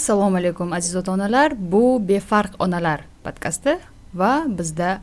[0.00, 3.78] assalomu alaykum aziz ota onalar bu befarq onalar podkasti.
[4.14, 4.98] Va bizda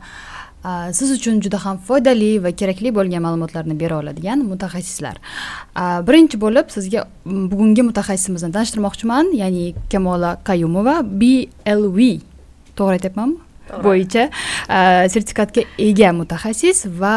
[0.92, 5.16] siz uchun juda ham foydali va kerakli bo'lgan ma'lumotlarni bera oladigan mutaxassislar.
[6.08, 12.00] Birinchi bo'lib sizga bugungi mutaxassisimizni tanishtirmoqchiman ya'ni kamola qayumova blv
[12.78, 13.38] to'g'ri aytyapmanmi?
[13.84, 14.24] Bo'yicha
[15.12, 17.14] sertifikatga ega mutaxassis va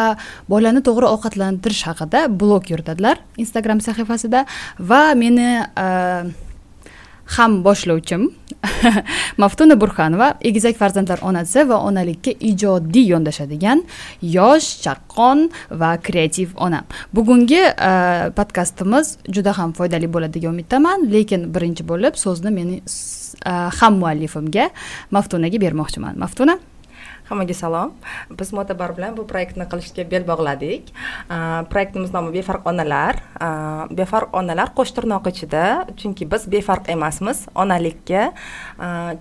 [0.51, 4.45] bolani to'g'ri ovqatlantirish haqida blog yuritadilar instagram sahifasida
[4.91, 5.49] va meni
[7.25, 8.29] ham boshlovchim
[9.43, 13.83] maftuna burxanova egizak farzandlar onasi va onalikka ijodiy yondashadigan
[14.21, 15.47] yosh chaqqon
[15.81, 16.83] va kreativ ona.
[17.13, 23.69] Bugungi uh, podkastimiz juda ham foydali bo'ladi degan umiddaman lekin birinchi bo'lib so'zni meni uh,
[23.79, 24.69] ham muallifimga
[25.11, 26.19] maftunaga bermoqchiman.
[26.25, 26.59] Maftuna?
[27.31, 27.93] Hammaga salom.
[28.39, 30.91] Biz motabar bilan bu proyektni qilishga bel bog'ladik.
[31.71, 33.21] Proyektimiz nomi befarq onalar.
[33.99, 35.63] Befarq onalar qo'sh tirnoq ichida
[35.99, 38.31] chunki biz befarq emasmiz onalikka.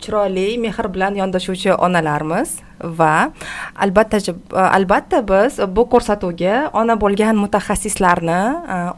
[0.03, 3.31] Chiroyli mehr bilan yondashuvchi onalarmiz va
[3.77, 4.19] albatta
[4.57, 8.41] albatta biz bu ko'rsatuvga ona bo'lgan mutaxassislarni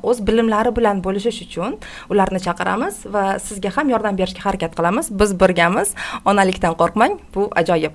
[0.02, 1.76] o'z bilimlari bilan bo'lishish uchun
[2.12, 5.10] ularni chaqiramiz va sizga ham yordam berishga harakat qilamiz.
[5.10, 7.92] Biz birgamiz onalikdan qo'rqmang bu ajoyib.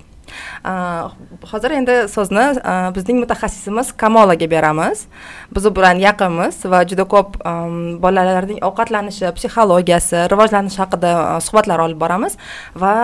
[1.52, 2.46] Hozir endi so'zni
[2.96, 5.08] bizning mutaxassisimiz kamolaga beramiz
[5.56, 7.38] biz u bilan yaqinmiz va juda ko'p
[8.06, 11.12] bolalarning ovqatlanishi psixologiyasi rivojlanishi haqida
[11.48, 12.40] suhbatlar olib boramiz
[12.76, 12.96] va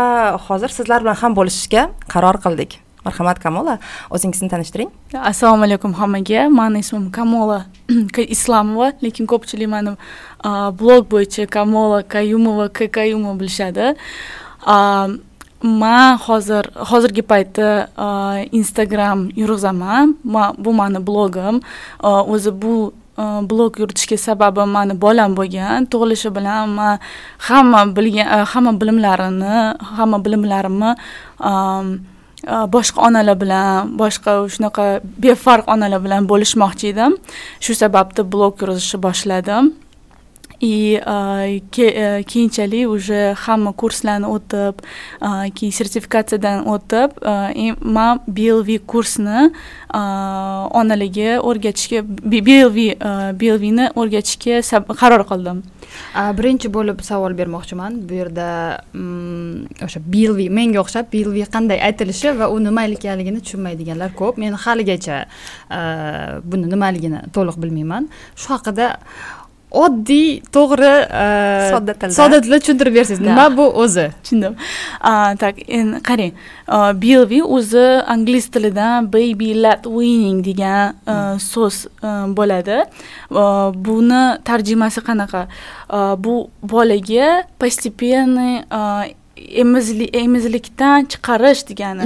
[0.48, 3.78] hozir sizlar bilan ham bo'lishishga qaror qildik marhamat kamola
[4.10, 4.90] o'zingizni tanishtiring
[5.32, 7.66] assalomu alaykum hammaga mani ismim kamola
[8.36, 9.96] islamova lekin ko'pchilik mani
[10.80, 13.94] blog bo'yicha kamola kayumova k kayumova bilishadi
[15.64, 20.18] man hozir hozirgi paytda e, instagram yurg'izaman
[20.58, 21.62] bu mani blogim.
[22.04, 25.86] E, o'zi bu e, blog yuritishga sababim mani bolam bo'lgan.
[25.86, 27.00] Tug'ilishi bilan man
[27.38, 30.92] hamma bilgan hamma bilimlarini hamma bilimlarimni
[32.76, 37.16] boshqa onalar bilan boshqa shunaqa befarq onalar bilan bo'lishmoqchi edim.
[37.64, 39.72] Shu sababli blog yuritishni boshladim.
[40.64, 41.02] И
[41.72, 44.80] keyinchalik уже hamma kurslarni o'tib
[45.58, 47.10] keyin sertifikatsiyadan o'tib
[47.96, 49.52] man blv kursni
[50.80, 52.78] onaligiga o'rgatishga blv
[53.42, 54.62] blvni o'rgatishga
[55.02, 55.64] qaror qildim
[56.40, 58.48] birinchi bo'lib savol bermoqchiman bu yerda
[59.86, 65.24] o'sha blv menga o'xshab blv qanday aytilishi va u nima ekanligini tushunmaydiganlar ko'p men haligacha
[66.52, 68.94] buni nimaligini to'liq bilmayman shu haqida
[69.74, 70.94] oddiy to'g'ri
[71.74, 74.54] sodda tilda sodda tilda tushuntirib bersangiz nima bu o'zi tushundim
[75.44, 76.34] так endi qarang
[77.02, 77.86] blv o'zi
[78.16, 80.94] ingliz tilidan baby led weaning degan
[81.50, 81.78] so'z
[82.38, 82.78] bo'ladi
[83.88, 85.44] buni tarjimasi qanaqa
[86.24, 86.36] bu
[86.74, 87.30] bolaga
[87.60, 88.56] постепенный
[89.36, 92.04] emizlikdan chiqarish degani.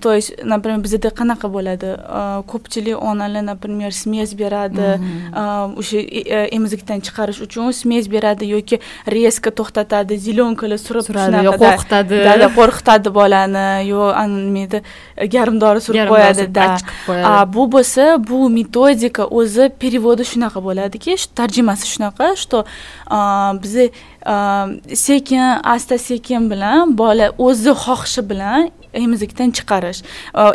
[0.00, 1.88] То есть например bizada qanaqa bo'ladi?
[2.50, 5.00] Ko'pchilik onalar например смесь beradi.
[5.80, 5.98] O'sha
[6.56, 12.16] emizikdan chiqarish uchun смесь beradi yoki резко to'xtatadi зеленкаlar surib suradi yo qo'rqitadi.
[12.58, 14.78] Qo'rqitadi bolani yo nimaydi
[15.34, 16.66] garmdori surib qo'yadi да
[17.54, 22.58] bu bo'lsa bu metodika o'zi переводи shunaqa bo'ladiki tarjimasi shunaqa что
[23.62, 23.84] biza
[24.94, 30.02] sekin asta sekin bilan bola o'zi xohishi bilan emizikdan chiqarish.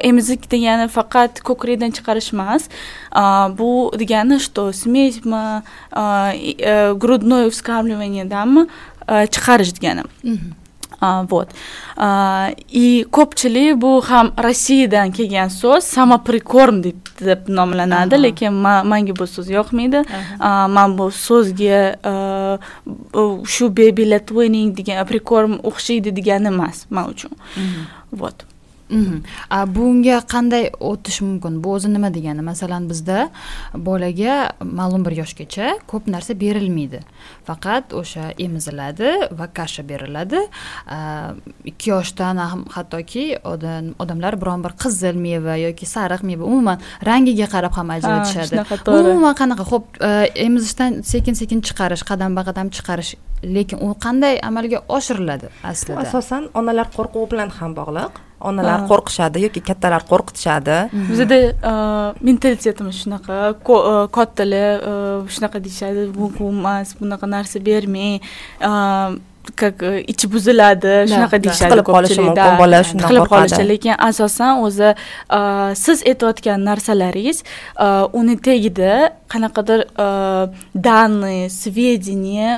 [0.04, 2.70] Emizik degani faqat ko'krakdan chiqarish emas.
[3.58, 8.68] Bu degani что смесьmi э, грудное вскармливаниеdanmi
[9.08, 10.04] э, chiqarish degani.
[11.02, 11.50] Вот.
[12.70, 18.54] И ko'pchilik bu ham rossiyadan kelgan so'z samoprikorm deb deb nomlanadi lekin
[18.92, 20.04] manga bu so'z yoqmaydi
[20.76, 21.80] man bu so'zga
[23.54, 27.32] shu baby latvining degan prikorm o'xshaydi degani emas man uchun
[28.12, 28.57] вот
[28.90, 33.30] bunga qanday o'tish mumkin bu o'zi nima degani masalan bizda
[33.74, 34.36] bolaga
[34.80, 37.02] ma'lum bir yoshgacha ko'p narsa berilmaydi
[37.48, 40.40] faqat o'sha emiziladi va kasha beriladi
[41.72, 43.26] ikki yoshdan ham hattoki
[44.04, 46.78] odamlar biron bir qizil meva yoki sariq meva umuman
[47.10, 48.64] rangiga qarab ham ajratishadi
[49.00, 49.86] umuman qanaqa ho'p
[50.48, 53.12] emizishdan sekin sekin chiqarish qadamba qadam chiqarish
[53.44, 59.62] lekin u qanday amalga oshiriladi aslida asosan onalar qo'rquvi bilan ham bog'liq onalar qo'rqishadi yoki
[59.70, 60.78] kattalar qo'rqitishadi.
[61.12, 61.38] Bizada
[62.28, 63.38] mentalitetimiz shunaqa
[64.18, 64.70] kattalar
[65.36, 68.22] shunaqa deyishadi bu emas bunaqa narsa bermang
[69.56, 74.90] как ichi buziladi shunaqa deyishadi tiqilib qolishi mumkin bola shundan tiqilib qolishi lekin asosan o'zi
[75.84, 77.40] siz aytayotgan narsalaringiz
[78.20, 78.92] uni tagida
[79.34, 79.80] qanaqadir
[80.88, 82.52] данные сведения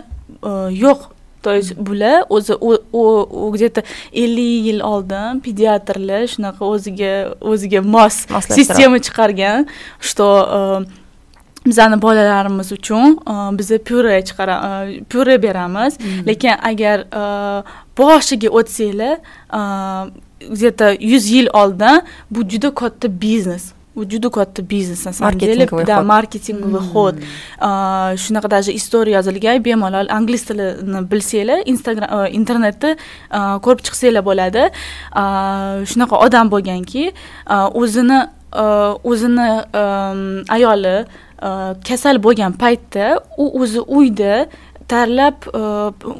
[0.83, 0.99] yo'q
[1.41, 2.53] то есть bular o'zi
[2.93, 3.81] u где то
[4.13, 8.15] ellik yil oldin pediatrlar shunaqa o'ziga o'ziga mos
[8.49, 9.67] sistema chiqargan
[9.99, 10.27] что
[11.65, 13.19] bizani bolalarimiz uchun
[13.57, 14.55] biza pyure chiqara
[15.09, 15.93] pyure beramiz.
[16.27, 16.97] Lekin agar
[17.97, 19.15] boshiga o'tsanglar
[20.55, 22.01] где то yuz yil oldin
[22.31, 27.15] bu juda katta biznes bu juda katta biznes на самом деле да marketingovый ход.
[27.59, 32.09] Shunaqa даже istoriya yozilgan bemalol ingliz tilini bilsanglar instagram
[32.39, 32.89] internetda
[33.65, 34.63] ko'rib chiqsanglar bo'ladi.
[35.91, 37.03] Shunaqa odam bo'lganki
[37.81, 38.19] o'zini
[39.11, 39.49] o'zini
[40.55, 40.97] ayoli
[41.87, 43.05] kasal bo'lgan paytda
[43.37, 44.33] u o'zi uyda
[44.91, 45.37] tayyorlab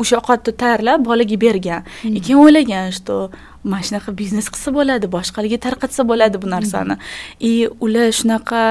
[0.01, 1.81] o'sha ovqatni tayyorlab bolaga bergan.
[2.25, 3.15] Keyin o'ylagan что
[3.63, 6.97] mana shunaqa biznes qilsa bo'ladi boshqalarga tarqatsa bo'ladi bu narsani.
[7.39, 8.61] И ular shunaqa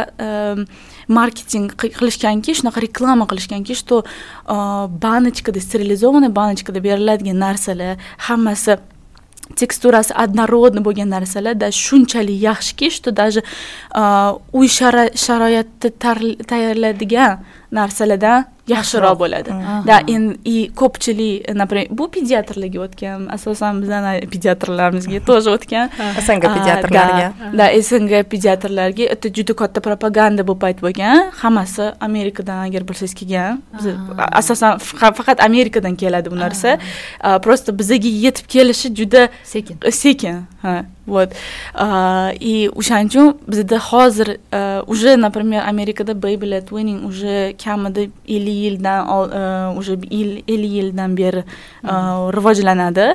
[1.09, 4.05] marketing qilishganki shunaqa reklama qilishganki что
[4.47, 8.79] banочкада стерилизованный banочкада beriladigan narsalar hammasi
[9.57, 13.43] teksturasi однородный bo'lgan narsalarda shunchalik yaxshiki что даже
[14.53, 15.89] uy sharoitida
[16.51, 17.39] tayyorlaydigan
[17.71, 19.51] narsalardan yaxshiroq bo'ladi.
[19.87, 20.01] Да
[20.45, 25.91] и ko'pchilik например bu pediatrlarga o'tgan asosan bizani pediatrlarimizga тоже o'tgan.
[26.27, 27.33] Sng pediatrlarga.
[27.53, 31.31] да sng pediatrlarga это juda katta propaganda bu payt bo'lgan.
[31.43, 33.63] Hammasi amerikadan agar bilsangiz kelgan.
[34.41, 34.79] Asosan
[35.19, 36.79] faqat amerikadan keladi bu narsa.
[37.45, 39.77] Просто bizaga yetib kelishi juda sekin.
[39.91, 41.31] sekin ha вот.
[42.51, 44.39] И o'shaning uchun bizada hozir
[44.87, 48.03] уже например amerikada baby led weaning уже kamida
[48.37, 49.93] ellik yildan уже
[50.49, 51.45] ellik yildan beri
[52.37, 53.07] rivojlanadi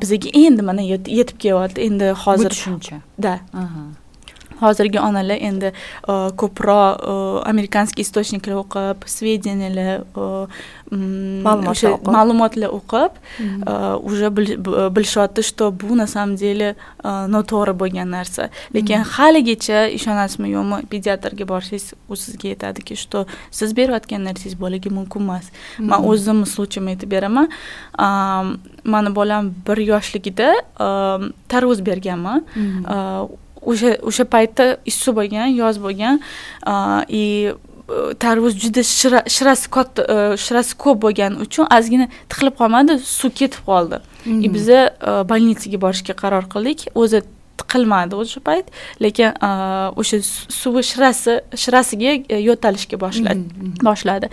[0.00, 0.82] bizaga endi mana
[1.18, 3.40] yetib kelyapti endi hozir bu tushuncha да
[4.64, 5.72] hozirgi onalar endi
[6.40, 6.90] ko'proq
[7.52, 10.04] amerikanskiy источниклар o'qib сведениялар
[12.16, 13.12] ma'lumotlar o'qib.
[14.02, 18.50] уже bilishyapti что bu на самом деле noto'g'ri bo'lgan narsa.
[18.74, 25.20] Lekin haligacha ishonasizmi yo'qmi pediatrga borsangiz u sizga aytadiki что siz berayotgan narsangiz bolaga mumkin
[25.20, 25.46] emas.
[25.78, 27.48] Man o'zimni случаyimni aytib beraman.
[28.84, 30.48] Mani bolam bir yoshligida
[31.48, 32.44] tarvuz berganman
[33.70, 36.20] o'sha o'sha paytda issiq bo'lgan yoz bo'lgan
[37.08, 37.24] и
[38.18, 38.82] tarvuz juda
[39.36, 40.02] shirasi katta
[40.44, 44.00] shirasi ko'p bo'lgani uchun ozgina tiqilib qolmadi suv ketib qoldi.
[44.26, 44.80] И biza
[45.30, 46.88] больницаga borishga qaror qildik.
[46.94, 47.22] O'zi
[47.60, 48.70] tiqilmadi o'sha payt
[49.04, 49.34] lekin
[50.00, 50.18] o'sha
[50.60, 51.34] suvi shirasi
[51.64, 52.12] shirasiga
[52.48, 53.44] yo'talishga boshladi
[53.88, 54.30] boshladi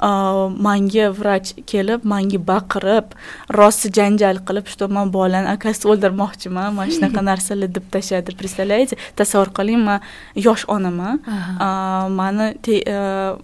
[0.00, 3.14] manga vrach kelib manga baqirib
[3.50, 8.96] rosa janjal qilib что man bolani akasi o'ldirmoqchiman mana shunaqa narsalar deb tashladi представляете?
[9.16, 10.00] Tasavvur qiling man
[10.34, 11.20] yosh onaman
[12.10, 12.46] mani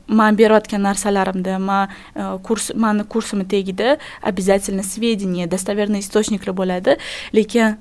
[0.06, 1.88] man berayotgan narsalarimda man
[2.42, 6.96] kurs mani kursimni tagida обязательно сведения достоверный источникlar bo'ladi.
[7.32, 7.76] Lekin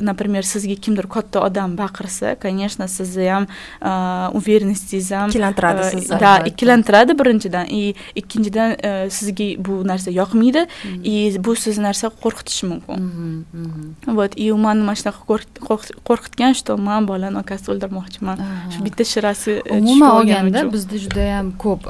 [0.00, 3.46] например sizga kimdir katta odam baqirsa конечно sizni ham
[4.34, 8.76] уверенностingiz ham ikkilantiradi sizni да ikkilantiradi birinchidan birinchidan и ikkinchidan
[9.10, 10.66] sizga bu narsa yoqmaydi.
[11.04, 13.44] И bu sizni narsa qo'rqitishi mumkin.
[14.06, 15.20] Вот и mani mana shunaqa
[16.04, 18.36] qo'rqitgan что man bolani akasini o'ldirmoqchiman.
[18.72, 21.82] Shu bitta shirasi umuman olganda bizda judayam ko'p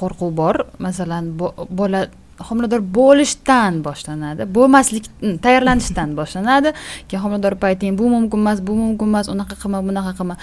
[0.00, 0.56] qo'rquv bor.
[0.78, 1.24] Masalan
[1.70, 2.06] bola
[2.48, 5.04] homilador bo'lishdan boshlanadi bo'lmaslik
[5.42, 6.72] tayyorlanishdan boshlanadi.
[7.08, 10.36] Keyin homilador payting bu mumkin emas bu mumkin emas unaqa qilma bunaqa qilma.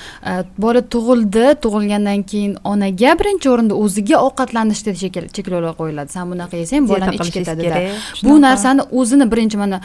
[0.58, 4.96] Bola tug'ildi tug'ilgandan keyin onaga birinchi o'rinda o'ziga ovqatlanishda
[5.36, 6.10] cheklovlar qo'yiladi.
[6.16, 7.82] San bunaqa yesang bolani ichi ketadida.
[8.24, 9.82] bu narsani o'zini birinchi mana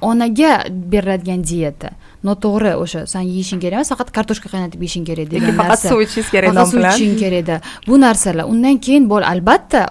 [0.00, 0.52] onaga
[0.92, 1.90] beriladigan dieta
[2.24, 6.00] noto'g'ri o'sha san yeyishing kerak emas faqat kartoshka qaynatib yeyishing kerak degan narsa faqat suv
[6.04, 9.82] ichishingiz kerak bilan suv ichishing kerakda bu narsalar undan keyin bola albatta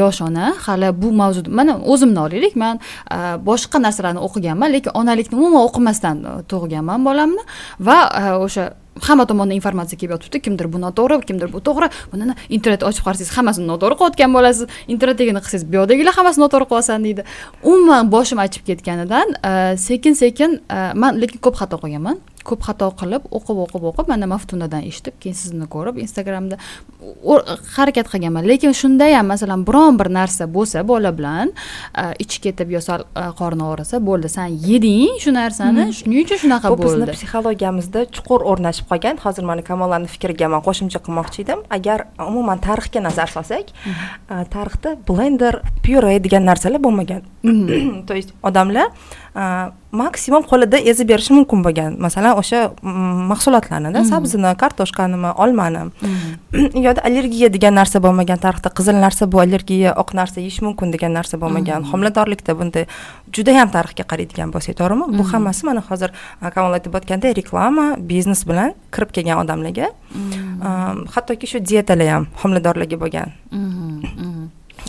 [0.00, 2.80] yosh ona hali bu mavzuda mana o'zimni olaylik man
[3.50, 6.16] boshqa narsalarni o'qiganman lekin onalikni umuman o'qimasdan
[6.50, 7.42] tug'ganman bolamni
[7.88, 7.98] va
[8.46, 8.64] o'sha
[9.08, 13.32] hamma tomondan informatsiya kelib yotibdi kimdir bu noto'g'ri kimdir bu to'g'ri buni internetni ochib qarasangiz
[13.38, 17.26] hammasini noto'g'ri qilayotgan bo'lasiz internetdagini qilsangiz bu yoqdagilar hammasini noto'g'ri qilyapsan deydi
[17.72, 19.36] umuman boshim achib ketganidan
[19.88, 20.60] sekin sekin
[21.02, 25.36] man lekin ko'p xato qilganman ko'p xato qilib o'qib o'qib o'qib mana maftunadan eshitib keyin
[25.42, 26.58] sizni ko'rib instagramda
[27.76, 31.52] harakat qilganman lekin shunda ham masalan biron bir narsa bo'lsa bola bilan
[32.24, 33.06] ichi ketib yo sal
[33.40, 38.46] qorni og'risa bo'ldi san yeding shu narsani shuning uchun shunaqa bo'ldi bu bizni psixologiyamizda chuqur
[38.52, 39.20] o'rnashib qolgan.
[39.24, 41.64] Hozir mana kamolani fikriga man qo'shimcha qilmoqchi edim.
[41.70, 44.44] Agar umuman tarixga nazar solsak hmm.
[44.54, 47.22] tarixda blender pyure degan narsalar bo'lmagan.
[48.08, 48.90] То есть odamlar
[49.92, 51.96] maksimum qo'lida ezib berishi mumkin bo'lgan.
[52.06, 52.60] Masalan o'sha
[53.32, 55.82] mahsulotlarnida sabzini kartoshkanimi olmani
[56.86, 61.14] yoda allergiya degan narsa bo'lmagan tarixda qizil narsa bu allergiya oq narsa yeyish mumkin degan
[61.18, 61.86] narsa bo'lmagan.
[61.92, 62.86] Homiladorlikda bunday
[63.36, 65.10] judayam tarixga qaraydigan bo'lsak to'g'rimi?
[65.18, 66.10] Bu hammasi mana hozir
[66.54, 69.90] kamol aytib o'tgandek reklama biznes bilan kirib kelgan odamlarga
[71.14, 73.34] hattoki shu dietalar ham homiladorlarga bo'lgan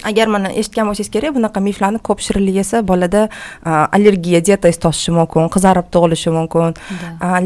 [0.03, 3.29] agar mana eshitgan bo'lsangiz kerak bunaqa miflarni ko'p shirinlik yesa bolada
[3.65, 6.77] allergiya diabetes toshishi mumkin qizarib tug'ilishi mumkin.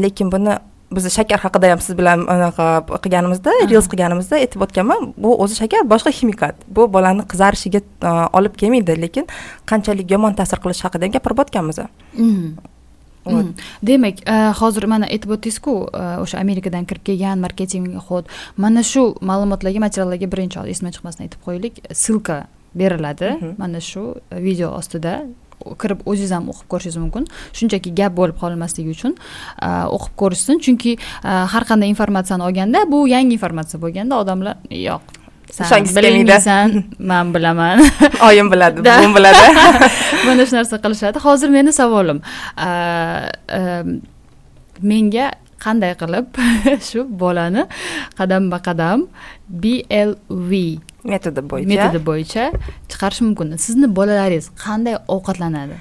[0.04, 0.58] Lekin buni
[0.92, 2.66] biz shakar haqida ham siz bilan anaqa
[3.04, 6.54] qilganimizda reels qilganimizda aytib o'tganman bu o'zi shakar boshqa ximikat.
[6.68, 7.80] Bu bolani qizarishiga
[8.38, 9.24] olib kelmaydi lekin
[9.70, 11.80] qanchalik yomon ta'sir qilishi haqida ham gapirib o'tganmiz
[12.16, 12.48] Hmm.
[13.82, 14.22] Demak
[14.60, 15.74] hozir mana aytib o'tdingizku
[16.24, 21.74] o'sha amerikadan kirib kelgan marketing xod mana shu ma'lumotlarga materiallarga birinchi esimdan chiqmasdan aytib qo'yaylik
[21.92, 25.14] ссылка beriladi mana shu video ostida
[25.82, 27.26] kirib o'zingiz ham o'qib ko'rishingiz mumkin
[27.58, 29.16] shunchaki gap bo'lib qolmasligi uchun
[29.96, 30.98] o'qib ko'rishsin chunki
[31.54, 34.56] har qanday informatsiyani olganda bu yangi informatsiya bo'lganda odamlar
[34.88, 35.21] yo'q
[35.52, 37.84] san bilmaysan man bilaman
[38.28, 39.44] oyim biladi buvim biladi.
[40.26, 41.18] Mana shu narsa qilishadi.
[41.26, 42.18] Hozir meni savolim.
[44.90, 45.26] Menga
[45.64, 46.26] qanday qilib
[46.88, 47.62] shu bolani
[48.18, 49.06] qadamba qadam
[49.62, 50.52] blv
[51.12, 51.70] metodi bo'yicha.
[51.72, 52.44] metodi bo'yicha
[52.90, 53.56] chiqarish mumkin.
[53.66, 55.76] Sizni bolalaringiz qanday ovqatlanadi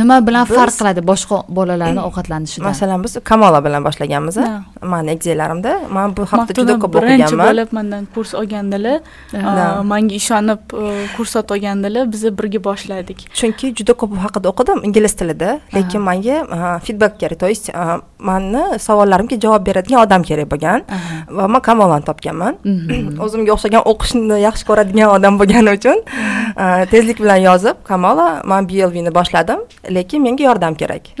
[0.00, 4.38] nima bilan farq qiladi boshqa bolalarni ovqatlanishidan masalan biz kamola bilan boshlaganmiz
[4.92, 7.20] mani egizlarimda man bu haqida juda ko'p o'qiganman.
[7.20, 8.98] birinchi bo'lib mandan kurs olgandilar
[9.92, 10.60] manga ishonib
[11.16, 15.60] kursot olgandilar biz birga boshladik chunki juda ko'p bu haqida o'qidim ingliz tilida.
[15.74, 17.38] Lekin manga feedback kerak.
[17.38, 17.70] То есть
[18.18, 20.80] manni savollarimga javob beradigan odam kerak bo'lgan
[21.36, 22.54] va man kamolani topganman.
[23.24, 25.98] O'zimga o'xshagan o'qishni yaxshi ko'radigan odam bo'lgani uchun
[26.92, 29.60] tezlik bilan yozib kamola man blvni boshladim
[29.90, 31.12] lekin menga yordam kerak.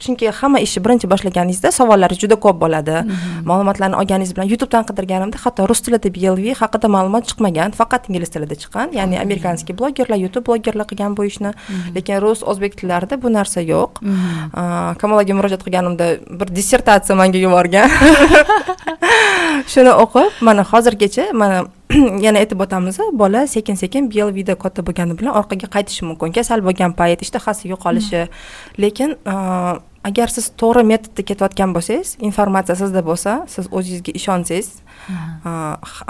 [0.00, 2.94] Chunki hamma ishni birinchi boshlaganingizda savollar juda ko'p bo'ladi.
[3.04, 3.42] Mhm.
[3.48, 7.74] ma'lumotlarni olganingiz bilan youtubedan qidirganimda hatto rus tilida blv haqida ma'lumot chiqmagan.
[7.80, 8.94] Faqat ingliz tilida chiqqan.
[8.96, 9.24] Ya'ni mhm.
[9.24, 11.52] amerikanskiy blogerlar youtube blogerlar qilgan bu ishni.
[11.52, 11.92] Mhm.
[11.96, 14.00] lekin rus o'zbek tillarida bu narsa yo'q.
[15.00, 16.06] Kamolaga murojaat qilganimda
[16.40, 17.90] bir dissertatsiya manga yuborgan.
[19.72, 21.64] Shuni o'qib mana hozirgacha mana
[22.26, 26.32] yana aytib o'tamiz bola sekin sekin blvda katta bo'lgani bilan orqaga qaytishi mumkin.
[26.36, 28.26] Kasal bo'lgan payt ishtahasi yo'qolishi.
[28.82, 29.16] Lekin
[30.08, 34.68] agar siz to'g'ri metodda ketayotgan bo'lsangiz informatsiya sizda bo'lsa siz o'zingizga ishonsangiz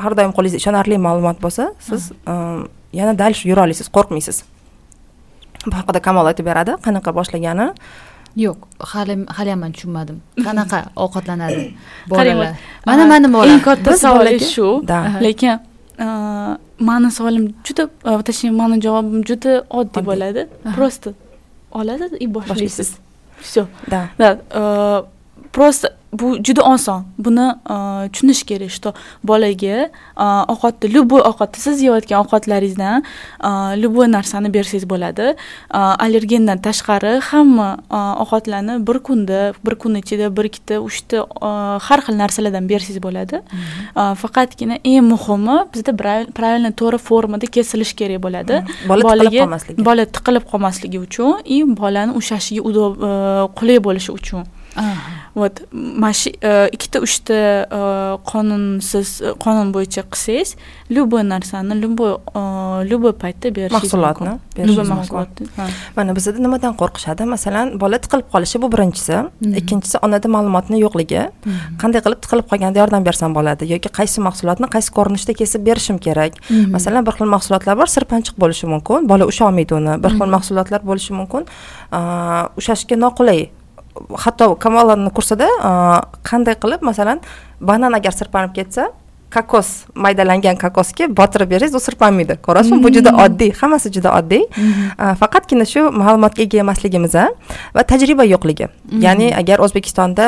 [0.02, 2.12] har doim qo'lingizda ishonarli ma'lumot bo'lsa siz
[3.00, 4.44] yana дальше yura olasiz qo'rqmaysiz.
[5.66, 7.66] Bu haqida kamol aytib beradi qanaqa boshlagani.
[8.44, 8.58] Yo'q
[8.92, 10.20] hali haliyam man tushunmadim.
[10.46, 11.64] Qanaqa ovqatlanadi
[12.10, 12.54] bolalar?
[12.86, 14.68] Mana mani bolam eng katta savol shu
[15.26, 15.69] lekin
[16.78, 17.88] mani savolim juda
[18.22, 20.48] точнее mani javobim juda oddiy bo'ladi.
[20.76, 21.14] Просто
[21.70, 22.96] oladi и boshlaysiz.
[23.40, 24.08] Все да.
[24.18, 24.38] Да
[25.52, 27.04] просто bu juda oson.
[27.18, 27.54] Buni
[28.12, 29.90] tushunish kerak что bolaga
[30.52, 33.04] ovqatni любой ovqatni siz yeyotgan ovqatlaringizdan
[33.82, 35.36] любой narsani bersangiz bo'ladi.
[35.70, 37.68] Allergendan tashqari hamma
[38.22, 41.26] ovqatlarni bir kunda bir kun ichida bir ikkita uchta
[41.86, 43.36] har xil narsalardan bersangiz bo'ladi.
[43.94, 45.92] Faqatgina eng muhimi bizda
[46.38, 48.54] правильно to'g'ri formada kesilishi kerak bo'ladi.
[48.88, 49.84] Bola tiqilib qolmasligi.
[49.84, 52.60] bola tiqilib qolmasligi uchun и bolani ushlashiga
[53.58, 54.42] qulay bo'lishi uchun
[55.34, 55.62] вот
[56.74, 57.38] ikkita uchta
[58.30, 59.08] qonunsiz
[59.42, 60.56] qonun bo'yicha qilsangiz
[60.90, 62.18] любой narsani любой
[62.90, 65.46] любой paytda berishingiz mahsulotni любой mahsulotni
[65.96, 69.14] mana bizada nimadan qo'rqishadi masalan bola tiqilib qolishi bu birinchisi
[69.60, 71.22] ikkinchisi onada ma'lumotni yo'qligi
[71.82, 76.42] qanday qilib tiqilib qolganda yordam bersam bo'ladi yoki qaysi mahsulotni qaysi ko'rinishda kesib berishim kerak
[76.76, 81.12] masalan bir xil mahsulotlar bor sirpanchiq bo'lishi mumkin bola usholmaydi uni bir xil mahsulotlar bo'lishi
[81.20, 81.42] mumkin
[82.60, 83.40] ushlashga noqulay
[84.24, 85.48] hatto kamolani kursida
[86.30, 87.20] qanday qilib masalan
[87.60, 88.90] banan agar sirpanib ketsa
[89.30, 92.34] kokos maydalangan kokosga botirib bersangiz u sirpanmaydi.
[92.46, 94.42] Ko'ryapsizmi bu juda oddiy hammasi juda oddiy.
[95.20, 97.14] Faqatgina shu ma'lumotga ega emasligimiz
[97.76, 98.66] va tajriba yo'qligi.
[99.06, 100.26] Ya'ni agar o'zbekistonda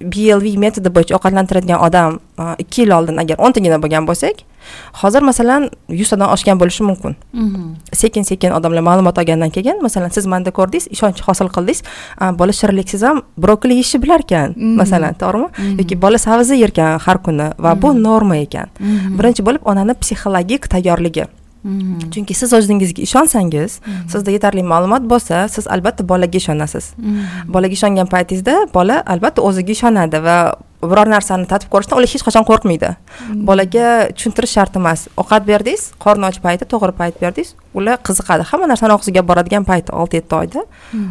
[0.00, 2.18] blv metodi bo'yicha ovqatlantiradigan odam
[2.64, 4.40] ikki yil oldin agar o'ntagina bo'lgan bo'lsak
[5.00, 7.16] hozir masalan yuztadan oshgan bo'lishi mumkin.
[7.32, 7.74] Mhm.
[7.92, 11.82] sekin sekin odamlar ma'lumot olgandan keyin masalan siz manda ko'rdingiz ishonch hosil qildingiz
[12.20, 14.76] "A, bola shirinliksiz ham brokoli yeyishni bilar ekan Mhm.
[14.80, 15.48] masalan to'g'rimi?
[15.58, 15.78] Mhm.
[15.80, 18.66] yoki bola sabzi yerkan har kuni va bu norma ekan.
[19.18, 21.24] Birinchi bo'lib onani psixologik tayyorligi.
[22.12, 23.72] Chunki siz o'zingizga ishonsangiz
[24.12, 26.84] sizda yetarli ma'lumot bo'lsa siz albatta bolaga ishonasiz.
[27.54, 30.36] Bolaga ishongan paytingizda bola albatta o'ziga ishonadi va
[30.82, 32.90] biror narsani tatib ko'rishdan ular hech qachon qo'rqmaydi.
[33.48, 33.86] Bolaga
[34.16, 35.06] tushuntirish shart emas.
[35.20, 38.42] Ovqat berdingiz qorni och payti to'g'ri payt berdingiz ular qiziqadi.
[38.50, 40.62] Hamma narsani og'ziga boradigan payti olti yetti oyda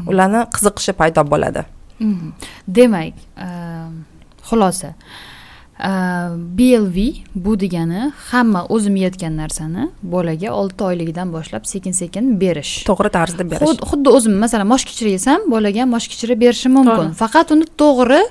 [0.07, 1.65] ularni qiziqishi paydo bo'ladi.
[1.99, 2.31] Mhm.
[2.67, 3.93] demak ehm,
[4.49, 4.87] xulosa.
[4.87, 5.30] ehm,
[6.57, 6.97] blv
[7.35, 12.83] bu degani hamma o'zim yeyotgan narsani bolaga olti oyligidan boshlab sekin sekin berish.
[12.89, 13.67] To'g'ri tarzda berish.
[13.67, 17.13] Xud- xuddi o'zim masalan moshkichiri yesam bolaga ham moshkichiri berishim mumkin.
[17.21, 18.21] Faqat uni to'g'ri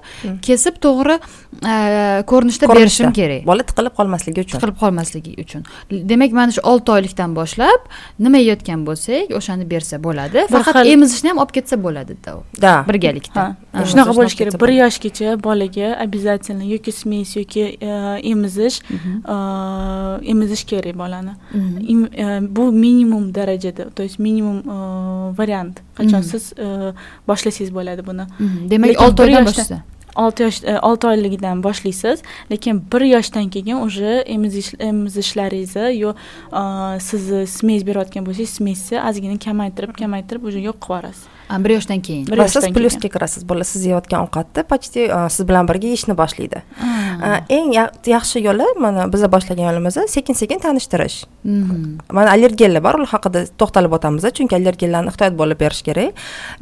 [0.47, 3.43] kesib to'g'ri eh, ko'rinishda berishim kerak.
[3.51, 4.57] Bola tiqilib qolmasligi uchun.
[4.59, 5.67] Tiqilib qolmasligi uchun.
[6.13, 10.47] Demak mana shu olti oylikdan boshlab nima yeyotgan bo'lsak o'shani bersa bo'ladi.
[10.55, 12.45] Faqat emizishni ham olib ketsa bo'ladida u.
[12.65, 13.49] Да birgalikda.
[13.91, 14.55] Shunaqa bo'lishi kerak.
[14.55, 14.81] Bir bo'ladi.
[14.83, 17.65] yoshgacha bolaga обязательно yoki smes yoki
[18.33, 18.81] emizish
[20.33, 21.35] emizish kerak bolani.
[22.17, 25.81] E, bu minimum darajada то есть minimum e, variant.
[25.97, 26.93] Qachon siz e,
[27.29, 28.27] boshlasangiz bo'ladi buni?
[28.71, 29.83] Demak olti oydan boshlasa
[30.17, 36.15] olti yosh olti oyligidan boshlaysiz lekin bir yoshdan keyin уже emizish emizishlaringizni yo
[37.09, 41.40] sizni smes berayotgan bo'lsangiz smesni ozgina kamaytirib kamaytirib уже yo'q qilib yuborasiz
[41.77, 42.27] Yoshdan keyin.
[42.27, 46.15] Bir va siz plyusga kirasiz bola siz yeyotgan ovqatni почти uh, siz bilan birga yeyishni
[46.19, 46.63] boshlaydi.
[46.81, 51.25] Uh, eng ya- yaxshi yo'li mana biza boshlagan yo'limiz sekin sekin tanishtirish.
[51.45, 51.99] Mhm.
[52.13, 56.13] mana allergenlar bor ular haqida to'xtalib o'tamiz chunki allergenlarni ehtiyot bo'lib berish kerak.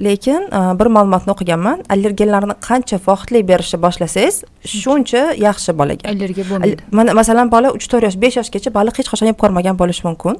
[0.06, 6.04] Lekin uh, bir ma'lumotni o'qiganman allergenlarni qancha vaqtli berishni boshlasangiz shuncha yaxshi bolaga.
[6.12, 9.38] Allergiya Al- bo'lmaydi mana masalan bola uch to'rt yosh besh yoshgacha baliq hech qachon yeb
[9.42, 10.36] ko'rmagan bo'lishi mumkin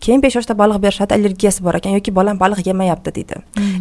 [0.00, 3.36] keyin besh yoshda baliq berishadi allergiyasi bor ekan yoki bolam baliq yemayapti deydi.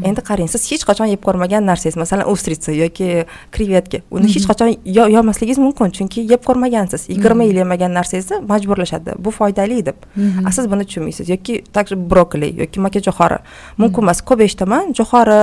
[0.08, 4.74] Endi qarang siz hech qachon yeb ko'rmagan narsangiz masalan ustritsa yoki krevetka uni hech qachon
[4.98, 7.08] yo- yemasligingiz mumkin chunki yeb ko'rmagansiz.
[7.14, 9.16] Yigirma yil yemagan narsangizni majburlashadi.
[9.20, 9.98] Bu foydali deb.
[10.48, 11.30] A siz buni tushunmaysiz.
[11.30, 13.38] Yoki также brokoli yoki makajo'xori
[13.78, 14.22] mumkin emas.
[14.22, 14.94] Ko'p eshitaman.
[14.98, 15.40] Jo'xori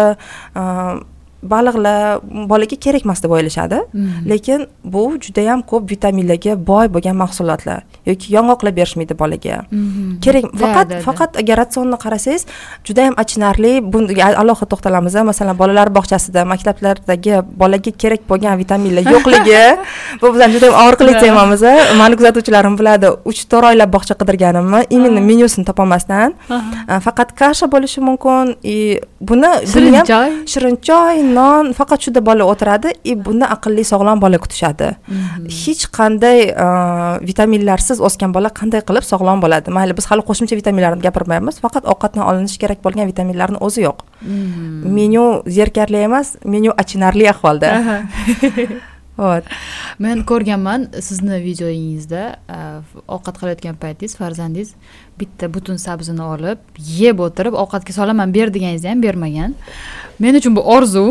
[1.53, 2.21] baliqlar
[2.51, 3.79] bolaga kerak emas deb o'ylashadi.
[4.31, 9.57] Lekin bu judayam ko'p vitaminlarga boy bo'lgan mahsulotlar yoki yong'oqlar berishmaydi bolaga.
[9.71, 10.21] Mhm.
[10.25, 12.43] kerak faqat faqat agar ratsionni qarasangiz
[12.89, 19.65] judayam achinarli bunga alohida to'xtalamiz masalan bolalar bog'chasida maktablardagi bolaga kerak bo'lgan vitaminlar yo'qligi
[20.21, 21.63] bu bizani judayam og'riqli temamiz
[22.01, 26.31] mani kuzatuvchilarim biladi uch to'rt oylab bog'cha qidirganimni именно menyusini topolmasdan
[27.07, 28.55] faqat kasha bo'lishi mumkin.
[28.63, 34.23] И buni shirin choy shirin choy non faqat shunda bola o'tiradi и bundan aqlli sog'lom
[34.25, 34.89] bola kutishadi.
[35.61, 39.75] Hech qanday uh, vitaminlarsiz o'sgan bola qanday qilib sog'lom bo'ladi?
[39.77, 43.99] Mayli biz hali qo'shimcha vitaminlarni gapirmayapmiz faqat ovqatdan olinishi kerak bo'lgan vitaminlarni o'zi yo'q.
[44.97, 45.27] Menyu
[45.59, 47.69] zerikarli emas menyu achinarli ahvolda
[49.17, 49.45] вот.
[49.99, 52.61] Men ko'rganman sizni videoyingizda a,
[53.07, 54.75] ovqat qilayotgan paytingiz farzandingiz
[55.21, 59.55] bitta butun sabzini olib yeb o'tirib ovqatga solaman ber deganingizni ham bermagan.
[60.19, 61.07] Men uchun bu orzu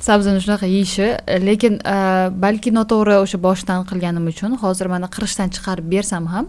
[0.00, 1.08] sabzini shunaqa yeyishi
[1.48, 6.46] lekin a, balki noto'g'ri o'sha boshidan qilganim uchun hozir mana qirishdan chiqarib bersam ham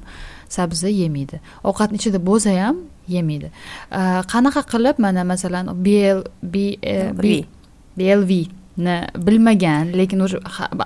[0.50, 3.52] sabzi yemaydi ovqatni ichida bo'lsa ham yemaydi
[3.92, 6.96] A, qanaqa qilib mana masalan bl b e,
[7.98, 8.96] blv ni
[9.28, 10.38] bilmagan lekin уже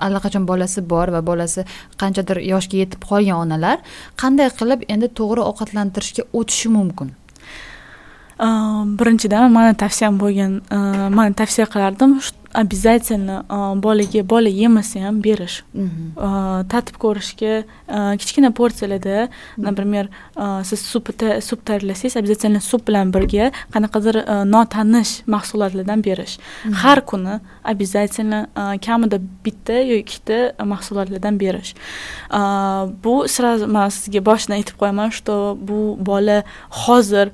[0.06, 1.64] allaqachon bolasi bor va bolasi
[2.02, 3.78] qanchadir yoshga yetib qolgan onalar
[4.22, 7.14] qanday qilib endi to'g'ri ovqatlantirishga o'tishi mumkin?
[8.98, 10.52] Birinchidan mani tavsiyam bo'lgan
[11.18, 12.18] mani tavsiya qilardim
[12.62, 13.36] обязательно
[13.84, 15.56] bolaga bola yemasa ham berish
[16.72, 17.52] tatib ko'rishga
[18.20, 19.28] kichkina porsiyalarda
[19.68, 20.04] например
[20.68, 21.06] siz sup
[21.48, 24.16] sup tayyorlasangiz обязательно sup bilan birga qanaqadir
[24.54, 26.34] notanish mahsulotlardan berish
[26.82, 27.34] har kuni
[27.72, 28.38] обязательно
[28.86, 30.38] kamida bitta yo ikkita
[30.72, 31.70] mahsulotlardan berish
[33.04, 35.34] bu сразу man sizga boshidan aytib qo'yaman что
[35.68, 36.38] bu bola
[36.84, 37.26] hozir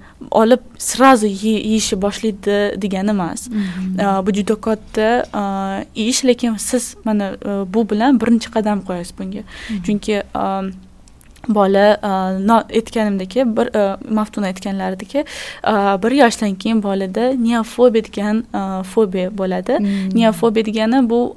[0.42, 3.40] olib сразу ye- yeyishni boshlaydi degani emas
[4.26, 5.09] bu juda katta
[5.94, 9.42] ish lekin siz mana э, bu bilan birinchi qadam qo'yasiz bunga.
[9.86, 10.22] Chunki
[11.48, 15.24] bola э, no- aytganimdek bir э, maftuna aytganlaridek э,
[16.02, 18.44] bir yoshdan keyin bolada neofobiya degan
[18.82, 19.78] fobiya bo'ladi.
[20.14, 21.34] Neofobiya degani bu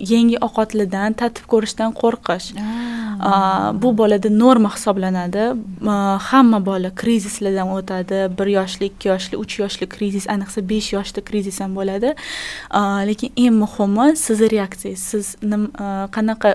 [0.00, 2.54] yangi ovqatlardan tatib ko'rishdan qo'rqish.
[3.82, 5.44] Bu bolada norma hisoblanadi.
[6.30, 8.38] Hamma bola krizislardan o'tadi.
[8.38, 12.14] Bir yoshli ikki yoshli uch yoshli krizis ayniqsa besh yoshda krizis ham bo'ladi.
[13.10, 15.36] Lekin eng muhimi sizni reaksiyangiz siz
[16.16, 16.54] qanaqa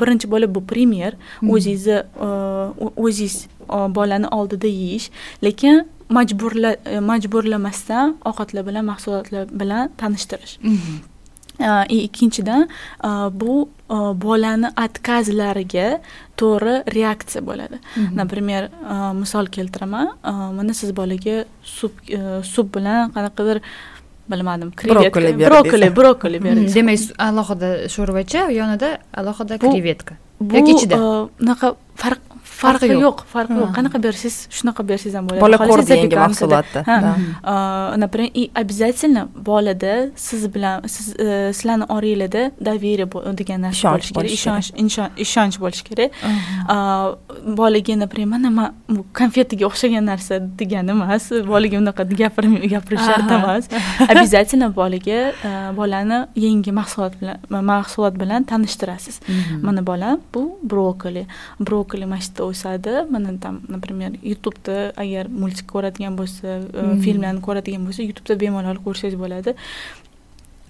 [0.00, 1.14] birinchi bo'lib bu premyer
[1.48, 5.10] o'zingizni o'zingiz bolani oldida yeyish.
[5.44, 10.58] Lekin majburla majburlamasdan ovqatlar bilan mahsulotlar bilan tanishtirish.
[11.88, 12.68] Ikkinchidan
[13.40, 13.68] bu
[14.24, 16.00] bolani откazlariga
[16.40, 17.76] to'g'ri reaksiya bo'ladi.
[18.20, 18.68] Например
[19.20, 20.08] misol keltiraman
[20.58, 21.92] mana siz bolaga sup
[22.42, 23.60] sup bilan qanaqadir
[24.32, 25.20] bilmadim krevetka
[25.50, 30.14] brokoli brokoli berdingiz demak alohida sho'rvacha yonida alohida krevetka
[30.56, 30.96] yoki ichida
[31.42, 31.66] unaqa
[32.00, 32.20] farq
[32.60, 33.18] farqi yo'q.
[33.34, 33.70] farqi yo'q.
[33.78, 35.42] Qanaqa bersangiz shunaqa bersangiz ham bo'ladi.
[35.44, 36.80] Bola ko'rdi yangi mahsulotni
[38.04, 43.06] например и обязательно bolada siz bilan siz e, sizlarni oranglarda доверие
[43.40, 44.30] degan narsa bo'lishi kerak.
[44.30, 44.68] ishonch
[45.24, 46.10] ishonch bo'lishi kerak.
[47.60, 51.30] Bolaga например mana man bu konfetiga o'xshagan narsa degani emas.
[51.52, 52.02] Bolaga unaqa
[52.72, 53.64] gapirish shart emas.
[54.12, 59.20] Обязательно bolaga e, bolani yangi mahsulot bilan mahsulot bilan tanishtirasiz.
[59.62, 61.26] Mana bolam bu brokoli
[61.60, 66.48] brokoli mana shu yerda o'sadi mana там например youtubeda agar multik ko'radigan bo'lsa
[67.04, 69.54] filmlarni ko'radigan bo'lsa youtubeda bemalol ko'rsangiz bo'ladi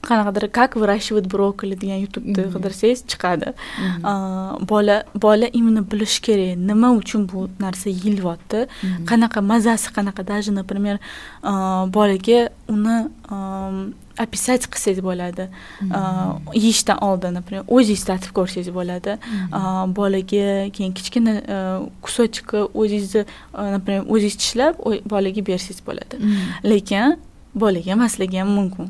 [0.08, 3.48] qanaqadir как выращивать брокколи degan youtubeda qidirsangiz chiqadi
[4.70, 8.60] bola bola именно bilishi kerak nima uchun bu narsa yeyilyapti
[9.10, 10.96] qanaqa mazasi qanaqa даже например
[11.96, 12.96] bolaga uni
[14.18, 15.48] описать qilsangiz bo'ladi
[16.54, 19.12] yeyishdan oldin например o'zingiz tatib ko'rsangiz bo'ladi
[19.98, 21.32] bolaga keyin kichkina
[22.04, 23.22] кусочкni o'zingizni
[23.76, 24.74] например o'zingiz tishlab
[25.12, 26.14] bolaga bersangiz bo'ladi
[26.72, 27.16] lekin
[27.54, 28.88] bolaga yemasligi ham mumkin.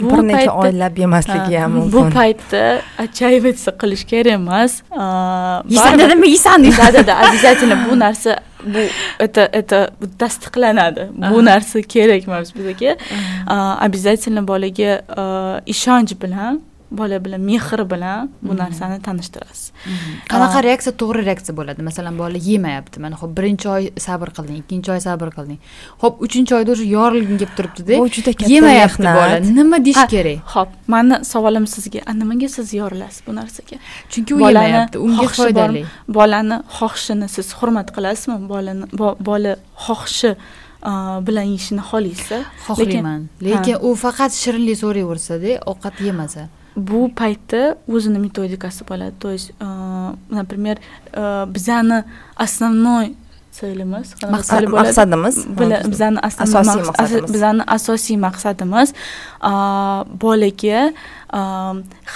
[0.00, 1.92] Bir necha oylab yemasligi ham mumkin.
[1.92, 4.82] bu paytda отчаиваться qilish kerak emas.
[5.68, 8.78] Yeysan dedimmi yeysan да да да обязательно bu narsa bu
[9.18, 11.08] это это tasdiqlanadi.
[11.34, 12.96] Bu narsa kerak emas bizga.
[13.86, 14.92] Обязательно bolaga
[15.66, 19.72] ishonch bilan bola bilan mehr bilan bu narsani tanishtirasiz.
[20.32, 21.82] Qanaqa reaksiya to'g'ri reaksiya bo'ladi?
[21.88, 25.58] Masalan bola yemayapti mana hop birinchi oy sabr qilding ikkinchi oy sabr qilding.
[26.02, 30.38] Hop uchinchi oyda уже yorilging kelib turibdida bu juda katta yemayapti bola nima deyish kerak?
[30.54, 33.76] ho'p mani savolim sizga nimaga siz yorilasiz bu narsaga?
[34.12, 35.84] Chunki u yemayapti unga foydali.
[36.18, 38.36] Bolani xohishini siz hurmat qilasizmi?
[38.52, 38.84] Bolani
[39.28, 40.32] bola xohishi
[41.26, 43.20] bilan yeyishini xohlaysizda xohlayman.
[43.46, 49.14] Lekin u faqat shirinlik so'rayversada ovqat yemasa bu paytda o'zini metodikasi bo'ladi.
[49.20, 49.52] То есть
[50.30, 50.78] например
[51.46, 52.04] bizani
[52.36, 53.14] основной
[53.52, 55.36] целimiz maqsadimiz
[55.92, 58.88] bizani asosiy maqsadimiz bizani asosiy maqsadimiz
[60.22, 60.80] bolaga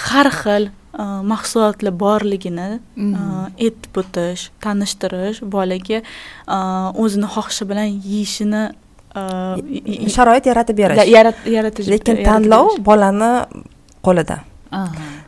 [0.05, 0.63] har xil
[1.31, 2.69] mahsulotlar borligini
[3.59, 5.99] aytib o'tish tanishtirish bolaga
[7.03, 8.63] o'zini xohishi bilan yeyishini
[10.15, 11.07] sharoit yaratib berish
[11.57, 13.31] yaratish lekin tanlov bolani
[14.07, 14.37] qo'lida.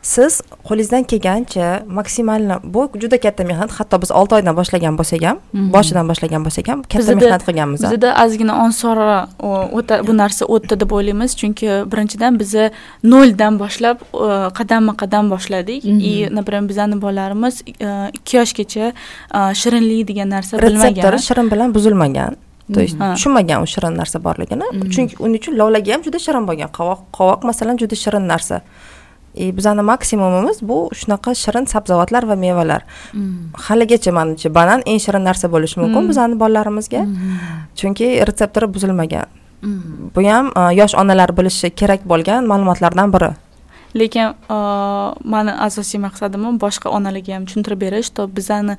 [0.02, 0.32] Siz
[0.68, 1.66] qo'lingizdan kelgancha
[1.98, 3.70] maksimalni bu juda katta mehnat.
[3.78, 5.38] Hatto biz olti oydan boshlagan bo'lsak ham
[5.74, 9.46] boshidan boshlagan bo'lsak ham katta mehnat qilganmiz bizada ozgina osonroq
[9.78, 11.30] o'ta bu narsa o'tdi deb o'ylaymiz.
[11.40, 12.64] Chunki birinchidan biza
[13.12, 13.96] noldan boshlab
[14.58, 15.80] qadamma qadam boshladik.
[16.10, 17.54] И например bizani bolalarimiz
[18.18, 18.92] ikki yoshgacha
[19.60, 20.84] shirinlik degan narsa bilmagan.
[20.84, 22.36] retseptori shirin bilan buzilmagan
[22.74, 24.66] то есть tushunmagan u shirin narsa borligini.
[24.94, 26.70] Chunki uning uchun lovlagi ham juda shirin bo'lgan.
[26.78, 28.60] Qovoq qovoq masalan juda shirin narsa.
[29.34, 32.82] И bizani maksimumimiz bu shunaqa shirin sabzavotlar va mevalar.
[33.66, 37.02] Haligacha manimcha banan eng shirin narsa bo'lishi mumkin bizani bolalarimizga
[37.78, 39.26] chunki retseptori buzilmagan.
[40.14, 40.46] Bu ham
[40.80, 43.30] yosh onalar bilishi kerak bo'lgan ma'lumotlardan biri
[43.94, 48.76] lekin uh, mani asosiy maqsadim boshqa onalarga ham tushuntirib berish to bizani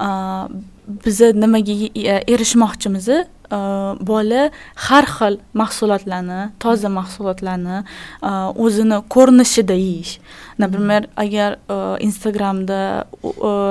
[0.00, 0.48] uh,
[1.04, 4.48] biza nimaga e, e, erishmoqchimiz uh, bola
[4.88, 7.82] har xil mahsulotlarni toza mahsulotlarni
[8.64, 10.18] o'zini ko'rinishida yeyish.
[10.58, 11.50] Например agar
[12.00, 13.06] instagramda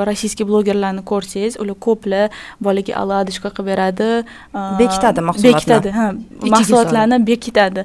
[0.09, 2.29] rossiyskiy blogerlarni ko'rsangiz ular ko'plar
[2.67, 4.09] bolaga оладушка qilib beradi
[4.81, 6.05] bekitadi mahsulotni bekitadi ha
[6.55, 7.81] mahsulotlarni bekitadi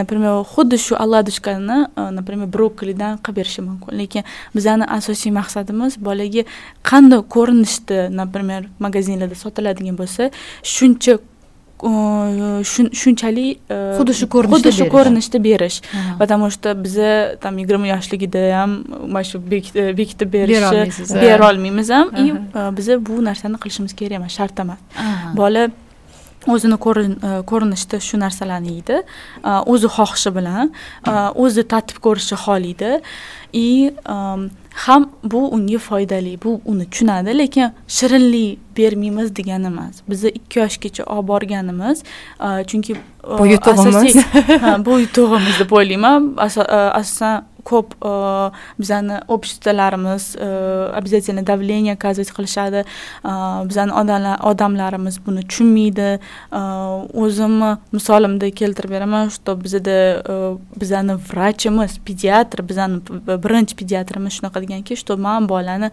[0.00, 1.78] например xuddi shu оладушкani
[2.18, 4.22] например brokkolidan qilib berishi mumkin lekin
[4.56, 6.42] bizani asosiy maqsadimiz bolaga
[6.90, 10.30] qanday ko'rinishda например magazinlarda sotiladigan bo'lsa
[10.74, 11.18] shuncha
[11.82, 15.78] shunchalik xuddi shu ko'rinishda xuddi shu ko'rinishda berish
[16.18, 19.38] потому что biza там yigirma yoshligida ham mana shu
[20.00, 22.32] bekitib berishni bera olmaymiz ham и
[22.76, 24.78] biza bu narsani qilishimiz kerak emas shart emas
[25.34, 25.68] bola
[26.54, 26.76] o'zini
[27.50, 29.00] ko'rinishida shu narsalarni yeydi
[29.72, 30.72] o'zi xohishi bilan
[31.44, 32.92] o'zi tatib ko'rishni xohlaydi
[33.52, 33.68] и
[34.74, 41.04] ham bu unga foydali bu uni tushunadi lekin shirinlik bermaymiz degani emas bizni ikki yoshgacha
[41.04, 42.02] olib borganimiz
[42.66, 42.96] chunki
[43.38, 44.16] bu yutug'imiz
[44.86, 46.34] bu yutug'imiz deb o'ylayman.
[46.36, 48.12] Asosan ko'p e,
[48.78, 52.84] bizani обществоlarimiz e, обязательно давление оказывать qilishadi.
[53.24, 53.32] E,
[53.68, 53.92] bizani
[54.42, 56.18] odamlarimiz buni tushunmaydi.
[57.14, 60.22] O'zimni misolimda keltirib beraman что bizada
[60.76, 63.00] bizani vrachimiz pediatr bizani
[63.44, 65.90] birinchi pediatrimiz shunaqa deganki что man bolani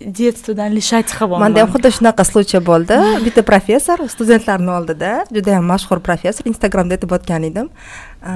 [0.00, 2.96] детствоdan лишать qilyapman manda ham xuddi shunaqa случай bo'ldi.
[3.26, 7.70] Bitta professor studentlarni oldida judayam mashhur professor instagramda aytib o'tgan edim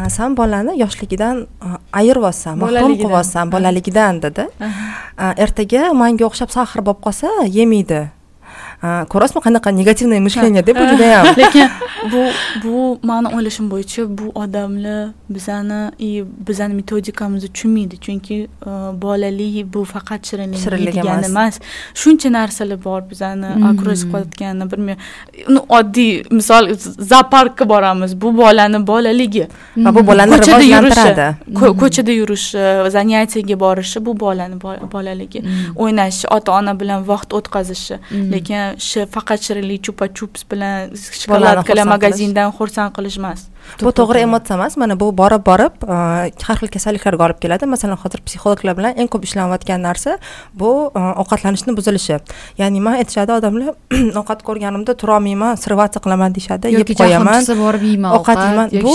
[0.09, 1.46] san bolani yoshligidan
[1.92, 4.46] ayiryapsan mahrum qilyapsan bolaligidan dedi.
[5.18, 8.00] Ertaga manga o'xshab sahr bo'lib qolsa yemaydi
[8.83, 11.69] ko'rasizmi qanaqa negativное мышление deb judayam lekin
[12.12, 12.23] bu
[12.64, 18.49] bu mani o'ylashim bo'yicha bu odamlar bizani и bizani metodikamizni tushunmaydi chunki
[19.03, 21.61] bolalik bu faqat shirinlik degani emas
[21.95, 26.64] shuncha narsalar bor bizani окружить qilayotgani bilmayman oddiy misol
[27.11, 29.45] zooparkka boramiz bu bolani bolaligi
[29.77, 31.29] bu bolani rivojlantiradi
[31.83, 32.59] ko'chada yurishi
[32.97, 34.57] занятиyaga borishi bu bolani
[34.95, 35.45] bolaligi
[35.77, 37.95] o'ynashi ota ona bilan vaqt o'tkazishi
[38.33, 38.69] lekin
[39.14, 43.48] faqat shirinlik chupa chups bilan shokoladkalar magazindan xursand qilish emas.
[43.80, 45.85] Bu to'g'ri emotsiya emas mana bu borib borib
[46.46, 47.66] har xil kasalliklarga olib keladi.
[47.74, 50.16] Masalan hozir psixologlar bilan eng ko'p ishlanayotgan narsa
[50.54, 52.18] bu ovqatlanishni buzilishi.
[52.61, 53.74] Ya'ni man aytishadi odamlar
[54.20, 57.40] ovqat ko'rganimda turolmayman srivация qilaman deyishadi yeb qo'yaman.
[57.64, 58.66] borib yeyman ovqat yeyman.
[58.87, 58.94] bu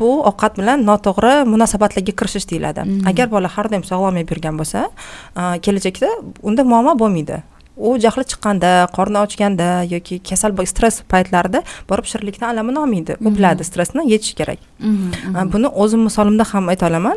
[0.00, 2.86] bu ovqat bilan noto'g'ri munosabatlarga kirishish deyiladi.
[3.10, 4.88] Agar bola har doim sog'lom yeb yurgan bo'lsa
[5.64, 6.08] kelajakda
[6.42, 7.42] unda muammo bo'lmaydi
[7.76, 13.64] u jahli chiqqanda qorni ochganda yoki kasal stress paytlarida borib shirinlikdan alamini olmaydi u biladi
[13.64, 14.58] stressni yechish kerak.
[15.52, 17.16] Buni o'zim misolimda ham ayta olaman.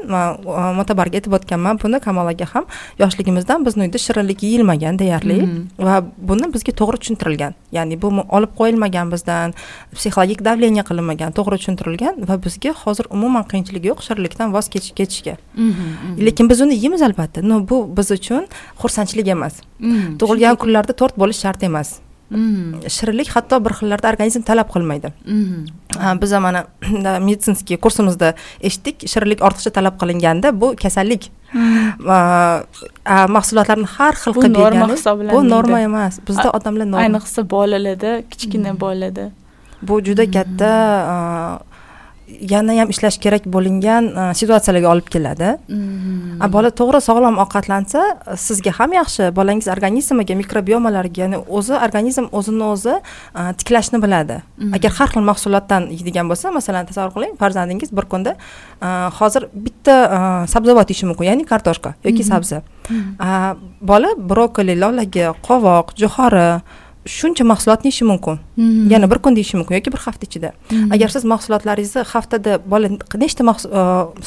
[0.79, 2.65] Motabarga aytib o'tganman buni kamol aka ham
[2.99, 5.39] yoshligimizdan bizni uyda shirinlik yeyilmagan deyarli
[5.79, 7.53] va buni bizga to'g'ri tushuntirilgan.
[7.71, 9.53] Ya'ni bu olib qo'yilmagan bizdan
[9.95, 15.37] psixologik давление qilinmagan to'g'ri tushuntirilgan va bizga hozir umuman qiyinchilik yo'q shirinlikdan voz kechishga.
[16.27, 17.41] Lekin biz uni yeymiz albatta.
[17.41, 18.47] Но bu biz uchun
[18.81, 19.61] xursandchilik emas.
[20.19, 21.99] Tug'ilgan tug'ilgan kunlarda to'rt bo'lish shart emas.
[22.29, 22.89] Mm-hmm.
[22.93, 25.09] shirinlik hatto bir xillarda organizm talab qilmaydi.
[25.25, 26.21] Mm-hmm.
[26.21, 26.65] biz mana
[27.27, 31.31] meditsinskiy kursimizda eshitdik shirinlik ortiqcha talab qilinganda bu kasallik.
[31.53, 33.33] Mm-hmm.
[33.33, 35.35] mahsulotlarni har xil qilib norma hisoblanadi.
[35.35, 36.19] bu norma emas.
[36.27, 39.31] Bizda odamlar ayniqsa bolalarda kichkina bolada
[39.81, 40.71] bu juda katta
[42.41, 46.51] yana ham ishlash kerak bo'lingan e, situatsiyalarga olib keladi mm-hmm.
[46.55, 48.01] bola to'g'ri sog'lom ovqatlansa
[48.45, 54.75] sizga ham yaxshi bolangiz organizmiga mikrobiomalarga ya'ni o'zi organizm o'zini o'zi e, tiklashni biladi mm-hmm.
[54.79, 58.35] agar har xil mahsulotdan yeydigan bo'lsa masalan tasavvur qiling farzandingiz bir kunda
[58.81, 58.87] e,
[59.19, 59.95] hozir bitta
[60.55, 62.31] sabzavot yeyishi mumkin ya'ni kartoshka yoki mm-hmm.
[62.31, 62.57] sabzi
[63.91, 66.47] bola brokoli lolaga qovoq jo'xori
[67.09, 68.39] shuncha mahsulotni yeyishi mumkin.
[68.55, 68.89] Hmm.
[68.93, 70.51] yana bir kunda yeyishi mumkin yoki bir hafta ichida.
[70.69, 70.91] Hmm.
[70.93, 72.89] agar siz mahsulotlaringizni haftada bola
[73.23, 73.53] nechta uh,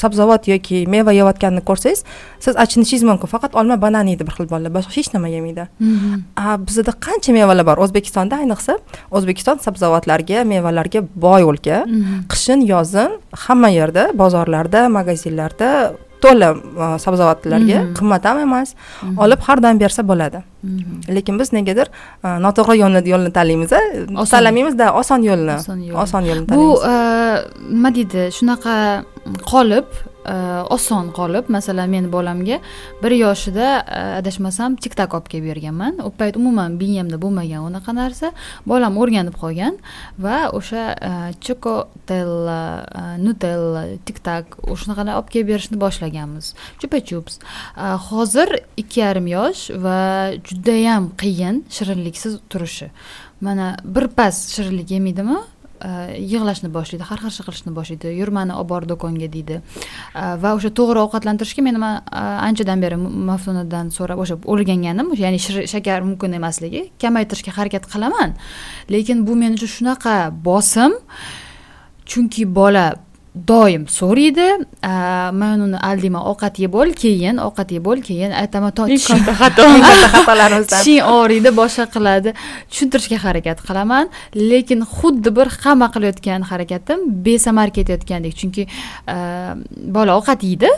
[0.03, 2.05] sabzavot yoki meva yeyotganini ko'rsangiz
[2.40, 3.27] siz achinishingiz mumkin.
[3.35, 4.73] Faqat olma banan yeydi bir xil bolalar.
[4.77, 6.23] Boshqa hech nima yemaydi hmm.
[6.68, 7.83] bizada qancha mevalar bor?
[7.85, 8.79] O'zbekistonda ayniqsa
[9.11, 11.85] o'zbekiston sabzavotlarga mevalarga boy o'lka.
[12.33, 15.68] Qishin yozin hamma yerda bozorlarda magazinlarda
[16.25, 17.95] to'la e, sabzavotlarga mm-hmm.
[17.99, 18.75] qimmat ham emas.
[18.75, 19.19] Mm-hmm.
[19.25, 20.43] olib har doim bersa bo'ladi.
[20.63, 21.15] Mm-hmm.
[21.17, 21.91] lekin biz negadir
[22.25, 23.75] e, noto'g'ri yo'lni yo'lni tanlaymiz
[24.35, 25.59] tanlamaymizda oson yo'lni.
[26.05, 26.95] Oson yo'lni bu e,
[27.75, 28.77] nima deydi shunaqa
[29.53, 29.87] qolib
[30.23, 32.61] Э, oson qolib masalan men bolamga
[33.03, 35.99] bir yoshida e, adashmasam tik tak olib kelib berganman.
[36.07, 38.31] U payt umuman miyamda bo'lmagan unaqa narsa.
[38.67, 39.81] Bolam o'rganib qolgan
[40.23, 41.11] va o'sha e,
[41.43, 46.53] chokotella e, nutella tik tak shunaqalar olib kelib berishni boshlaganmiz.
[46.79, 47.41] Chupa chups
[48.11, 49.99] hozir ikki yarim yosh va
[50.47, 52.93] judayam qiyin shirinliksiz turishi.
[53.43, 55.41] Mana birpas shirinlik yemaydimi?
[55.83, 59.57] Э, yig'lashni boshlaydi har xil qilishni boshlaydi yur mani olib bor do'konga deydi.
[60.14, 62.99] Э, va o'sha to'g'ri ovqatlantirishga men man e, anchadan beri
[63.31, 65.40] maftunadan so'rab o'sha o'rganganim ya'ni
[65.75, 68.37] shakar mumkin emasligi kamaytirishga harakat qilaman.
[68.95, 70.14] Lekin bu men uchun shunaqa
[70.47, 70.95] bosim
[72.07, 72.87] chunki bola
[73.35, 74.47] doim so'raydi
[75.40, 79.64] man uni aldiyman ovqat yeb ol keyin ovqat yeb ol keyin aytaman to katta xato
[80.14, 80.85] xatolarimizdan.
[80.85, 82.35] Tishing og'riydi boshqa qiladi.
[82.71, 84.12] Tushuntirishga harakat qilaman.
[84.37, 88.37] Lekin xuddi bir hamma qilayotgan harakatim besamar ketayotgandek.
[88.40, 88.68] Chunki
[89.97, 90.71] bola ovqat yeydi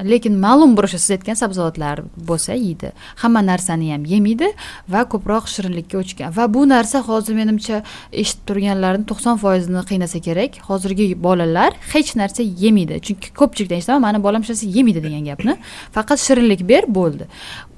[0.00, 2.92] lekin ma'lum bir o'sha siz aytgan sabzavotlar bo'lsa yeydi.
[3.22, 4.48] Hamma narsani ham yemaydi
[4.88, 10.56] va ko'proq shirinlikka o'chgan va bu narsa hozir menimcha eshitib turganlarni to'qson foizini qiynasa kerak.
[10.68, 15.56] Hozirgi bolalar hech narsa yemaydi chunki ko'pchilikdan eshitaman mani bolam hech narsa yemaydi degan gapni.
[15.96, 17.28] Faqat shirinlik ber bo'ldi.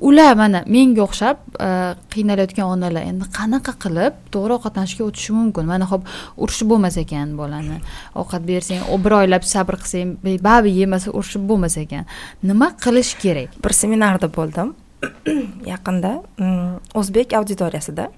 [0.08, 1.68] Ular mana menga o'xshab e,
[2.14, 5.66] qiynalayotgan onalar endi qanaqa qilib to'g'ri ovqatlanishga o'tishi mumkin?
[5.72, 7.78] Mana hop urishib bo'lmas ekan bolani.
[8.20, 12.03] Ovqat bersang bir oylab sabr qilsang baribir yemasa urishib bo'lmas ekan.
[12.42, 13.56] Nima qilish kerak?
[13.64, 14.74] Bir seminarda bo'ldim.
[15.72, 18.08] Yaqinda mm, o'zbek auditoriyasida.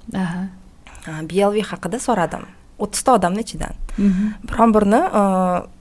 [1.31, 2.47] Blv haqida so'radim.
[2.79, 3.75] O'ttizta odamni ichidan.
[3.97, 4.25] Mhm.
[4.49, 5.01] biron birini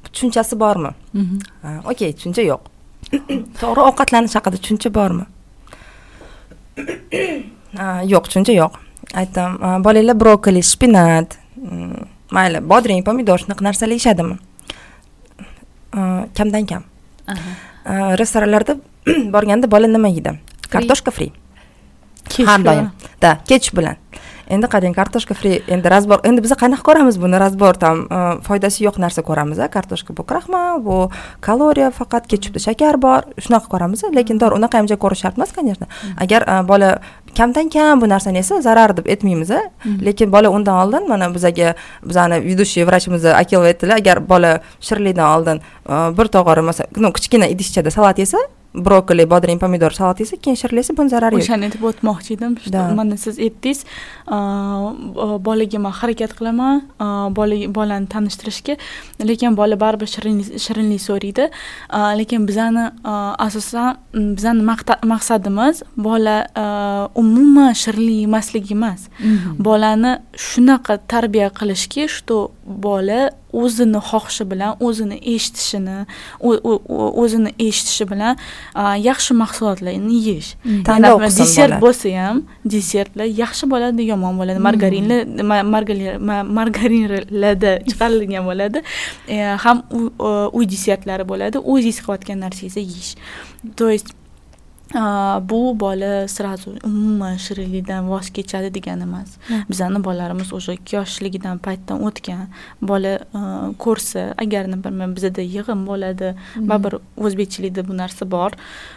[0.07, 0.91] tushunchasi bormi?
[1.13, 1.39] Mhm.
[1.91, 2.61] okey tushuncha yo'q.
[3.61, 5.25] To'g'ri ovqatlanish haqida tushuncha bormi?
[8.13, 8.81] Yo'q tushuncha yo'q.
[9.13, 14.37] Aytdim bolanglar brokoli shpinat mm, mayli bodring pomidor shunaqa narsalar yeyishadimi
[16.37, 16.83] kamdan kam
[18.21, 18.77] restoranlarda
[19.35, 20.37] borganda bola nima yeydi?
[20.69, 21.31] Kartoshka fri
[22.33, 22.89] har doim
[23.21, 23.97] да kech bilan
[24.49, 28.05] endi qarang kartoshka fri endi razbor endi biza qanaqa ko'ramiz buni razbor там
[28.45, 30.97] foydasi yo'q narsa ko'ramiz a kartoshka bu kraxmal bu
[31.41, 35.87] kaloriya faqat kechupda shakar bor shunaqa ko'ramiz lekin to'g'ri unaqa ham ko'rish shart emas конечно.
[36.17, 36.99] Agar bola
[37.37, 39.51] kamdan kam bu narsani yesa zarar deb aytmaymiz
[40.07, 41.75] lekin bola undan oldin mana bizaga
[42.09, 45.61] bizani ведущий vrachimiz akilova aytdilar agar bola shirinlikdan oldin
[46.17, 48.37] bir tog'ora masalan kichkina idishchada salat yesa
[48.87, 51.45] brokoli bodring pomidor salat yesa keyin shirlasa buni zarari yo'q.
[51.45, 52.57] O'shani aytib o'tmoqchi edim.
[52.99, 53.85] Mana siz aytdingiz
[55.47, 56.81] bolaga man harakat qilaman
[57.37, 58.77] bola bolani tanishtirishga.
[59.29, 60.09] Lekin bola baribir
[60.65, 61.49] shirinlik so'raydi.
[62.19, 62.89] Lekin bizani
[63.47, 64.63] asosan bizani
[65.13, 66.37] maqsadimiz bola
[67.15, 69.09] umuman shirinlik yemasligi emas.
[69.19, 69.63] Mhm.
[69.65, 70.11] bolani
[70.47, 73.29] shunaqa tarbiya qilishki что bola
[73.61, 75.97] o'zini xohishi bilan o'zini eshitishini
[77.23, 78.33] o'zini eshitishi bilan
[79.09, 80.51] yaxshi mahsulotlarni yeyish.
[80.63, 80.83] Hmm.
[80.87, 82.43] tanlov desert bo'lsa ham
[82.75, 84.59] desertlar yaxshi bo'ladi yomon bo'ladi.
[84.59, 84.67] Hmm.
[84.67, 85.17] margarinli
[86.59, 88.83] margarinlarda chiqarilgan bo'ladi.
[89.29, 89.83] E, ham
[90.57, 91.57] uy desertlari bo'ladi.
[91.71, 93.13] O'zingiz qilayotgan narsangizni yeyish.
[93.75, 94.13] То есть
[94.93, 99.37] bu bola сразу umuman shirinlikdan voz kechadi degani emas.
[99.69, 102.47] Bizani bolalarimiz уже ikki yoshligidan paytdan o'tgan
[102.81, 103.19] bola
[103.77, 106.35] ko'rsa agar например bizada yig'in bo'ladi.
[106.55, 108.51] Baribir o'zbekchilikda bu narsa bor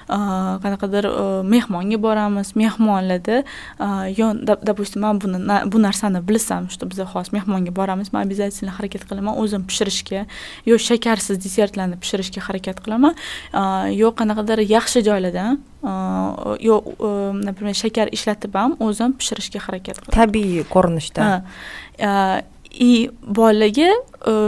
[0.09, 1.05] qanaqadir
[1.45, 2.57] mehmonga boramiz.
[2.57, 3.45] Mehmonlarda
[4.19, 4.33] yo
[4.69, 5.39] допустим man buni
[5.73, 10.27] bu narsani bilsam что biza hozir mehmonga boramiz man обязательно harakat qilaman o'zim pishirishga.
[10.67, 13.15] Yo shakarsiz desertlarni pishirishga harakat qilaman.
[14.01, 15.59] Yo qanaqadir yaxshi joylardan
[16.61, 16.75] yo
[17.49, 20.15] например shakar ishlatib ham o'zim pishirishga harakat qilaman.
[20.19, 21.43] Tabiiy ko'rinishda.
[22.71, 23.91] И bolaga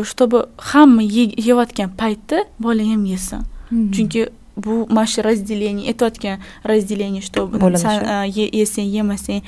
[0.05, 4.29] чтобы hamma yeyotgan paytda bola ham yesin chunki
[4.65, 7.41] bu mana shu разделение aytayotgan разделение что
[7.77, 9.43] san yesang yemasang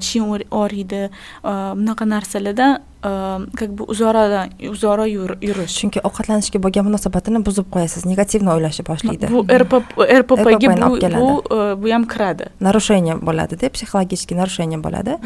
[0.00, 1.02] tishing og'riydi
[1.78, 2.72] bunaqa narsalardan
[3.54, 9.44] как бы uzora uzora yurish chunki ovqatlanishga bo'lgan munosabatini buzib qo'yasiz negativni o'ylashni boshlaydi bu
[10.22, 10.70] rppga
[11.20, 11.28] bu
[11.82, 15.18] bu ham kiradi нарушение bo'ladida psixologический нарушение bo'ladi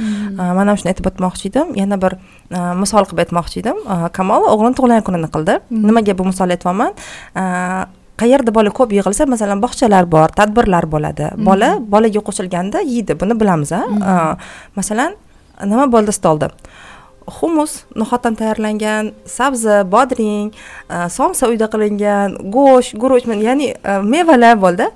[0.58, 2.18] man ham shuni aytib o'tmoqchi edim yana bir
[2.82, 3.80] misol qilib aytmoqchi edim
[4.18, 5.54] kamol o'g'lini tug'ilgan kunini qildi
[5.88, 6.92] nimaga bu misolni aytyapman
[8.20, 11.30] qayerda bola ko'p yig'ilsa masalan bog'chalar bor tadbirlar bo'ladi.
[11.48, 13.82] Bola bolaga qo'shilganda yeydi buni bilamiz a
[14.78, 15.16] masalan
[15.64, 16.50] nima bo'ldi stolda?
[17.36, 20.50] Xumus no'xatdan tayyorlangan sabzi bodring
[21.16, 23.74] somsa uyda qilingan go'sht guruch ya'ni
[24.12, 24.86] mevalar bo'ldi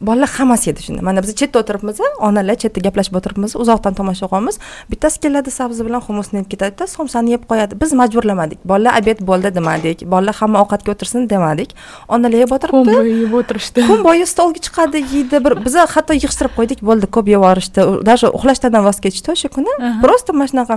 [0.00, 1.02] bolalar hammasi yedi shunda.
[1.02, 4.58] Mana biz chetda o'tiribmiz onalar chetda gaplashib o'tiribmiz uzoqdan tomosha qilyapmiz
[4.90, 7.80] bittasi keladi sabzi bilan humusni yeb ketadida somsani yeb qo'yadi.
[7.80, 8.58] Biz majburlamadik.
[8.64, 10.04] Bolalar obed bo'ldi demadik.
[10.14, 11.74] Bolalar hamma ovqatga o'tirsin demadik.
[12.08, 12.84] Onalar yeb o'tiribdi.
[12.84, 13.86] Kun bo'yi yeb o'tirishdi.
[13.88, 15.42] Kun bo'yi stolga chiqadi yeydi.
[15.46, 17.80] Bir biza hatto yig'ishtirib qo'ydik bo'ldi ko'p yeb yuborishdi.
[18.10, 19.72] Даже uxlashdan voz kechishdi o'sha kuni.
[20.04, 20.76] Просто mana shunaqa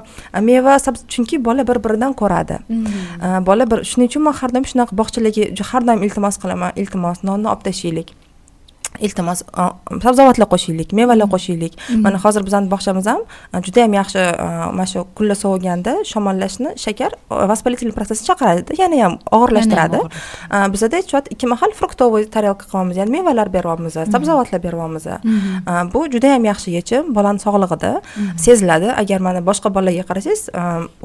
[0.49, 2.59] meva sabzi chunki bola bir biridan ko'radi.
[2.69, 3.45] Mm-hmm.
[3.45, 7.47] bola bir shuning uchun man har doim shunaqa bog'chalarga har doim iltimos qilaman iltimos nonni
[7.53, 8.18] olib tashlaylik
[9.05, 9.43] iltimos
[10.05, 11.73] sabzavotlar qo'shaylik mevalar qo'shaylik.
[12.05, 13.21] Mana hozir bizani bog'chamiz ham
[13.65, 14.21] juda yam yaxshi
[14.77, 17.11] mana shu kunlar sovuganda shamollashni shakar
[17.51, 19.99] воспалительный процессni chaqiradi yana ham og'irlashtiradi.
[20.73, 25.05] bizada aytishyapti ikki mahal fruktovый tarelka qilyapmiz ya'ni mevalar beryapmiz sabzavotlar beryapmiz.
[25.93, 27.91] Bu juda yam yaxshi yechim bolani sog'lig'ida
[28.45, 28.87] seziladi.
[29.01, 30.41] Agar mana boshqa bolalarga qarasangiz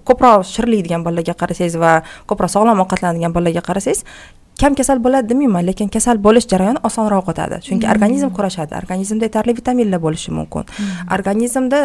[0.08, 1.92] ko'proq shirinlik degan bolalarga qarasangiz va
[2.30, 4.00] ko'proq sog'lom ovqatlanadigan bolalarga qarasangiz
[4.60, 7.60] kam kasal bo'ladi demayman lekin kasal bo'lish jarayoni osonroq o'tadi.
[7.66, 8.72] Chunki organizm kurashadi.
[8.82, 10.64] Organizmda yetarli vitaminlar bo'lishi mumkin.
[11.16, 11.80] Organizmda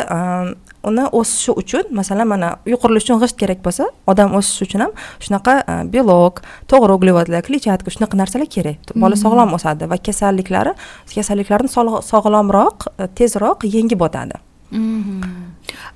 [0.89, 4.91] uni o'sishi uchun masalan mana uy qurilishi uchun g'isht kerak bo'lsa odam o'sishi uchun ham
[5.25, 5.53] shunaqa
[5.95, 8.95] belok to'g'ri uglevodlar kletchatka shunaqa narsalar kerak.
[9.03, 10.73] Bola sog'lom o'sadi va kasalliklari
[11.15, 11.69] kasalliklarni
[12.11, 14.35] sog'lomroq tezroq yengib o'tadi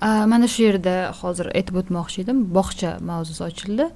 [0.02, 3.90] mana shu yerda hozir aytib o'tmoqchi edim bog'cha mavzusi ochildi.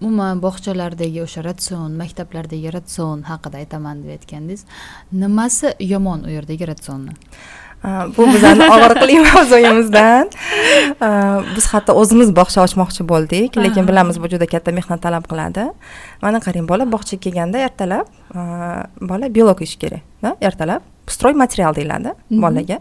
[0.00, 4.64] Umuman bog'chalardagi o'sha ratsion maktablardagi ratsion haqida aytaman deb aytgandingiz
[5.12, 7.14] nimasi yomon u yerdagi ratsionni?
[8.16, 10.30] Bu bizani og'riqli mavzuyimizdan.
[11.56, 15.68] Biz hatto o'zimiz bog'cha ochmoqchi bo'ldik lekin bilamiz bu juda katta mehnat talab qiladi.
[16.24, 18.08] Mana qarang bola bog'chaga kelganda ertalab
[19.12, 22.78] bola belok yeyishi kerak ertalab stroy material deyiladi bolaga.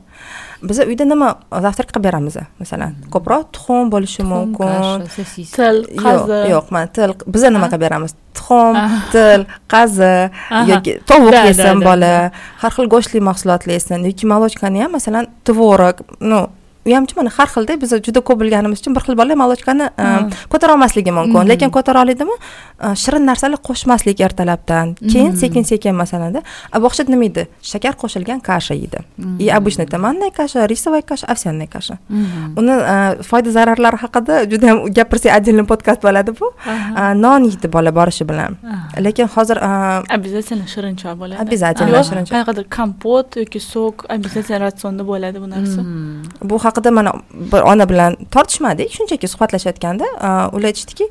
[0.64, 5.06] Biza uyda nima завтрак qilib beramiz masalan ko'proq tuxum bo'lishi mumkin.
[5.58, 7.16] til qazi yo'q mana til.
[7.28, 8.16] Biza nima qilib beramiz?
[8.38, 8.80] Tuxum
[9.12, 10.14] til qazi
[10.72, 12.32] yoki tovuq yesin bola.
[12.62, 16.48] har xil go'shtli mahsulotlar yesin yoki молочкani ham masalan tvorog ну
[16.86, 19.86] u hamchi mana har xilda biz juda ko'p bilganimiz uchun bir xil bola молочкani
[20.52, 21.48] ko'tara olmasligi mumkin.
[21.52, 22.36] Lekin ko'tara oladimi?
[23.04, 24.96] Shirin narsalar qo'shmaslik ertalabdan.
[25.12, 26.42] Keyin sekin sekin masalanda
[26.86, 29.00] bog'cha nima yeydi shakar qo'shilgan kasha yeydi
[29.40, 31.98] и обычный томанная каша рисовая каша овсяная каша
[32.60, 32.74] uni
[33.30, 36.48] foyda zararlari haqida juda ham gapirsak отдельный podkast bo'ladi bu.
[37.26, 38.58] Non yeydi bola borishi bilan.
[39.06, 39.58] Lekin hozir
[40.18, 41.40] обязательно shirin choy bo'ladi.
[41.46, 45.82] Обязательно shirin choy qanaqadir kompot yoki sok обязательно ratsionda bo'ladi bu narsa.
[46.50, 47.14] Bu haqida mana
[47.54, 50.06] bir ona bilan tortishmadik shunchaki suhbatlashayotganda
[50.56, 51.06] ular aytishdiki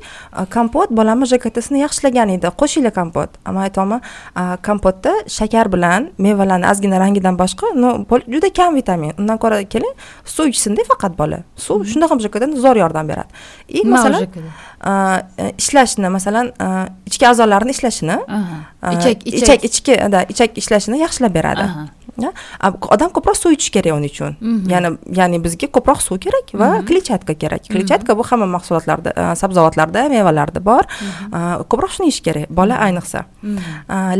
[0.53, 2.47] kompot bolani jktsini yaxshilagan edi.
[2.61, 3.29] Qo'shinglar kompot.
[3.47, 4.01] Man aytyapman
[4.67, 9.13] kompotda shakar bilan mevalarni ozgina rangidan boshqa ну juda kam vitamin.
[9.17, 9.93] Undan ko'ra keling
[10.25, 11.43] suv ichsinda faqat bola.
[11.55, 13.31] Suv shunda ham jkdan zo'r yordam beradi.
[13.69, 14.27] И masalan
[15.57, 16.51] ishlashni masalan
[17.07, 18.17] ichki a'zolarni ishlashini
[18.95, 19.59] ichak ichak.
[19.63, 19.93] ichki
[20.33, 21.65] ichak ishlashini yaxshilab beradi.
[22.95, 24.33] Odam ko'proq suv ichishi kerak uning uchun.
[24.73, 24.89] Ya'ni
[25.19, 27.69] ya'ni bizga ko'proq suv kerak va kletchatka kerak.
[27.69, 30.89] Kletchatka bu hamma mahsulotlarda sabzavotlarda mevalarda bor.
[31.69, 33.25] Ko'proq shuni yeyish kerak bola ayniqsa.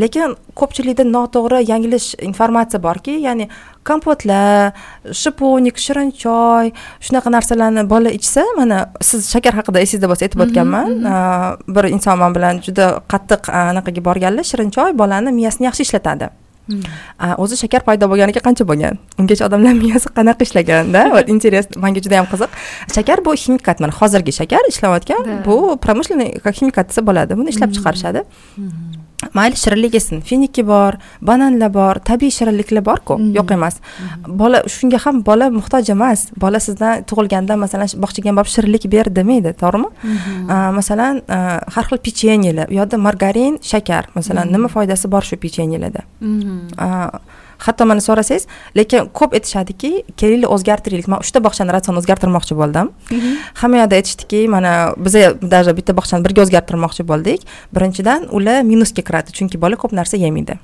[0.04, 3.50] Lekin ko'pchilikda noto'g'ri yanglish informatsiya borki ya'ni
[3.88, 4.74] kompotlar
[5.22, 6.72] shiponik shirin choy
[7.04, 10.96] shunaqa narsalarni bola ichsa mana siz shakar haqida esingizda bo'lsa aytib o'tganman
[11.76, 16.32] bir inson man bilan juda qattiq anaqaga borganlar shirin choy bolani miyasini yaxshi ishlatadi
[17.43, 18.99] o'zi shakar paydo bo'lganiga qancha bo'lgan?
[19.20, 21.01] Ungacha odamlar miyasi qanaqa ishlaganda?
[21.16, 22.49] Вот интерес manga juda yam qiziq.
[22.95, 27.32] Shakar bu ximikat mana hozirgi shakar ishlayotgan bu промышленный как ximikat desa bo'ladi.
[27.38, 28.24] Buni ishlab chiqarishadi.
[29.34, 30.22] Mayli shirinlik yesin.
[30.22, 33.16] Finiki bor bananlar bor tabiiy shirinliklar borku.
[33.38, 33.80] Yo'q emas.
[34.28, 36.28] Bola shunga ham bola muhtoj emas.
[36.43, 39.89] Bola sizdan tug'ilganda masalan bog'chaga borib shirinlik ber demaydi to'g'rimi?
[40.80, 41.22] Masalan
[41.76, 46.03] har xil pechenyelar u yoqda margarin shakar masalan nima foydasi bor shu pechenyelarda
[47.64, 51.08] hatto mana so'rasangiz lekin ko'p aytishadiki kelinglar o'zgartiraylik.
[51.12, 52.91] Man uchta bog'chani ratsion o'zgartirmoqchi bo'ldim.
[53.62, 54.72] Hamma yoqda aytishdiki mana
[55.06, 57.47] biza даже bitta bog'chani birga o'zgartirmoqchi bo'ldik.
[57.76, 60.60] Birinchidan ular minusga kiradi chunki bola ko'p narsa yemaydi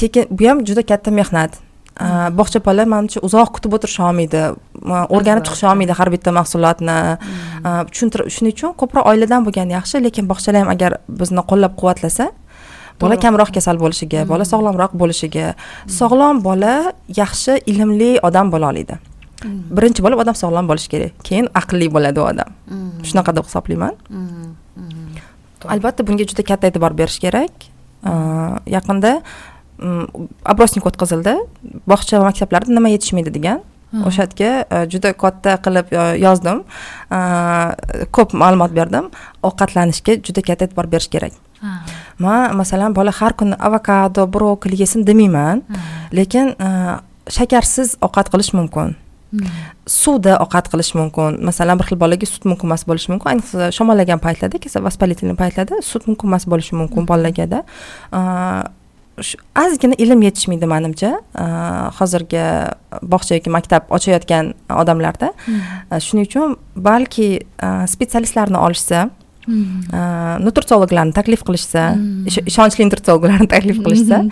[0.00, 1.52] sekin bu ham juda katta mehnat.
[2.38, 4.40] Bog'cha bola manimcha uzoq kutib o'tirisha olmaydi.
[5.16, 6.98] O'rganib chiqisha olmaydi har bitta mahsulotni.
[7.92, 10.90] Tushuntirib shuning uchun ko'proq oiladan bo'lgani yaxshi lekin bog'chalar ham agar
[11.20, 12.30] bizni qo'llab quvvatlasa
[13.00, 15.54] bola kamroq kasal bo'lishiga bola sog'lomroq bo'lishiga
[15.98, 16.74] sog'lom bola
[17.20, 18.98] yaxshi ilmli odam bo'la oladi.
[19.76, 22.50] Birinchi bo'lib odam sog'lom bo'lishi kerak keyin aqlli bo'ladi u odam.
[23.08, 23.94] Shunaqa deb hisoblayman.
[25.74, 27.66] Albatta bunga juda katta e'tibor berish kerak.
[28.76, 29.12] Yaqinda
[30.52, 31.34] опросник o'tkazildi.
[31.90, 33.64] Bog'cha va maktablarda nima yetishmaydi degan.
[34.06, 35.88] O'sha yerga juda katta qilib
[36.26, 36.58] yozdim.
[38.16, 39.08] Ko'p ma'lumot berdim.
[39.48, 41.32] Ovqatlanishga juda katta e'tibor berish kerak
[42.18, 45.62] man masalan bola har kuni avokado brokoli yesin demayman
[46.12, 46.54] lekin
[47.36, 48.96] shakarsiz ovqat qilish mumkin.
[49.86, 51.38] Suvda ovqat qilish mumkin.
[51.48, 53.28] Masalan bir xil bolaga sut mumkin emas bo'lishi mumkin.
[53.32, 57.62] Ayniqsa shamollagan paytlarda kasal воспалительный paytlarda sut mumkin emas bo'lishi mumkin bolalargada
[59.62, 61.12] ozgina ilm yetishmaydi manimcha.
[61.98, 62.42] Hozirgi
[63.12, 65.28] bog'cha yoki maktab ochayotgan odamlarda.
[66.06, 66.56] Shuning uchun
[66.88, 67.28] balki
[67.94, 69.10] spetsialistlarni olishsa
[69.48, 71.86] nutritsiologlarni taklif qilishsa
[72.28, 74.22] ishonchli nutritsiologlarni taklif qilishsa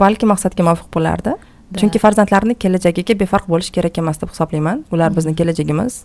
[0.00, 1.36] balki maqsadga muvofiq bo'lardi.
[1.74, 4.84] Chunki farzandlarni kelajagiga befarq bo'lish kerak emas deb hisoblayman.
[4.94, 6.04] Ular bizni kelajagimiz.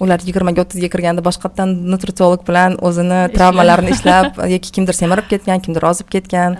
[0.00, 5.84] Ular yigirmaga o'ttizga kirganda boshqatdan nutritsiolog bilan o'zini travmalarini ishlab yoki kimdir semirib ketgan kimdir
[5.90, 6.56] ozib ketgan.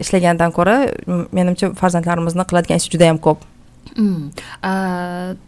[0.00, 0.78] Ishlagandan ko'ra
[1.36, 3.44] menimcha farzandlarimizni qiladigan ishi juda yam ko'p.
[3.96, 4.30] Mm.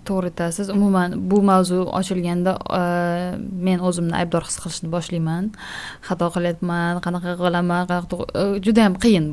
[0.08, 2.54] to'g'ri aytasiz umuman bu mavzu ochilganda
[3.66, 5.50] men o'zimni aybdor his qilishni boshlayman.
[6.08, 9.26] Xato qilyapman qanaqa qilaman qanaqa judayam qiyin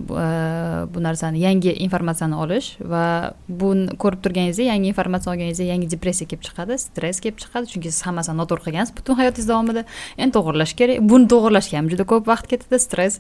[0.94, 3.06] bu narsani yangi informatsiyani olish va
[3.62, 7.72] buni ko'rib turganingizda yangi informatsiya olganingizda yangi depressiya kelib chiqadi stress kelib chiqadi.
[7.72, 9.86] Chunki siz hammasini noto'g'ri qilgansiz butun hayotingiz davomida.
[10.18, 11.02] Endi to'g'irlash kerak.
[11.12, 13.20] Buni to'g'irlashga ham juda ko'p vaqt ketadi stress.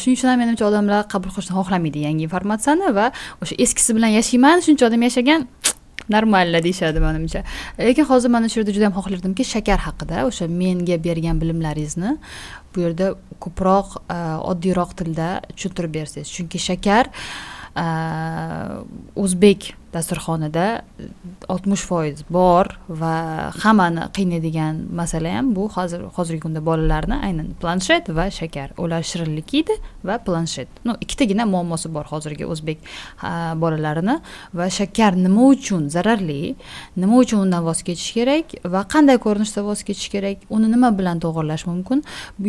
[0.00, 3.06] Shuning uchun ham menimcha odamlar qabul qilishni xohlamaydi yangi informatsiyani va
[3.42, 4.64] o'sha eskisi bilan yashayman.
[4.66, 5.48] Shuncha odam yashagan
[6.08, 7.42] normalno deyishadi manimcha.
[7.78, 12.16] Lekin hozir mana shu yerda juda yam xohlardimki shakar haqida o'sha menga bergan bilimlaringizni
[12.74, 13.14] bu yerda
[13.44, 14.18] ko'proq e,
[14.52, 16.32] oddiyroq tilda tushuntirib bersangiz.
[16.36, 17.10] Chunki shakar
[17.76, 17.86] e,
[19.16, 20.66] o'zbek dasturxonida
[21.00, 21.08] e,
[21.48, 23.14] oltmish foiz bor va
[23.62, 25.68] hammani qiynaydigan masala ham bu.
[25.76, 30.68] Hozir hozirgi kunda bolalarni aynan planshet va shakar ular shirinlik yeydi va planshet.
[30.84, 32.84] Ну ikkitagina muammosi bor hozirgi o'zbek
[33.62, 34.18] bolalarini
[34.54, 36.54] va shakar nima uchun zararli
[36.96, 41.22] nima uchun undan voz kechish kerak va qanday ko'rinishda voz kechish kerak uni nima bilan
[41.24, 42.04] to'g'irlash mumkin?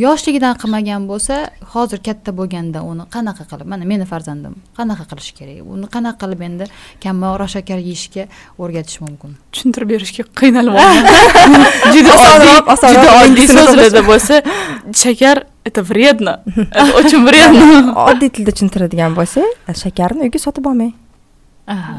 [0.06, 1.40] Yoshligidan qilmagan bo'lsa
[1.74, 6.42] hozir katta bo'lganda uni qanaqa qilib mana meni farzandim qanaqa qilish kerak uni qanaqa qilib
[6.50, 6.66] endi
[7.04, 8.28] kamroq kamroq shakar yeyishga
[8.58, 9.38] o'rgatish mumkin.
[9.54, 11.64] Tushuntirib berishga qiynalyapman
[11.94, 14.44] juda osonroq juda oddiy so'zlarda bo'lsa
[15.04, 16.42] shakar это вредно.
[16.72, 17.94] Это очень вредно.
[18.10, 20.94] Oddiy tilda tushuntiradigan bo'lsak shakarni uyga sotib olmang.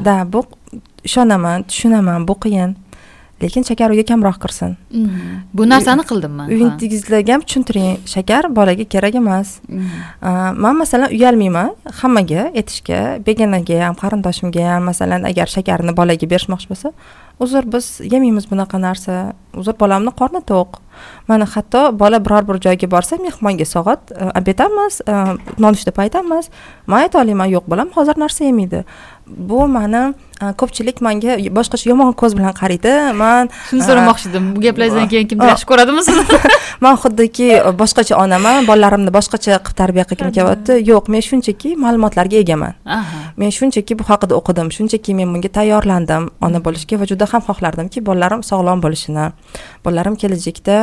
[0.05, 0.43] Да bu
[1.03, 2.75] ishonaman tushunaman bu qiyin
[3.43, 4.77] lekin shakar uyga kamroq kirsin.
[4.91, 5.39] Mm-hmm.
[5.53, 7.97] bu narsani qildim man uyingizlarga ham tushuntiring.
[8.13, 9.59] Shakar bolaga kerak emas.
[9.67, 10.61] Mm-hmm.
[10.65, 11.73] man masalan uyalmayman.
[12.01, 16.93] Hammaga aytishga begonaga ham qarindoshimga ham masalan agar shakarni bolaga berishmoqchi bo'lsa
[17.43, 19.33] uzr biz yemaymiz bunaqa narsa.
[19.57, 20.79] Uzr bolamni qorni to'q
[21.27, 25.01] mana hatto bola biror bir joyga borsa mehmonga soat obed emas
[25.63, 26.49] nonushta payti emas
[26.87, 28.83] man ayta olaman yo'q bolam hozir narsa yemaydi
[29.27, 30.03] bu mani
[30.61, 32.93] ko'pchilik manga boshqacha yomon ko'z bilan qaraydi.
[33.21, 34.49] Man shuni so'ramoqchi edim.
[34.55, 36.03] Bu gaplaringizdan keyin kimdir yaxshi ko'radimi?
[36.07, 36.39] Sizni
[36.85, 37.47] man xuddiki
[37.81, 40.79] boshqacha onaman bolalarimni boshqacha qilib tarbiya qilgim kelyapti.
[40.91, 42.77] Yo'q men shunchaki ma'lumotlarga egaman.
[43.41, 44.73] Men shunchaki bu haqida o'qidim.
[44.77, 49.29] Shunchaki men bunga tayyorlandim ona bo'lishga va juda ham xohlardimki bolalarim sog'lom bo'lishini.
[49.85, 50.77] Bolalarim kelajakda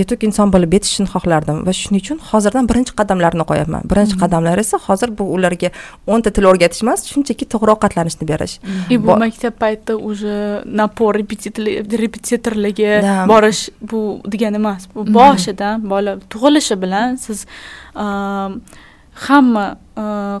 [0.00, 4.78] yetuk inson bo'lib yetishishini xohlardim va shuning uchun hozirdan birinchi qadamlarni qo'yyapman birinchi qadamlar esa
[4.86, 5.70] hozir bu ularga
[6.06, 8.54] o'nta til o'rgatish emas shunchaki to'g'ri ovqatlanishni berish
[8.88, 16.74] и bu maktab payti уже напор repetitorlarga borish bu degani emas bu boshidan bola tug'ilishi
[16.82, 17.46] bilan siz
[19.26, 19.64] hamma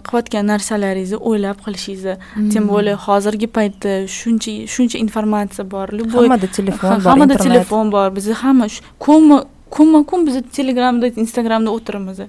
[0.06, 2.14] qilayotgan narsalaringizni o'ylab qilishingizni
[2.52, 8.34] тем более hozirgi paytda shuncha shuncha informatsiya bor hammada telefon bor hammada telefon bor bizni
[8.42, 8.66] hamma
[9.06, 9.38] kunma
[9.70, 12.20] kunma kun biz telegramda instagramda o'tiramiz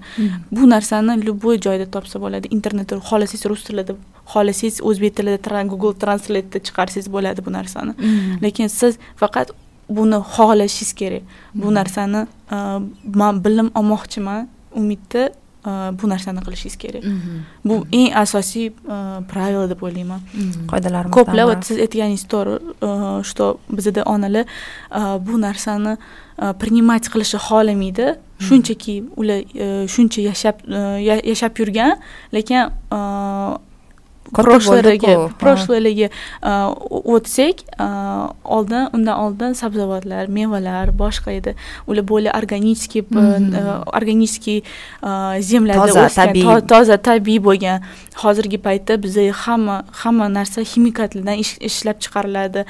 [0.52, 3.94] bu narsani любой joyda topsa bo'ladi internetda xohlasangiz rus tilida
[4.34, 7.94] xohlasangiz o'zbek tilida google translate'da chiqarsangiz bo'ladi bu narsani.
[8.44, 9.48] Lekin siz faqat
[9.98, 11.24] buni xohlashingiz kerak.
[11.62, 12.22] Bu narsani
[13.22, 14.48] man bilim olmoqchiman
[14.80, 15.24] umidda
[16.00, 17.04] bu narsani qilishingiz kerak.
[17.68, 18.68] Bu eng asosiy
[19.32, 20.22] правило deb o'ylayman.
[20.72, 22.56] Qoidalarimiz ko'plab siz aytganingiz to'g'ri
[23.30, 24.46] что bizada onalar
[25.28, 25.94] bu narsani
[26.62, 28.08] принимать qilishni xohlamaydi.
[28.48, 29.40] Shunchaki ular
[29.94, 30.56] shuncha yashab
[31.32, 31.92] yashab yurgan
[32.36, 32.62] lekin
[34.34, 36.10] прошлыйлariga прошлыйлariga
[37.16, 37.64] o'tsak
[38.58, 41.56] oldin undan oldin sabzavotlar mevalar boshqa edi
[41.88, 43.06] ular более органический
[44.00, 44.64] органический
[45.40, 47.82] земляda toza tabiiy toza tabiiy bo'lgan
[48.24, 51.38] hozirgi paytda biza hamma hamma narsa ximikatlardan
[51.70, 52.66] ishlab chiqariladi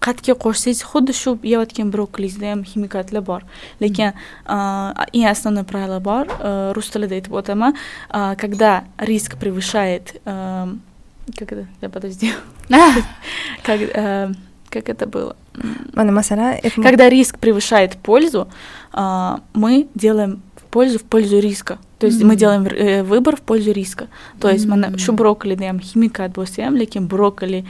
[0.00, 3.42] qatga qo'shsangiz xuddi shu yeyotgan brokolingizda ham ximikatlar bor.
[3.80, 4.12] Lekin
[4.46, 6.26] eng основной правило bor
[6.74, 7.74] rus tilida aytib o'taman.
[8.36, 11.66] Когда риск превышает как это?
[11.80, 12.32] Я подожди.
[13.62, 13.80] Как
[14.70, 15.34] как это было?
[15.94, 18.48] Masalan когда риск превышает пользу
[19.54, 24.06] мы делаем пользу в пользу риска то есть мы делаем э, выбор в пользу риска.
[24.40, 27.64] То есть mana shu brokolida ham ximikat bo'lsa ham lekin brokoli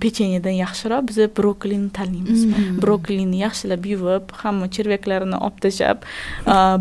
[0.00, 2.46] pechenyedan yaxshiroq biz brokolini tanlaymiz
[2.82, 6.04] brokolini yaxshilab yuvib hamma chervaklarini olib tashlab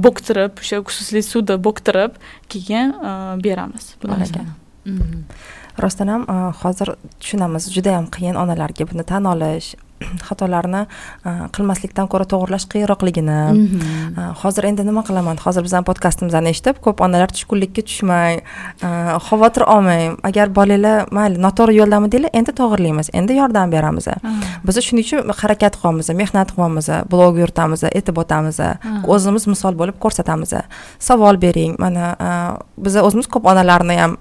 [0.05, 2.19] bo'ktirib o'sha xususli suvda bo'ktirib
[2.49, 2.93] keyin
[3.43, 3.95] beramiz
[5.83, 6.25] rostdan ham
[6.63, 9.75] hozir tushunamiz juda yam qiyin onalarga buni tan olish
[10.27, 10.81] xatolarni
[11.55, 13.37] qilmaslikdan ko'ra to'g'irlash qiyinroqligini
[14.41, 15.39] hozir endi nima qilaman?
[15.45, 18.41] Hozir bizani podkastimizni eshitib ko'p onalar tushkunlikka tushmang
[19.27, 24.09] xavotir olmang agar bolanglar mayli noto'g'ri yo'ldamidinglar endi to'g'irlaymiz endi yordam beramiz.
[24.67, 28.61] Biz shuning uchun harakat qilyapmiz mehnat qilyapmiz blog yuritamiz aytib o'tamiz.
[29.15, 30.55] O'zimiz misol bo'lib ko'rsatamiz.
[31.09, 32.15] Savol bering mana
[32.77, 34.17] biz o'zimiz ko'p onalarni ham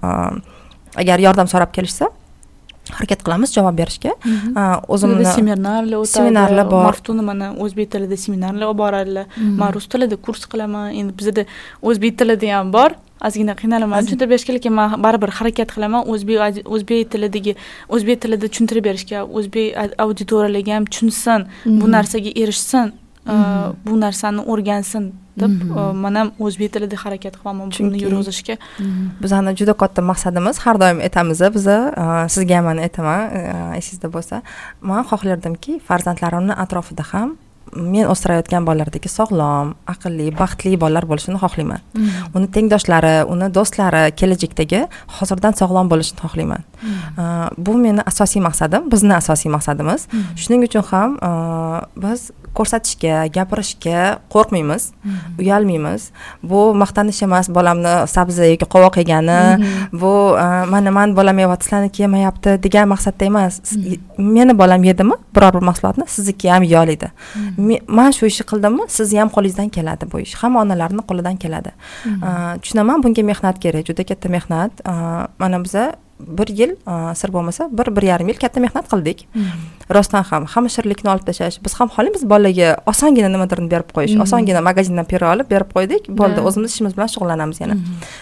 [0.95, 2.09] agar yordam so'rab kelishsa
[2.91, 4.15] harakat qilamiz javob berishga.
[4.87, 6.83] O'zimni seminarlar o'tadi seminarlar bor.
[6.89, 9.25] Maftuna mana o'zbek tilida seminarlar olib boradilar.
[9.37, 11.45] Man rus tilida kurs qilaman endi bizada
[11.81, 12.97] o'zbek tilida ham bor.
[13.27, 14.01] Ozgina qiynalaman.
[14.05, 17.53] Tushuntirib berishga lekin man baribir harakat qilaman o'zbek o'zbek tilidagi
[17.95, 21.45] o'zbek tilida tushuntirib berishga o'zbek auditoriyalarga ham tushunsin
[21.81, 22.93] bu narsaga erishsin
[23.85, 25.53] bu narsani o'rgansin deb
[26.03, 28.55] man ham o'zbek tilida harakat qilaman buni yurg'izishga
[29.23, 31.77] bizani juda katta maqsadimiz har doim aytamiz biza
[32.33, 33.21] sizga ham mana aytaman
[33.79, 34.41] esingizda bo'lsa
[34.81, 37.37] man xohlardimki farzandlarimni atrofida ham
[37.75, 42.09] men o'stirayotgan bolalardagi sog'lom aqlli baxtli bolalar bo'lishini xohlayman mm.
[42.35, 44.81] uni tengdoshlari uni do'stlari kelajakdagi
[45.19, 47.63] hozirdan sog'lom bo'lishini xohlayman mm.
[47.65, 50.25] bu meni asosiy maqsadim bizni asosiy maqsadimiz mm.
[50.41, 51.17] shuning uchun ham
[52.03, 53.99] biz ko'rsatishga gapirishga
[54.33, 54.83] qo'rqmaymiz
[55.39, 56.11] uyalmaymiz.
[56.43, 59.39] Bu maqtanish emas bolamni sabzi yoki qovoq yegani
[60.01, 60.11] bu
[60.73, 63.61] mana mani bolam yeyapti sizlarniki yemayapti degan maqsadda emas.
[64.17, 67.11] Meni bolam yedimi biror bir mahsulotni sizniki ham yeya oladi
[67.87, 71.71] man shu ishni qildimmi sizni ham qo'lingizdan keladi bu ish hamma onalarni qo'lidan keladi.
[72.61, 74.71] Tushunaman bunga mehnat kerak juda katta mehnat.
[75.39, 75.83] Mana biza
[76.27, 76.71] bir yil
[77.15, 79.27] sir bo'lmasa bir bir yarim yil katta mehnat qildik.
[79.95, 84.61] Rostdan ham hamma shirinlikni olib tashlash biz ham xohlaymiz bolaga osongina nimadirni berib qo'yish osongina
[84.69, 86.07] magazindan piro olib berib qo'ydik.
[86.21, 87.75] Bo'ldi o'zimiz ishimiz bilan shug'ullanamiz yana.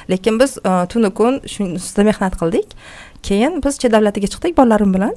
[0.10, 0.58] Lekin biz
[0.91, 2.76] tunu kun shu ustida mehnat qildik.
[3.24, 5.14] Keyin biz chet davlatiga chiqdik bolalarim bilan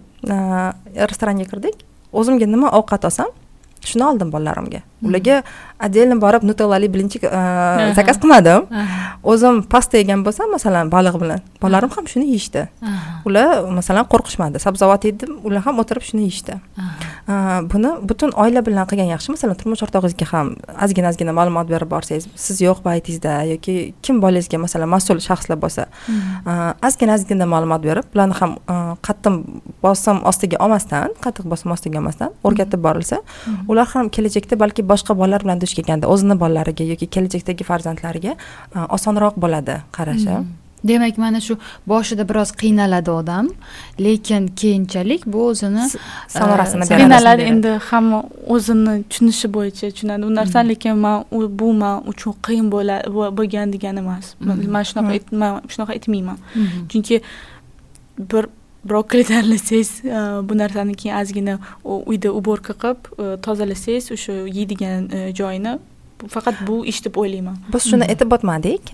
[1.10, 1.76] restoranga kirdik.
[2.12, 3.28] O'zimga nima ovqat olsam
[3.90, 5.42] shuni oldim bolalarimga ularga
[5.86, 7.22] отдельно borib nutellali blinchik
[7.98, 8.68] zakaz qilmadim.
[9.22, 11.40] O'zim pasta yegan bo'lsam masalan baliq bilan.
[11.62, 12.66] Bolalarim ham shuni yeyishdi.
[13.26, 13.48] Ular
[13.78, 14.62] masalan qo'rqishmadi.
[14.66, 16.58] Sabzavot yedim ular ham o'tirib shuni yeyishdi.
[17.72, 19.34] Buni butun oila bilan qilgan yaxshi.
[19.36, 23.74] Masalan turmush o'rtog'ingizga ham ozgina ozgina ma'lumot berib borsangiz siz yo'q paytingizda yoki
[24.04, 25.86] kim bolangizga masalan mas'ul shaxslar bo'lsa
[26.88, 28.52] ozgina ozgina ma'lumot berib ularni ham
[29.06, 29.34] qattiq
[29.84, 33.20] bosim ostiga olmasdan qattiq bosim ostiga olmasdan o'rgatib borilsa
[33.70, 38.32] ular ham kelajakda balki boshqa bolalar bilan duch kelganda o'zini bolalariga yoki kelajakdagi farzandlariga
[38.98, 40.42] osonroq bo'ladi qarashi
[40.84, 43.48] demak mana shu boshida biroz qiynaladi odam
[44.06, 45.84] lekin keyinchalik bu o'zini
[46.28, 47.02] samorasini beradi.
[47.02, 48.22] Qiynaladi endi hamma
[48.54, 50.22] o'zini tushunishi bo'yicha tushunadi.
[50.28, 51.24] U narsani lekin man
[51.60, 52.66] bu man uchun qiyin
[53.38, 54.34] bo'lgan degani emas.
[54.40, 56.38] Man shunaqa man shunaqa aytmayman.
[56.90, 57.22] Chunki
[58.32, 58.44] bir
[58.88, 59.90] brokoli tanlasangiz
[60.48, 63.00] bu narsani keyin ozgina uyda уборка qilib
[63.46, 65.08] tozalasangiz o'sha yeydigan
[65.38, 65.78] joyini
[66.34, 67.56] faqat bu ish deb o'ylayman.
[67.74, 68.92] Biz shuni aytib o'tmadik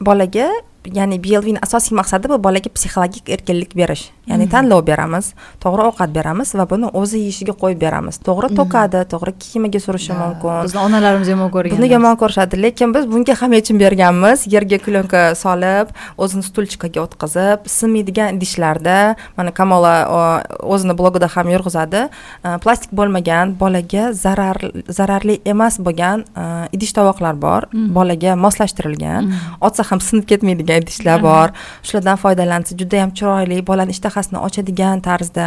[0.00, 0.48] bolaga
[0.92, 4.10] ya'ni blvni asosiy maqsadi bu bolaga psixologik erkinlik berish.
[4.28, 5.32] Ya'ni tanlov beramiz
[5.62, 8.18] to'g'ri ovqat beramiz va buni o'zi yeyishiga qo'yib beramiz.
[8.28, 10.64] To'g'ri to'kadi to'g'ri kiyimiga surishi mumkin.
[10.66, 14.46] bizni onalarimiz yomon ko'rgan buni yomon ko'rishadi lekin biz bunga ham yechim berganmiz.
[14.54, 18.98] Yerga klyonka solib o'zini stulchikaga o'tkazib sinmaydigan idishlarda
[19.36, 19.94] mana kamola
[20.74, 22.02] o'zini blogida ham yurg'izadi
[22.64, 24.58] plastik bo'lmagan bolaga zarar
[24.98, 26.24] zararli emas bo'lgan
[26.76, 27.68] idish tovoqlar bor.
[27.98, 29.32] Bolaga moslashtirilgan.
[29.60, 31.52] Otsa ham sinib ketmaydigan idishlar bor.
[31.82, 35.46] Shulardan foydalansa juda yam chiroyli bolani ishtahasini ochadigan tarzda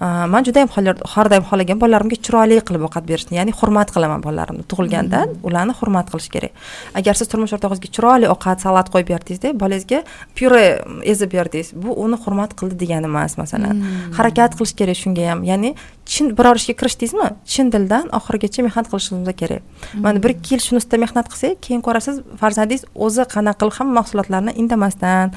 [0.00, 0.68] man juda yam
[1.14, 6.10] har doim xohlagan bolalarimga chiroyli qilib ovqat berishni ya'ni hurmat qilaman bolalarimni tug'ilgandan ularni hurmat
[6.12, 6.52] qilish kerak
[7.00, 10.02] agar siz turmush o'rtog'ingizga chiroyli ovqat salat qo'yib berdingizda bolangizga
[10.36, 10.64] pyure
[11.12, 13.84] ezib berdingiz bu uni hurmat qildi degani emas masalan
[14.18, 15.74] harakat qilish kerak shunga ham ya'ni
[16.06, 19.62] chin biror ishga kirishdingizmi chin dildan oxirigacha mehnat qilishingiz kerak
[20.04, 23.94] mana bir ikki yil shuni ustida mehnat qilsak keyin ko'rasiz farzandingiz o'zi qanaqa qilib hamma
[24.00, 25.34] mahsulotlarni indamasdan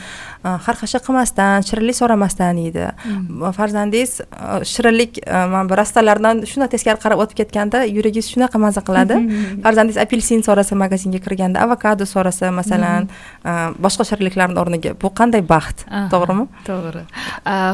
[0.66, 2.86] xarxasha qilmasdan shirinlik so'ramasdan yeydi
[3.58, 4.12] farzandingiz
[4.72, 9.20] shirinlik mana bu rastalardan shunday teskari qarab o'tib ketganda yuragingiz shunaqa maza qiladi.
[9.64, 13.80] Farzandingiz apelsin so'rasa magazinga kirganda avokado so'rasa masalan hmm.
[13.86, 15.86] boshqa shirinliklarni o'rniga bu qanday baxt?
[16.14, 16.46] To'g'rimi?
[16.70, 17.04] to'g'ri.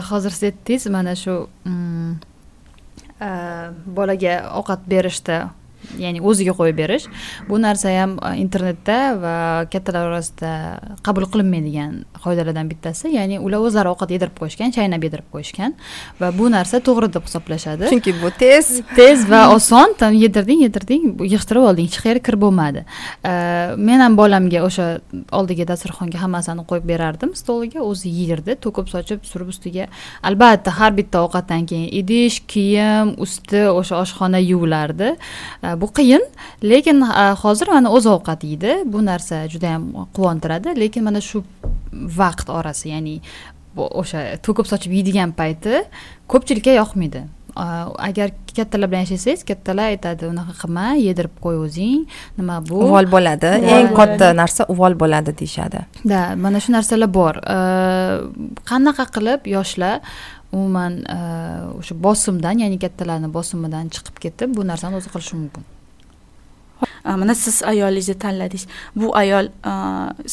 [0.10, 2.16] Hozir siz aytdingiz mana shu mm,
[3.98, 5.50] bolaga ovqat berishda
[6.00, 7.08] ya'ni o'ziga qo'yib berish.
[7.50, 9.36] Bu narsa ham e, internetda va
[9.72, 10.52] kattalar orasida
[11.06, 15.76] qabul qilinmaydigan qoidalardan bittasi ya'ni ular o'zlari ovqat yedirib qo'yishgan chaynab yedirib qo'yishgan
[16.22, 17.90] va bu narsa to'g'ri deb hisoblashadi.
[17.94, 18.82] Chunki bu tez.
[18.96, 22.86] Tez va oson yedirding yedirding yig'ishtirib olding hech qayerga kirib bo'lmadi.
[23.24, 23.34] E,
[23.78, 24.88] men ham bolamga o'sha
[25.40, 27.34] oldiga dasturxonga hammasini qo'yib berardim.
[27.42, 29.88] Stoliga o'zi yerdi to'kib sochib surib ustiga.
[30.24, 36.24] Albatta har bitta ovqatdan keyin idish kiyim usti o'sha oshxona yuvilardi e, bu qiyin.
[36.64, 37.02] Lekin
[37.44, 40.76] hozir mana o'zi ovqat yeydi bu narsa juda yam quvontiradi.
[40.80, 41.44] Lekin mana shu
[42.20, 43.16] vaqt orasi ya'ni
[43.76, 45.84] o'sha to'kib sochib yeydigan payti
[46.32, 47.24] ko'pchilikka yoqmaydi.
[47.56, 52.02] Agar kattalar bilan yashasangiz kattalar aytadi unaqa qilma yedirib qo'y o'zing.
[52.40, 52.82] Nima bu?
[52.88, 53.52] Uvol bo'ladi.
[53.76, 55.86] Eng katta narsa uvol bo'ladi deyishadi.
[56.12, 57.40] Да mana shu narsalar bor.
[58.72, 60.02] Qanaqa qilib yoshlar
[60.56, 61.20] umuman e,
[61.80, 65.66] o'sha bosimdan ya'ni kattalarni bosimidan chiqib ketib bu narsani o'zi qilishi mumkin.
[67.22, 68.66] Mana siz ayolingizni tanladingiz.
[68.96, 69.74] Bu ayol e,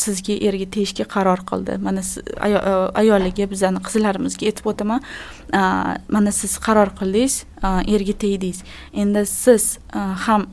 [0.04, 1.76] sizga erga tegishga qaror qildi.
[1.86, 2.02] Mana
[2.48, 2.50] e,
[3.02, 5.04] ayoliga bizani qizlarimizga aytib o'taman.
[6.16, 7.42] Mana siz qaror qildingiz
[7.96, 8.64] erga tegdingiz.
[9.04, 9.78] Endi siz
[10.26, 10.48] ham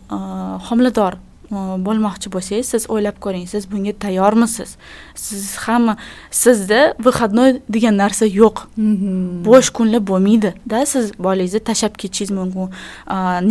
[0.69, 1.19] homilador
[1.51, 4.77] bo'lmoqchi bo'lsangiz siz o'ylab ko'ring siz bunga tayyormisiz?
[5.15, 5.97] Siz hamma
[6.31, 8.57] sizda выходной degan narsa yo'q.
[8.77, 9.43] Mhm.
[9.45, 10.85] bo'sh kunlar bo'lmaydida.
[10.85, 12.69] Siz bolangizni tashlab ketishingiz mumkin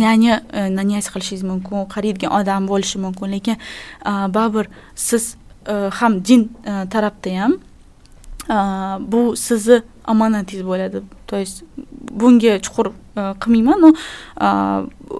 [0.01, 0.43] nyanya
[0.77, 3.27] nanyasi qilishingiz mumkin qaraydigan odam bo'lishi mumkin.
[3.35, 3.57] Lekin
[4.35, 5.35] baribir siz
[5.99, 6.41] ham din
[6.93, 7.53] tarafda ham
[9.11, 11.01] bu sizni omonatingiz bo'ladi.
[11.27, 11.63] То есть
[12.19, 12.91] bunga chuqur
[13.43, 13.89] qilmayman но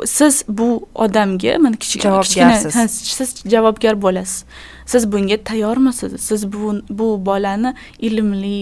[0.05, 1.75] siz bu odamga mana
[2.05, 2.73] javobgarsiz
[3.17, 4.45] siz javobgar bo'lasiz
[4.85, 8.57] siz bunga tayyormisiz siz bu bu bolani ilmli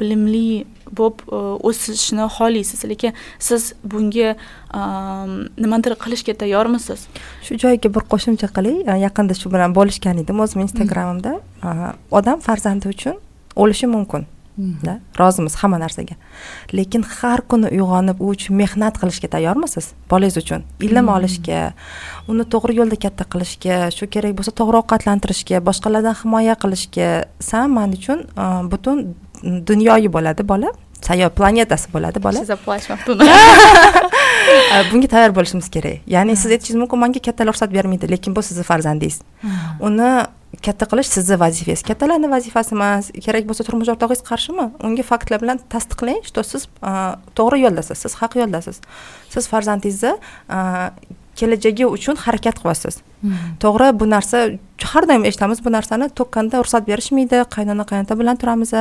[0.00, 0.64] bilimli
[0.98, 1.18] bo'lib
[1.68, 4.36] o'sishini xohlaysiz lekin siz bunga
[5.64, 7.06] nimadir qilishga tayyormisiz
[7.46, 11.32] shu joyiga bir qo'shimcha qilay yaqinda shu bilan bo'lishgan edim o'zim instagramimda
[12.18, 13.16] odam farzandi uchun
[13.56, 14.26] o'lishi mumkin
[14.56, 16.14] da rozimiz hamma narsaga.
[16.72, 19.92] Lekin har kuni uyg'onib u uchun mehnat qilishga tayyormisiz?
[20.10, 20.62] Bolangiz uchun.
[20.86, 21.72] Ilm olishga
[22.30, 27.96] uni to'g'ri yo'lda katta qilishga shu kerak bo'lsa to'g'ri ovqatlantirishga boshqalardan himoya qilishga san man
[27.98, 28.26] uchun
[28.70, 29.04] butun
[29.42, 30.70] dunyoyi bo'ladi bola.
[31.04, 32.40] Sayyor planetasi bo'ladi bola.
[34.92, 36.06] Bunga tayyor bo'lishimiz kerak.
[36.06, 39.20] Ya'ni siz aytishingiz mumkin manga kattalar ruxsat bermaydi lekin bu sizni farzandingiz.
[39.80, 40.08] Uni
[40.66, 41.82] katta qilish sizni vazifangiz.
[41.88, 46.68] Kattalarni vazifasi emas kerak bo'lsa turmush o'rtog'ingiz qarshimi unga faktlar bilan tasdiqlang что siz
[47.38, 48.80] to'g'ri yo'ldasiz siz haq yo'ldasiz.
[49.32, 50.12] Siz farzandingizni
[51.38, 53.00] kelajagi uchun harakat qilyapsiz
[53.62, 54.38] to'g'ri bu narsa
[54.92, 56.06] har doim eshitamiz bu narsani.
[56.18, 58.72] To'kkanda ruxsat berishmaydi qaynona qaynota bilan turamiz.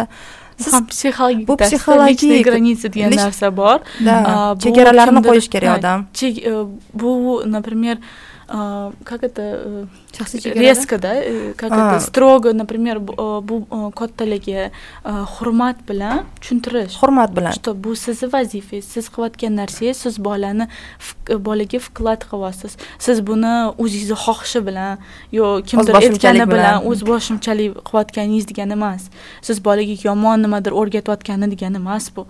[0.63, 3.80] Siz psixologik bu psixologik граница degan narsa bor.
[4.65, 6.05] chegaralarini qo'yish kerak odam.
[6.93, 7.97] Bu например
[9.04, 9.88] как это
[10.54, 11.16] резко да?
[11.58, 14.72] Как это строго например bu kattalarga
[15.04, 20.68] hurmat bilan tushuntirish hurmat bilan что bu sizni vazifangiz siz qilayotgan narsangiz siz bolani
[21.47, 24.97] bolaga vklad qilyapsiz siz buni o'zingizni xohishi bilan
[25.32, 29.10] yo kimdir aytgani bilan o'z boshimchalik qilayotganingiz degani emas
[29.41, 32.28] siz bolaga yomon nimadir o'rgatayotgani degani emas bu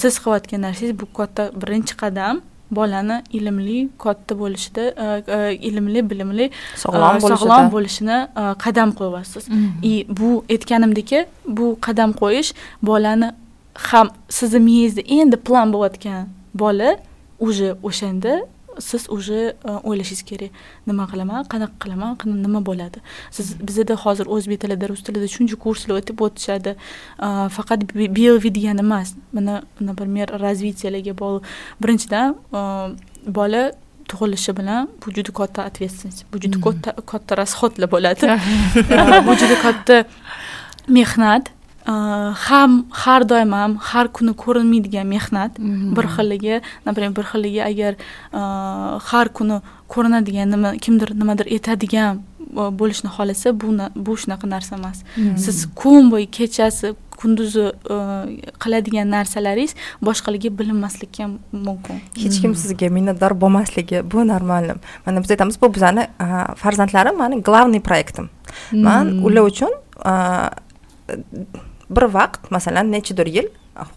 [0.00, 2.36] siz qilayotgan narsangiz bu katta birinchi qadam
[2.76, 5.06] bolani ilmli katta bo'lishida e,
[5.36, 6.50] e, ilmli bilimli
[6.84, 8.18] sog'lom e, sog'lom bo'lishini
[8.64, 9.44] qadam qo'yyapsiz
[9.90, 11.10] и bu aytganimdek
[11.58, 12.50] bu qadam qo'yish
[12.82, 13.28] bolani
[13.88, 16.90] ham sizni miyangizda endi plan bo'layotgan bola
[17.40, 18.32] уже o'shanda
[18.78, 20.50] siz уже e, o'ylashingiz kerak.
[20.86, 22.98] Nima qilaman qanaqa qilaman nima bo'ladi?
[23.30, 26.76] Siz bizada hozir o'zbek tilida rus tilida shuncha kurslar o'tib o'tishadi.
[27.26, 27.80] E, faqat
[28.18, 31.42] белви degani emas mana например развитияларga bog'liq.
[31.82, 32.60] Birinchidan e,
[33.38, 33.62] bola
[34.08, 38.24] tug'ilishi bilan bu juda katta ответственность bu juda katta katta расходlar bo'ladi.
[39.26, 40.04] Bu juda katta
[40.88, 41.44] mehnat
[41.86, 45.94] ham har doim ham har kuni ko'rinmaydigan mehnat mhm.
[45.96, 47.94] bir xilligi например bir xilligi agar
[48.32, 52.22] har kuni ko'rinadigan nima kimdir nimadir aytadigan
[52.80, 55.36] bo'lishni xohlasa bu bu shunaqa narsa emas mhm.
[55.36, 57.66] siz kun bo'yi kechasi kunduzi
[58.62, 64.64] qiladigan narsalaringiz boshqalarga bilinmasligi ham mumkin hech kim sizga minnatdor bo'lmasligi bu normal
[65.06, 66.06] mana biz aytamiz bu bizani
[66.62, 68.30] farzandlarim mani главный proyektim
[68.72, 69.24] man mhm.
[69.26, 69.70] ular uchun
[71.90, 73.48] bir vaqt masalan nechidir yil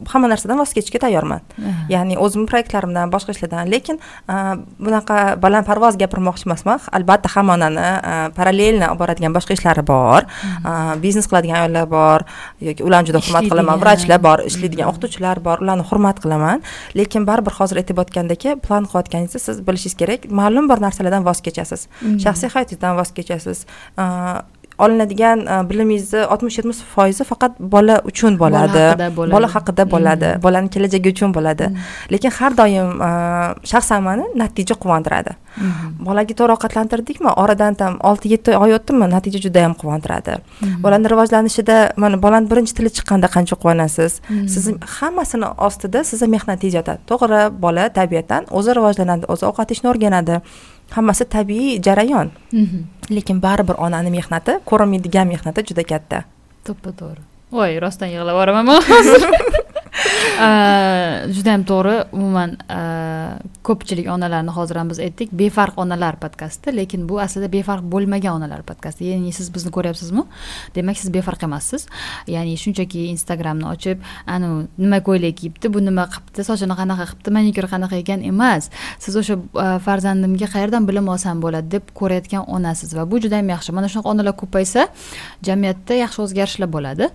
[0.10, 1.42] hamma narsadan voz kechishga tayyorman.
[1.94, 4.00] Ya'ni o'zimni proyektlarimdan boshqa ishlardan lekin
[4.82, 6.80] bunaqa balandparvoz gapirmoqchi emasman.
[6.98, 7.84] Albatta hamma onani
[8.38, 10.26] parallelni olib boradigan boshqa ishlari bor
[11.04, 12.26] biznes qiladigan ayollar bor
[12.70, 16.66] yoki ularni juda hurmat qilaman vrachlar bor ishlaydigan o'qituvchilar bor ularni hurmat qilaman.
[16.98, 21.86] Lekin baribir hozir aytib o'tgandek plan qilayotganingizda siz bilishingiz kerak ma'lum bir narsalardan voz kechasiz.
[22.26, 23.66] Shaxsiy hayotingizdan voz kechasiz
[24.78, 28.84] olinadigan e, bilimingizni oltmish yetmish foizi faqat bola uchun bo'ladi.
[29.18, 30.30] bola haqida bo'ladi.
[30.36, 30.44] Mm.
[30.44, 31.70] bolani kelajagi uchun bo'ladi.
[31.70, 31.78] Mm.
[32.12, 33.10] lekin har doim e,
[33.72, 35.36] shaxsan mani natija quvontiradi.
[35.58, 35.94] Mm.
[36.08, 37.34] bolaga to'g'ri ovqatlantirdikmi?
[37.44, 39.10] Oradan tam olti yetti oy o'tdimi?
[39.16, 40.38] Natija juda yam quvontiradi
[40.84, 44.22] bolani rivojlanishida mana bolani birinchi tili chiqqanda qancha quvonasiz?
[44.54, 50.42] Sizni hammasini ostida sizni mehnatingiz yotadi to'g'ri bola tabiatan o'zi rivojlanadi o'zi ovqat yeyishni o'rganadi
[50.96, 52.32] hammasi tabiiy jarayon.
[52.52, 52.80] Mhm.
[53.10, 56.24] lekin baribir onani mehnati ko'rinmaydigan mehnati juda katta.
[56.68, 57.22] To'ppa to'g'ri.
[57.52, 59.24] Voy rostdan yig'lab yuboraman hozir
[59.98, 66.74] Э, juda ham to'g'ri umuman э, ko'pchilik onalarni hozir ham biz aytdik befarq onalar podkasti
[66.76, 70.24] lekin bu aslida befarq bo'lmagan onalar podkasti ya'ni siz bizni ko'ryapsizmi?
[70.76, 71.88] Demak siz befarq emassiz.
[72.36, 77.70] Ya'ni shunchaki instagramni ochib anavi nima ko'ylak kiyibdi bu nima qilibdi sochini qanaqa qilibdi manikyur
[77.74, 78.70] qanaqa ekan emas.
[79.04, 83.50] Siz o'sha e, farzandimga qayerdan bilim olsam bo'ladi deb ko'rayotgan onasiz va bu juda ham
[83.56, 83.74] yaxshi.
[83.78, 84.88] Mana shunaqa onalar ko'paysa
[85.50, 87.10] jamiyatda yaxshi o'zgarishlar bo'ladi.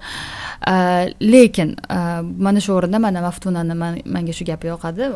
[0.66, 1.76] Э, lekin
[2.38, 3.74] mana shu o'rinda mana maftunani
[4.14, 5.10] manga shu gapi yoqadi.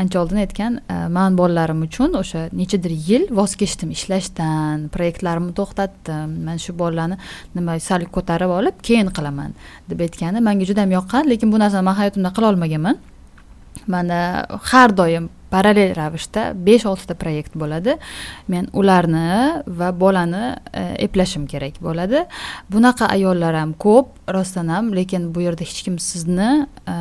[0.00, 0.78] Ancha oldin aytgan
[1.16, 6.38] man bolalarim uchun o'sha nechadir yil voz kechdim ishlashdan proyektlarimni to'xtatdim.
[6.46, 7.18] Mana shu bolalarni
[7.56, 9.52] nima sal ko'tarib olib keyin qilaman
[9.90, 12.96] deb aytgani manga juda yam yoqqan lekin bu narsani man hayotimda qila olmaganman
[13.94, 14.18] mana
[14.70, 17.96] har doim parallel ravishda besh oltita proyekt bo'ladi.
[18.52, 22.24] Men ularni va bolani e, eplashim kerak bo'ladi.
[22.72, 26.50] Bunaqa ayollar ham ko'p rostdan ham lekin bu yerda hech kim sizni
[26.88, 26.96] e,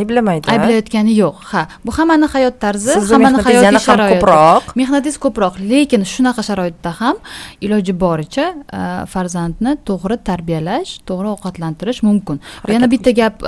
[0.00, 1.42] ayblamaydi ayblayotgani yo'q.
[1.52, 4.20] Ha bu hammani hayot tarzi hammani hayotiy sharoiti.
[4.20, 4.74] ko'proq.
[4.80, 7.20] Mehnatingiz ko'proq lekin shunaqa sharoitda ham
[7.64, 8.82] iloji boricha e,
[9.14, 12.42] farzandni to'g'ri tarbiyalash to'g'ri ovqatlantirish mumkin.
[12.68, 13.42] Yana bitta gap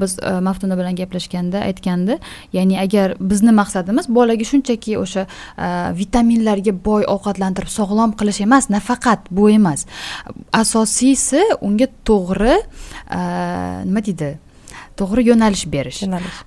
[0.00, 0.18] biz
[0.48, 2.18] maftuna bilan gaplashganda aytgandi
[2.52, 4.08] ya'ni agar bizni maqsadimiz?
[4.08, 5.28] Bolaga shunchaki o'sha
[6.00, 9.86] vitaminlarga boy ovqatlantirib sog'lom qilish emas nafaqat bu emas.
[10.52, 12.56] Asosiysi unga to'g'ri
[13.86, 14.30] nima deydi?
[14.98, 16.02] To'g'ri yo'nalish berish.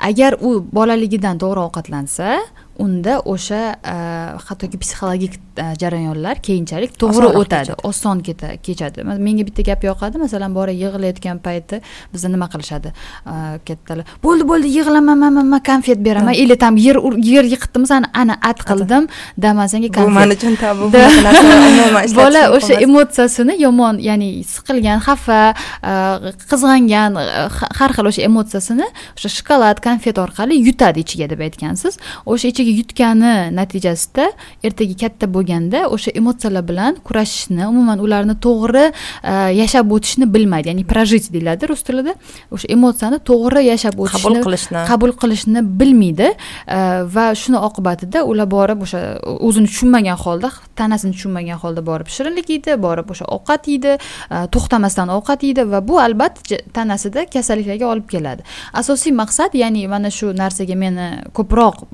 [0.09, 2.41] Agar u bolaligidan to'g'ri ovqatlansa
[2.83, 3.61] unda o'sha
[4.47, 5.39] hattoki psixologik
[5.81, 9.03] jarayonlar keyinchalik to'g'ri o'tadi oson kechadi.
[9.03, 11.81] Menga bitta gap yoqadi masalan bola yig'layotgan payti
[12.13, 12.93] bizda nima qilishadi?
[13.67, 16.33] Kattalar bo'ldi bo'ldi yig'lama man man konfet beraman.
[16.33, 16.97] Или там yer
[17.33, 19.07] yer yiqitdimi sani ana at qildim
[19.37, 20.07] damasanga konfet.
[20.07, 20.91] bu man uchun tabu
[22.21, 25.41] bola o'sha emotsiyasini yomon ya'ni siqilgan xafa
[26.51, 27.11] qizg'angan
[27.79, 31.93] har xil o'sha emotsiyasini o'sha shokolad konfet orqali yutadi ichiga deb aytgansiz.
[32.25, 34.25] O'sha ichiga yutgani natijasida
[34.63, 40.85] ertaga katta bo'lganda o'sha emotsiyalar bilan kurashishni umuman ularni to'g'ri e, yashab o'tishni bilmaydi ya'ni
[40.91, 42.13] прожить deyiladi rus tilida.
[42.55, 44.83] O'sha emotsiyani to'g'ri yashab o'tishni qabul qilishni.
[44.91, 46.79] qabul qilishni bilmaydi e,
[47.15, 49.01] va shuni oqibatida ular borib o'sha
[49.47, 55.13] o'zini tushunmagan holda tanasini tushunmagan holda borib shirinlik yeydi borib o'sha ovqat yeydi e, to'xtamasdan
[55.17, 58.41] ovqat yeydi va bu albatta tanasida kasalliklarga olib keladi.
[58.81, 61.07] Asosiy maqsad ya'ni mana shu narsaga meni
[61.37, 61.85] ko'proq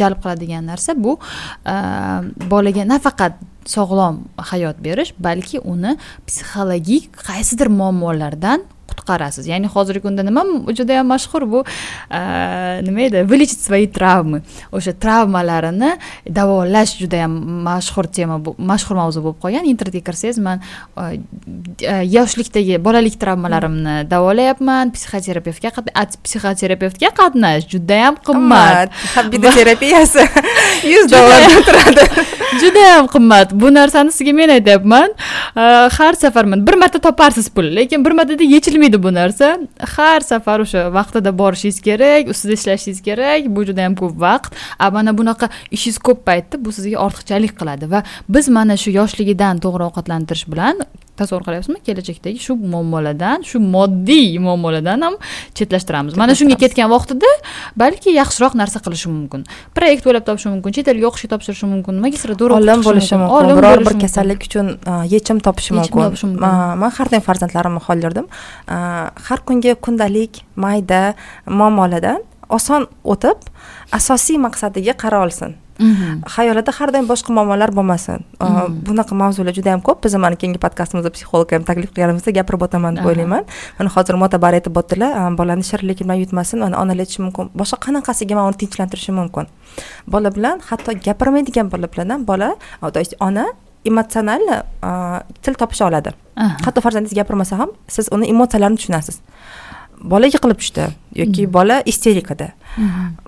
[0.00, 1.18] jalb qiladigan narsa bu
[1.72, 1.74] e,
[2.52, 3.38] bolaga nafaqat
[3.74, 5.96] sog'lom hayot berish balki uni
[6.26, 8.64] psixologik qaysidir muammolardan
[9.00, 9.46] qutqarasiz.
[9.52, 10.44] Ya'ni hozirgi kunda nima
[10.78, 11.64] judayam mashhur bu
[12.86, 13.22] nima edi?
[13.30, 14.42] Вылечить свои travмы
[14.72, 15.90] o'sha travmalarini
[16.28, 17.32] davolash judayam
[17.68, 19.64] mashhur tema mashhur mavzu bo'lib qolgan.
[19.72, 20.58] Internetga kirsangiz man
[22.16, 24.92] yoshlikdagi bolalik travmalarimni davolayapman.
[24.96, 25.70] Psixoterapevtga
[26.24, 28.90] psixoterapevtga qatnash judayam qimmat.
[29.60, 30.24] Terapiyasi
[30.92, 32.04] yuz dollardan turadi
[32.62, 33.52] judayam qimmat.
[33.52, 35.14] Bu narsani sizga men aytyapman.
[35.98, 39.58] Har safar bir marta toparsiz pul lekin bir martada yechilmaydi bo'lmaydi bu narsa.
[39.96, 44.54] Har safar o'sha vaqtida borishingiz kerak ustida ishlashingiz kerak bu juda yam ko'p vaqt.
[44.78, 49.58] A mana bunaqa ishingiz ko'p paytda bu sizga ortiqchalik qiladi va biz mana shu yoshligidan
[49.64, 50.76] to'g'ri ovqatlantirish bilan
[51.20, 51.78] tasavvur qilyapsizmi?
[51.86, 55.18] Kelajakdagi shu muammolardan shu moddiy muammolardan ham
[55.58, 56.16] chetlashtiramiz.
[56.20, 57.30] Mana shunga ketgan vaqtida
[57.82, 59.46] balki yaxshiroq narsa qilishi mumkin.
[59.76, 63.98] Proyekt o'ylab topishi mumkin chet elga o'qishga topshirishi mumkin magistratura olim bo'lishi mumkin biror bir
[64.04, 64.74] kasallik uchun
[65.14, 66.36] yechim topishi mumkin.
[66.40, 68.26] man har doim farzandlarimni hol yurdim
[69.28, 71.00] har kungi kundalik mayda
[71.46, 72.20] muammolardan
[72.58, 73.38] oson o'tib
[73.98, 75.56] asosiy maqsadiga qara olsin
[76.34, 78.24] xayolida har doim boshqa muammolar bo'lmasin.
[78.86, 80.02] Bunaqa mavzular juda yam ko'p.
[80.04, 83.44] Biz mana keyingi podkastimizda psixolog ham taklif qilganimizda gapirib o'taman deb o'ylayman.
[83.78, 87.48] Mana hozir motabar aytib o'tdilar bolani shirinlik bilan yutmasin uni onalar aytishi mumkin.
[87.60, 89.48] Boshqa qanaqasiga man uni tinchlantirishim mumkin?
[90.06, 92.54] Bola bilan hatto gapirmaydigan bola bilan bola
[92.92, 93.46] то есть ona
[93.84, 94.42] emotsional
[95.42, 96.10] til topisha oladi.
[96.36, 99.20] Hatto farzandingiz gapirmasa ham siz uni emotsiyalarini tushunasiz.
[100.00, 102.52] Bola yiqilib tushdi yoki bola isterikada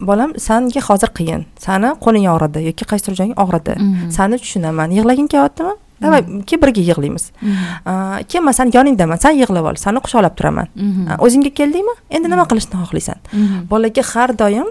[0.01, 1.47] bolam sanga hozir qiyin.
[1.59, 3.75] Sani qo'ling og'ridi yoki qaysidir joying og'ridi.
[4.11, 4.91] Sani tushunaman.
[4.99, 7.31] Yig'laging kelyaptimi давай kel birga yig'laymiz.
[8.31, 9.19] Kel man sani yoningdaman.
[9.25, 9.77] San yig'lab ol.
[9.77, 10.69] Sani quchoqlab turaman.
[11.25, 11.95] O'zingga keldingmi?
[12.11, 13.19] Endi nima qilishni xohlaysan?
[13.71, 14.69] Bolaga har doim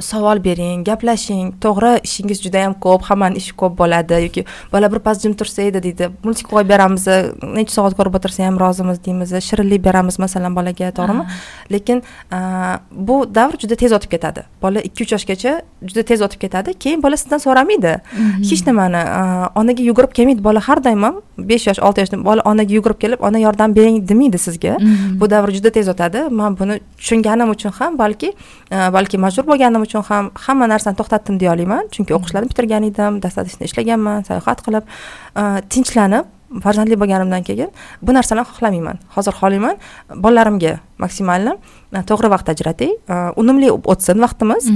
[0.00, 1.52] savol bering gaplashing.
[1.60, 4.20] To'g'ri ishingiz juda yam ko'p hammani ishi ko'p bo'ladi.
[4.24, 6.08] Yoki bola birpas jim tursa edi deydi.
[6.24, 7.04] Multik qo'yib beramiz
[7.58, 9.34] necha soat ko'rib o'tirsa ham rozimiz deymiz.
[9.48, 11.26] Shirinlik beramiz masalan bolaga to'g'rimi?
[11.72, 12.02] Lekin
[12.90, 14.46] bu davr juda tez o'tib ketadi.
[14.62, 15.52] Bola ikki uch yoshgacha
[15.82, 16.74] juda tez o'tib ketadi.
[16.74, 17.94] Keyin bola sizdan so'ramaydi.
[17.98, 18.42] Mhm.
[18.50, 19.02] hech nimani
[19.60, 21.20] onaga yugurib kelmaydi bola har doim ham.
[21.38, 24.78] Besh yosh olti yoshda bola onaga yugurib kelib ona yordam bering demaydi sizga.
[24.80, 25.20] Mhm.
[25.20, 26.28] bu davr juda tez o'tadi.
[26.30, 28.32] Man buni tushunganim uchun ham balki
[28.70, 33.64] balki majbur bo'lganim uchun ham hamma narsani to'xtatdim deya olmayman chunki o'qishlarni bitirgan edim достаточно
[33.66, 34.84] ishlaganman sayohat qilib
[35.72, 36.26] tinchlanib
[36.64, 37.70] farzandli bo'lganimdan keyin
[38.02, 38.96] bu narsalarni xohlamayman.
[39.16, 39.76] Hozir xohlayman
[40.24, 41.52] bolalarimga maksimalni
[42.10, 42.94] to'g'ri vaqt ajrating
[43.40, 44.70] unumli o'tsin vaqtimiz.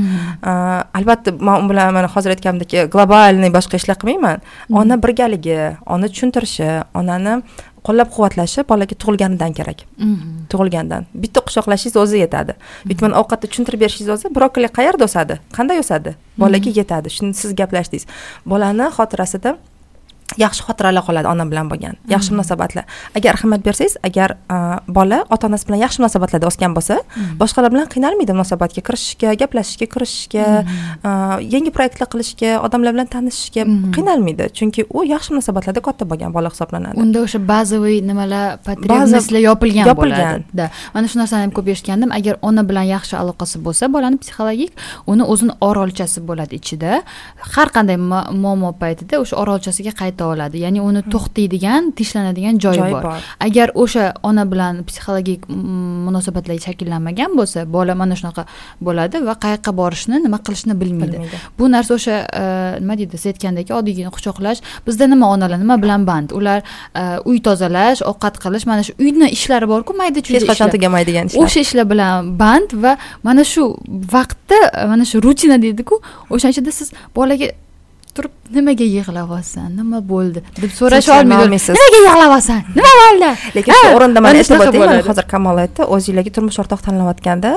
[0.98, 4.44] Albatta man u bilan mana hozir aytganimdek globalniy boshqa ishlar qilmayman.
[4.80, 6.68] Ona birgaligi ona tushuntirishi
[7.00, 7.40] onani
[7.86, 9.84] qo'llab quvvatlashi bolaga tug'ilganidan kerak.
[9.98, 10.46] Mhm.
[10.52, 11.06] tug'ilgandan.
[11.22, 12.54] Bitta quchoqlashingiz o'zi yetadi.
[12.90, 15.38] Yoki mana ovqatni tushuntirib berishingiz o'zi brokoli qayerda o'sadi?
[15.56, 16.14] Qanday o'sadi?
[16.42, 16.78] Bolaga mhm.
[16.80, 17.08] yetadi.
[17.16, 18.06] Shuni siz gaplashdingiz.
[18.46, 19.56] Bolani xotirasida
[20.38, 21.96] yaxshi xotiralar qoladi ona bilan bo'lgan.
[22.08, 22.36] Yaxshi hmm.
[22.40, 22.84] munosabatlar.
[23.18, 24.36] Agar ahamiyat bersangiz agar
[24.88, 27.36] bola ota onasi bilan yaxshi munosabatlarda o'sgan bo'lsa hmm.
[27.40, 31.42] boshqalar bilan qiynalmaydi munosabatga kirishishga gaplashishga kirishishga hmm.
[31.54, 33.66] yangi proyektlar qilishga odamlar bilan tanishishga
[33.96, 34.50] qiynalmaydi.
[34.58, 37.00] Chunki u yaxshi munosabatlarda katta bo'lgan bola hisoblanadi.
[37.04, 40.44] Unda o'sha bazaviy nimalar потребностьlar yopilgan yopilgan.
[40.54, 42.10] да mana shu narsani ham ko'p eshitgandim.
[42.18, 44.72] Agar ona bilan yaxshi aloqasi bo'lsa bolani psixologik
[45.12, 47.02] uni o'zini orolchasi bo'ladi ichida.
[47.54, 47.96] Har qanday
[48.44, 50.62] muammo paytida o'sha orolchasiga qayta oladi.
[50.64, 51.10] Ya'ni uni hmm.
[51.14, 53.04] to'xtaydigan tinchlanadigan joyi bor.
[53.46, 58.44] agar o'sha ona bilan psixologik munosabatlar shakllanmagan bo'lsa bola mana shunaqa
[58.86, 61.22] bo'ladi va qayoqqa borishni nima qilishni bilmaydi.
[61.58, 62.44] Bu narsa o'sha e,
[62.82, 64.62] nima deydi siz aytgandek oddiygina quchoqlash.
[64.86, 66.36] Bizda nima onalar nima bilan band?
[66.38, 66.62] Ular
[67.00, 71.32] e, uy tozalash ovqat qilish mana shu uyni ishlari borku mayda chuyda hech qachon tugamaydigan
[71.32, 71.46] ishlar.
[71.46, 73.68] O'sha ishlar bilan band va mana shu
[74.16, 74.60] vaqtda
[74.92, 76.00] mana shu rutina deydiku
[76.30, 77.52] o'shaning ichida siz bolaga
[78.16, 80.42] turib nimaga yig'layapsan nima bo'ldi?
[80.62, 83.30] deb so'rasha olmaysiz nimaga yig'layapsan nima bo'ldi?
[83.56, 87.52] Lekin shu o'rinda man aytib o'tay mana hozir kamol aytdi o'zinglarga turmush o'rtoq tanlayotganda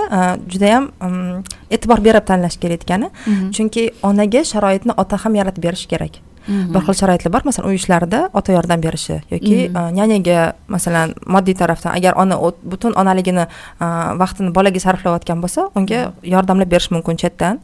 [0.53, 0.91] judayam
[1.75, 3.51] e'tibor berib tanlash kerak ekani mhm.
[3.55, 7.41] chunki onaga sharoitni ota ham yaratib berishi kerak bir xil sharoitlar bor.
[7.45, 9.57] Masalan uy ishlarida ota yordam berishi yoki
[9.97, 12.35] nyanyaga masalan moddiy tarafdan agar ona
[12.71, 13.45] butun onaligini
[14.21, 15.99] vaqtini bolaga sarflayotgan bo'lsa unga
[16.33, 17.55] yordamlab berish mumkin chetdan.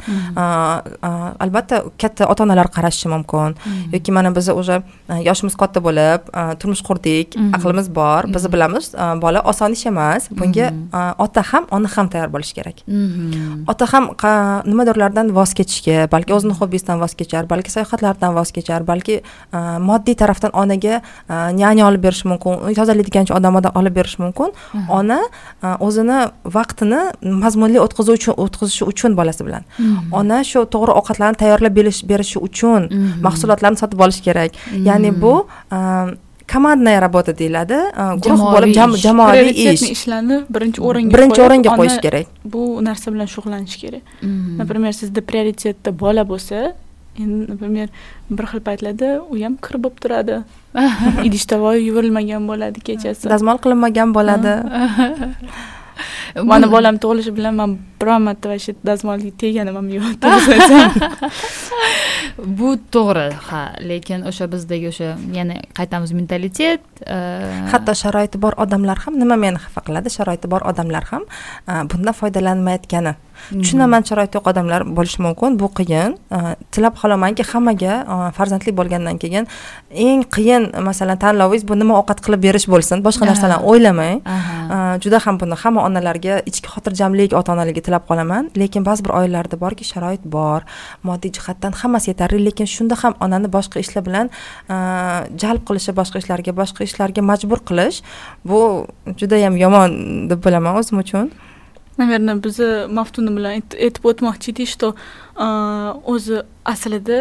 [1.45, 3.55] Albatta katta ota onalar qarashi mumkin.
[3.93, 4.81] Yoki mana biz уже
[5.27, 6.21] yoshimiz katta bo'lib
[6.59, 7.27] turmush qurdik
[7.57, 8.85] aqlimiz bor biz bilamiz
[9.23, 10.29] bola oson ish emas.
[10.39, 10.67] Bunga
[11.25, 12.77] ota ham ona ham tayyor bo'lishi kerak.
[13.71, 14.03] Ota ham
[14.71, 19.21] nimadirlardan voz kechishga balki o'zini hobbisidan voz kechar balki sayohatlardan voz kechar kechar balki
[19.89, 24.49] moddiy tarafdan onaga nyanya olib berishi mumkin uy tozalaydigan odam olib berishi mumkin.
[24.89, 25.19] Ona
[25.79, 26.19] o'zini
[26.57, 27.01] vaqtini
[27.43, 29.63] mazmunli o'tkazuvchi o'tkazishi uchun bolasi bilan.
[30.11, 31.75] Ona shu to'g'ri ovqatlarni tayyorlab
[32.11, 32.89] berishi uchun
[33.27, 34.51] mahsulotlarni sotib olish kerak.
[34.89, 35.33] Ya'ni bu
[36.51, 37.77] komandная работа deyiladi.
[38.23, 38.71] Guruh bo'lib
[39.05, 39.83] jamoaviy ish.
[39.95, 42.25] ishlarni birinchi o'ringa birinchi o'ringa qo'yish kerak.
[42.53, 44.03] bu narsa bilan shug'ullanish kerak.
[44.61, 46.75] Например sizda prioritetda bola bo'lsa
[47.25, 47.89] endi например
[48.29, 50.41] bir xil paytlarda u ham kir bo'lib turadi.
[51.27, 53.29] Idish tovoq yuvilmagan bo'ladi kechasi.
[53.33, 54.53] Dazmol qilinmagan bo'ladi.
[56.51, 57.71] Mani bolam tug'ilishi bilan man
[58.01, 60.89] biron marta вообще dazmolga teganim ham yo'q to'g'risini aytsam
[62.59, 66.81] bu to'g'ri ha lekin o'sha bizdagi o'sha yana qaytamiz mentalitet
[67.15, 67.17] e,
[67.71, 71.23] hatto sharoiti bor odamlar ham nima meni xafa qiladi sharoiti bor odamlar ham
[71.71, 73.13] e, bundan foydalanmayotgani
[73.49, 76.15] tushunaman sharoiti yo'q odamlar bo'lishi mumkin bu qiyin
[76.75, 77.93] tilab qolamanki hammaga
[78.37, 79.47] farzandli bo'lgandan keyin
[80.07, 84.17] eng qiyin masalan tanlovingiz bu nima ovqat qilib berish bo'lsin boshqa narsalarni o'ylamang
[85.03, 88.49] juda ham buni hamma onalarga ichki xotirjamlik ota onalarga tilab qolaman.
[88.55, 90.63] Lekin ba'zi bir oilalarda borki sharoit bor
[91.03, 92.39] moddiy jihatdan hammasi yetarli.
[92.45, 94.31] Lekin shunda ham onani boshqa ishlar bilan
[95.43, 98.01] jalb qilishi boshqa ishlarga boshqa ishlarga majbur qilish
[98.45, 98.59] bu
[99.19, 101.31] judayam yomon deb bilaman o'zim uchun.
[101.97, 104.87] Наверное bizni maftuna bilan aytib o'tmoqchi edik что
[106.13, 106.37] o'zi
[106.73, 107.19] aslida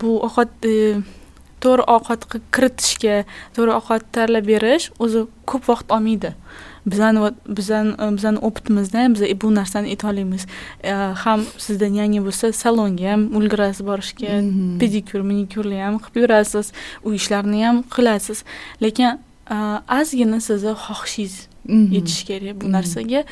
[0.00, 0.74] bu ovqat e,
[1.62, 3.16] to'g'ri ovqat kiritishga
[3.54, 6.34] to'g'ri ovqat tayyorlab berish o'zi ko'p vaqt olmaydi.
[6.86, 10.46] Bizani bizani bizani opitimizda biz bu narsani aytolmaymiz
[11.24, 14.40] ham sizda nyanya bo'lsa salonga ham ulgurasiz borishga
[14.80, 16.72] pedikyur manikyurni ham qilib yurasiz
[17.04, 18.44] uy ishlarini ham qilasiz.
[18.82, 19.18] Lekin
[20.00, 21.92] ozgina sizni xohishingiz Mhm.
[21.92, 22.72] yetish kerak bu mhm.
[22.72, 23.24] narsaga.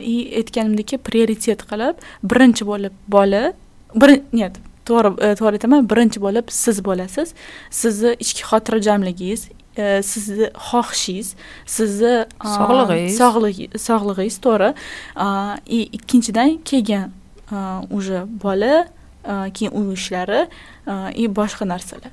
[0.00, 3.52] И aytganimdek prioritet qilib birinchi bo'lib bola
[3.94, 4.54] bir нет
[4.86, 7.34] to'g'ri e, to'g'ri aytaman birinchi bo'lib siz bo'lasiz.
[7.70, 11.34] Sizni ichki xotirjamligingiz e, sizni xohishingiz
[11.66, 12.14] sizni
[12.56, 14.70] sog'lig'ingiz sog'lig'ingiz to'g'ri.
[15.66, 17.12] И ikkinchidan keyin
[17.90, 18.86] уже bola
[19.24, 20.48] keyin uy ishlari
[21.14, 22.12] и boshqa narsalar.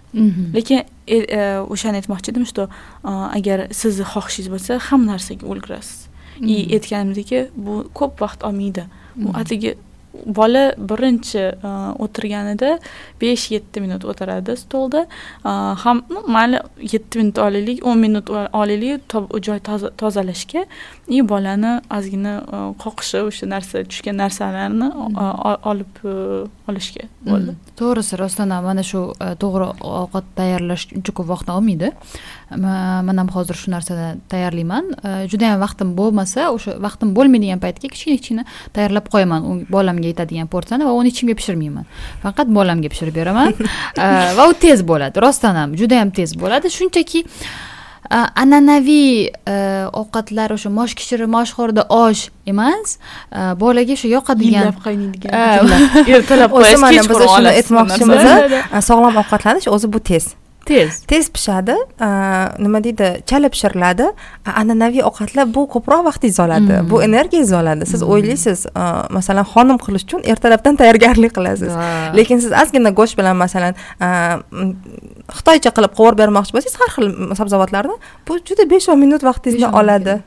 [0.54, 2.70] Lekin e, e, o'shani aytmoqchi edim что
[3.04, 6.08] agar sizni xohishingiz bo'lsa hamma narsaga ulgurasiz.
[6.42, 8.86] И aytganimizdek bu ko'p vaqt olmaydi.
[9.26, 9.76] U atigi
[10.26, 11.72] bola birinchi e,
[12.04, 12.72] o'tirganida
[13.22, 15.06] besh yetti minut o'tiradi stolda.
[15.46, 15.52] E,
[15.84, 16.62] ham mayli
[16.94, 19.60] yetti minut olaylik o'n minut olaylik joy
[19.98, 20.66] tozalashga.
[21.08, 24.92] И bolani ozgina e, qoqishi o'sha narsa tushgan narsalarni
[25.72, 26.04] olib
[26.70, 27.56] olishga bo'ldi.
[27.80, 29.02] To'g'risi rostdan ham mana shu
[29.44, 29.72] to'g'ri
[30.04, 31.92] ovqat tayyorlash uncha ko'p vaqtni olmaydi
[32.58, 34.92] man ham hozir shu narsani tayyorlayman.
[35.32, 38.44] Judayam vaqtim bo'lmasa o'sha vaqtim bo'lmaydigan paytga kichkina kichkina
[38.76, 39.66] tayyorlab qo'yaman.
[39.72, 41.86] Bolamga yetadigan porsiyani va uni hech kimga pishirmayman.
[42.24, 43.54] Faqat bolamga pishirib beraman.
[44.38, 46.74] Va u tez bo'ladi rostdan ham judayam tez bo'ladi.
[46.78, 47.24] Shunchaki
[48.12, 49.32] an'anaviy
[50.02, 52.98] ovqatlar o'sha mosh kishiri moshxo'rda osh emas.
[53.64, 55.32] Bolaga shu yoqadigan yillab qaynaydigan
[56.18, 58.24] ertalab qo'yasiz mana biz shuni aytmoqchimiz.
[58.90, 60.34] sog'lom ovqatlanish o'zi bu tez
[60.66, 61.02] tez.
[61.12, 61.76] Tez pishadi
[62.60, 64.08] nima deydi chala pishiriladi
[64.62, 67.08] an'anaviy ovqatlar bu ko'proq vaqtingizni oladi bu hmm.
[67.08, 68.12] energiyangizni oladi siz hmm.
[68.14, 68.66] o'ylaysiz
[69.18, 71.74] masalan xonim qilish uchun ertalabdan tayyorgarlik qilasiz.
[72.18, 73.74] Lekin siz ozgina go'sht bilan masalan
[75.38, 77.08] xitoycha qilib qovurib bermoqchi bo'lsangiz har xil
[77.40, 77.96] sabzavotlarni
[78.28, 80.20] bu juda besh o'n minut vaqtingizni oladi.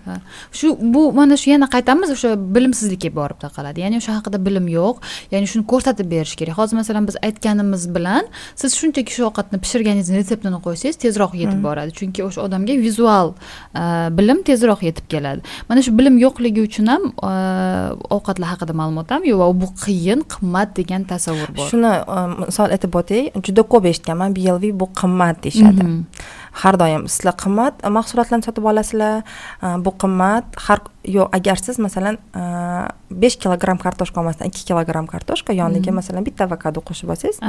[0.59, 4.97] Shu bu mana shu yana qaytamiz o'sha bilimsizlikka borib taqaladi ya'ni o'sha haqida bilim yo'q.
[5.35, 6.59] Ya'ni shuni ko'rsatib berish kerak.
[6.61, 8.25] Hozir masalan biz aytganimiz bilan
[8.61, 11.93] siz shunchaki shu ovqatni pishirganingizni retseptini qo'ysangiz tezroq yetib boradi.
[11.99, 13.35] Chunki o'sha odamga vizual
[14.19, 15.45] bilim tezroq yetib keladi.
[15.69, 17.11] Mana shu bilim yo'qligi uchun ham
[18.17, 21.69] ovqatlar haqida ma'lumot ham yo'q va bu qiyin qimmat degan tasavvur bor.
[21.71, 21.93] Shuni
[22.41, 25.85] misol aytib o'tay juda ko'p eshitganman blv bu qimmat deyishadi.
[26.63, 29.23] Har doim sizlar qimmat mahsulotlarni sotib olasizlar
[29.85, 30.45] bu qimmat.
[30.67, 30.79] Har
[31.17, 32.19] yo'q agar siz masalan
[33.23, 37.41] besh kilogramm kartoshka olmasdan ikki kilogramm kartoshka yoniga masalan bitta avokado qo'shib olsangiz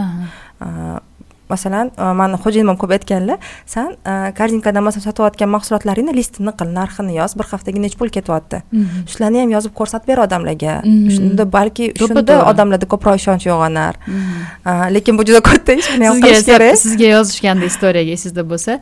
[1.49, 3.37] masalan e, mani xo'jayinim ham ko'p aytganlar
[3.73, 8.61] san e, korzinkadan masalan sotayotgan mahsulotlaringni listini qil narxini yoz bir haftaga nechi pul ketyapti
[8.71, 9.05] mhm.
[9.11, 11.09] shularni ham yozib ko'rsatib ber odamlarga mhm.
[11.17, 14.39] shunda balki shunda odamlarda ko'proq ishonch uyg'onar mhm.
[14.69, 18.79] e, lekin bu juda katta ish buni ham qilish kerak sizga yozishganda istoriyaga esingizda bo'lsa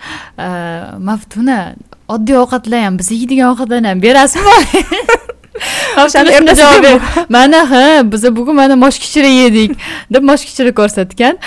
[1.12, 1.60] maftuna
[2.16, 4.58] oddiy ovqatlar ham biz yeydigan ovqatlarni ham berasizmi
[6.04, 7.26] o'shani javob ber.
[7.30, 7.84] mana ha
[8.14, 9.72] biza bugun mana moshkichiri yedik
[10.14, 11.38] deb moshkichiri ko'rsatgan.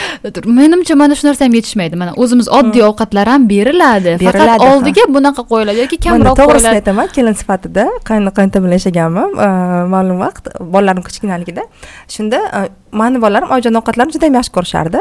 [0.60, 1.96] Menimcha mana shu narsa ham yetishmaydi.
[2.02, 2.88] Mana o'zimiz oddiy hmm.
[2.90, 4.16] ovqatlar ham beriladi.
[4.24, 9.28] Faqat oldiga bunaqa qo'yiladi yoki kamroq qo'yiladi to'g'risini aytaman kelin sifatida qaynota bilan yashaganman
[9.94, 11.66] ma'lum vaqt bolalarim kichkinaligida.
[12.16, 12.40] Shunda
[13.00, 15.00] mani bolalarim oyijon ovqatlarni juda yam yaxshi ko'rishardi.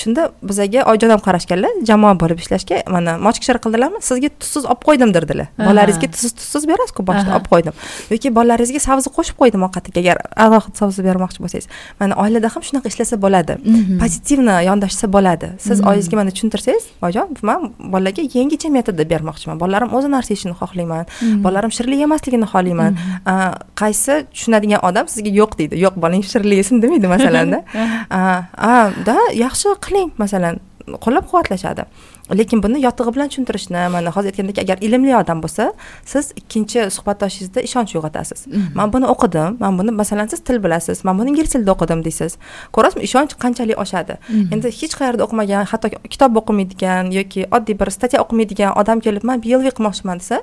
[0.00, 5.14] Shunda bizaga oyijon ham qarashganlar jamoa bo'lib ishlashga mana moshkichiri qildilarmi sizga tuzsiz olib qo'ydim
[5.16, 5.48] derdilar.
[5.58, 7.74] Bolalaringizga tuzsiz tuzsiz berasizku boshida olib qo'ydim.
[8.14, 11.68] Yoki bolalaringizga sabzi qo'shib qo'ydim ovqatiga agar alohida sabzi bermoqchi bo'lsangiz.
[12.00, 13.58] Mana oilada ham shunaqa ishlasa bo'ladi.
[13.64, 13.98] Mhm.
[14.02, 15.52] pozitivno yondashsa bo'ladi.
[15.66, 15.88] Siz mhm.
[15.90, 19.56] oyingizga mana tushuntirsangiz oyijon man bolalarga yangicha metodda bermoqchiman.
[19.62, 21.04] Bolalarim o'zi narsa yeyishini xohlayman.
[21.06, 21.42] Mhm.
[21.44, 22.92] bolalarim shirinlik yemasligini xohlayman.
[23.82, 25.74] Qaysi tushunadigan odam sizga yo'q deydi.
[25.84, 27.62] Yo'q bolang shirinlik yesin demaydi masalanda.
[29.06, 30.60] Da yaxshi qiling masalan
[31.04, 31.84] qo'llab quvvatlashadi.
[32.30, 35.64] Lekin buni yotig'i bilan tushuntirishni mana hozir aytgandek agar ilmli odam bo'lsa
[36.12, 38.46] siz ikkinchi suhbatdoshingizda ishonch uyg'otasiz.
[38.46, 38.68] Mhm.
[38.78, 42.38] man buni o'qidim man buni masalan siz til bilasiz man buni ingliz tilida o'qidim deysiz.
[42.74, 44.14] Ko'rasizmi ishonch qanchalik oshadi?
[44.28, 44.52] Mhm.
[44.54, 49.42] endi hech qayerda o'qimagan hatto kitob o'qimaydigan yoki oddiy bir statya o'qimaydigan odam kelib man
[49.44, 50.38] blv qilmoqchiman desa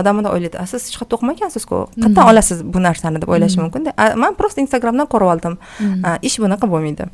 [0.00, 0.58] odam bunday o'ylaydi.
[0.60, 2.30] A siz hech qayerda o'qimagansiz-ku qayerdan hmm.
[2.32, 3.66] olasiz bu narsani deb o'ylashi hmm.
[3.66, 3.90] mumkinda
[4.22, 5.58] man просто instagramdan ko'rib oldim.
[5.78, 6.06] Hmm.
[6.28, 7.08] ish bunaqa bo'lmaydi.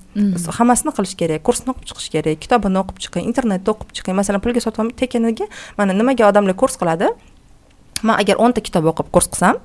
[0.59, 4.17] Hammasini qilish kerak kursni o'qib chiqish kerak kitobini o'qib chiqing internetda o'qib chiqing.
[4.21, 7.13] Masalan pulga sotib tekaniga mana nimaga odamlar kurs qiladi?
[8.03, 9.61] Man agar o'nta kitob o'qib kurs qilsam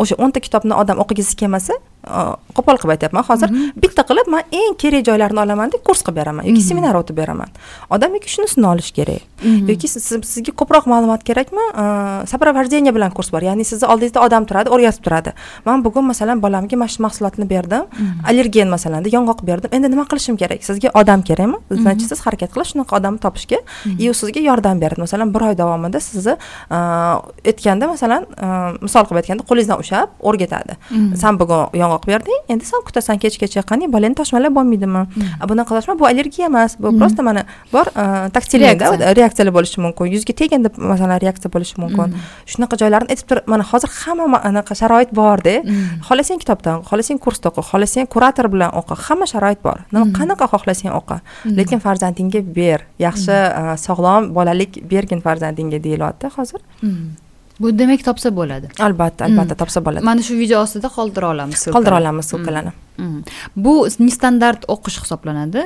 [0.00, 3.24] o'sha o'nta kitobni odam o'qigisi kelmasa qo'pol qilib aytyapman.
[3.28, 3.80] Hozir mhm.
[3.82, 6.68] bitta qilib man eng kerak joylarini olamanda kurs qilib beraman yoki mhm.
[6.68, 7.50] seminar o'tib beraman.
[7.90, 9.26] Odam yoki shunisini olishi kerak.
[9.42, 9.68] Mhm.
[9.72, 11.64] yoki sizga ko'proq ma'lumot kerakmi?
[12.32, 13.42] Сопровождение bilan kurs bor.
[13.42, 15.34] Ya'ni sizni oldingizda odam turadi o'rgatib turadi.
[15.64, 17.84] Man bugun masalan bolamga mana shu mahsulotni berdim.
[18.24, 19.70] Allergen masalanda yong'oq berdim.
[19.76, 20.64] Endi nima qilishim kerak?
[20.64, 21.60] Sizga odam kerakmi?
[21.70, 23.60] Значит siz harakat qilib shunaqa odamni topishga
[23.98, 26.36] и u sizga yordam beradi masalan bir oy davomida sizni
[26.70, 28.26] aytganda masalan
[28.80, 30.76] misol qilib aytganda qo'lingizdan ushlab o'rgatadi.
[31.22, 35.02] San bugun yong'oq berding endi san kutasan kechgacha qani bolangni toshmalab bo'lmaydimi?
[35.14, 35.48] Hmm.
[35.50, 36.76] bunaqa qilishma bu allergiya emas.
[36.78, 37.86] Bu просто mana bor
[38.36, 40.06] taktilda reaksiyalar bo'lishi mumkin.
[40.14, 42.14] Yuzga teganda masalan reaksiya bo'lishi mumkin.
[42.14, 42.26] Hmm.
[42.52, 45.56] shunaqa joylarni aytib tur mana hozir hamma anaqa sharoit borda
[46.08, 49.78] xohlasang kitobdan xohlasang kursda o'qi xohlasang kurator bilan o'qi hamma sharoit bor.
[50.18, 51.18] Qanaqa xohlasang o'qi
[51.58, 53.38] lekin farzandingga ber yaxshi
[53.86, 56.60] sog'lom bolalik bergin farzandingga deyilyapti hozir
[57.60, 58.70] bu demak topsa bo'ladi.
[58.86, 60.04] Albatta albatta topsa bo'ladi.
[60.10, 62.72] Mana shu video ostida qoldira olamiz qoldira olamiz ссылкалani
[63.56, 63.74] bu
[64.06, 65.64] nestandart o'qish hisoblanadi.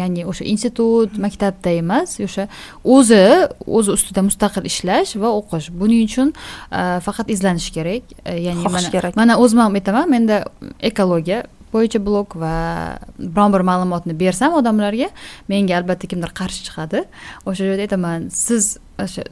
[0.00, 2.48] Ya'ni o'sha institut maktabda emas o'sha
[2.96, 3.22] o'zi
[3.66, 5.70] o'zi ustida mustaqil ishlash va o'qish.
[5.80, 6.32] Buning uchun
[7.06, 8.04] faqat izlanish kerak.
[8.46, 9.16] Ya'ni xohish kerak.
[9.20, 10.36] mana o'zim ham aytaman menda
[10.90, 12.54] ekologiya bo'yicha blog va
[13.18, 15.08] biron bir ma'lumotni bersam odamlarga
[15.48, 17.04] menga albatta kimdir qarshi chiqadi.
[17.48, 19.22] O'sha joyda aytaman siz o'sha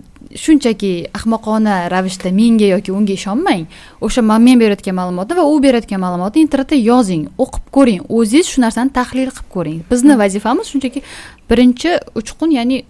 [0.44, 3.64] shunchaki ahmoqona ravishda menga yoki unga ishonmang
[4.00, 8.90] o'sha men berayotgan ma'lumotni va u berayotgan ma'lumotni internetda yozing o'qib ko'ring o'zingiz shu narsani
[8.98, 9.80] tahlil qilib ko'ring.
[9.90, 11.02] Bizni vazifamiz shunchaki
[11.50, 12.84] birinchi uchqun ya'ni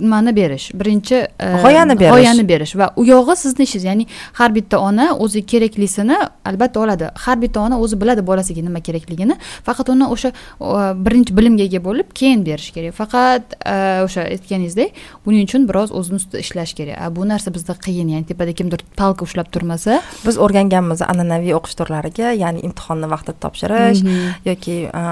[0.00, 0.70] nimani berish.
[0.74, 2.12] Birinchi e, g'oyani berish.
[2.12, 4.06] g'oyani berish va u yog'i sizni ishingiz ya'ni
[4.38, 7.10] har bitta ona o'zi keraklisini albatta oladi.
[7.24, 9.36] Har bitta ona o'zi biladi bolasiga nima kerakligini.
[9.66, 10.32] Faqat uni o'sha
[11.06, 12.96] birinchi bilimga ega bo'lib keyin berish kerak.
[13.00, 17.00] Faqat e, o'sha aytganingizdek buning uchun biroz o'zini ustida ishlash kerak.
[17.16, 20.00] Bu narsa bizda qiyin ya'ni tepada kimdir palka ushlab turmasa.
[20.26, 24.36] Biz o'rganganmiz an'anaviy o'qish turlariga ya'ni imtihonni vaqtida topshirish mhm.
[24.50, 25.02] yoki e,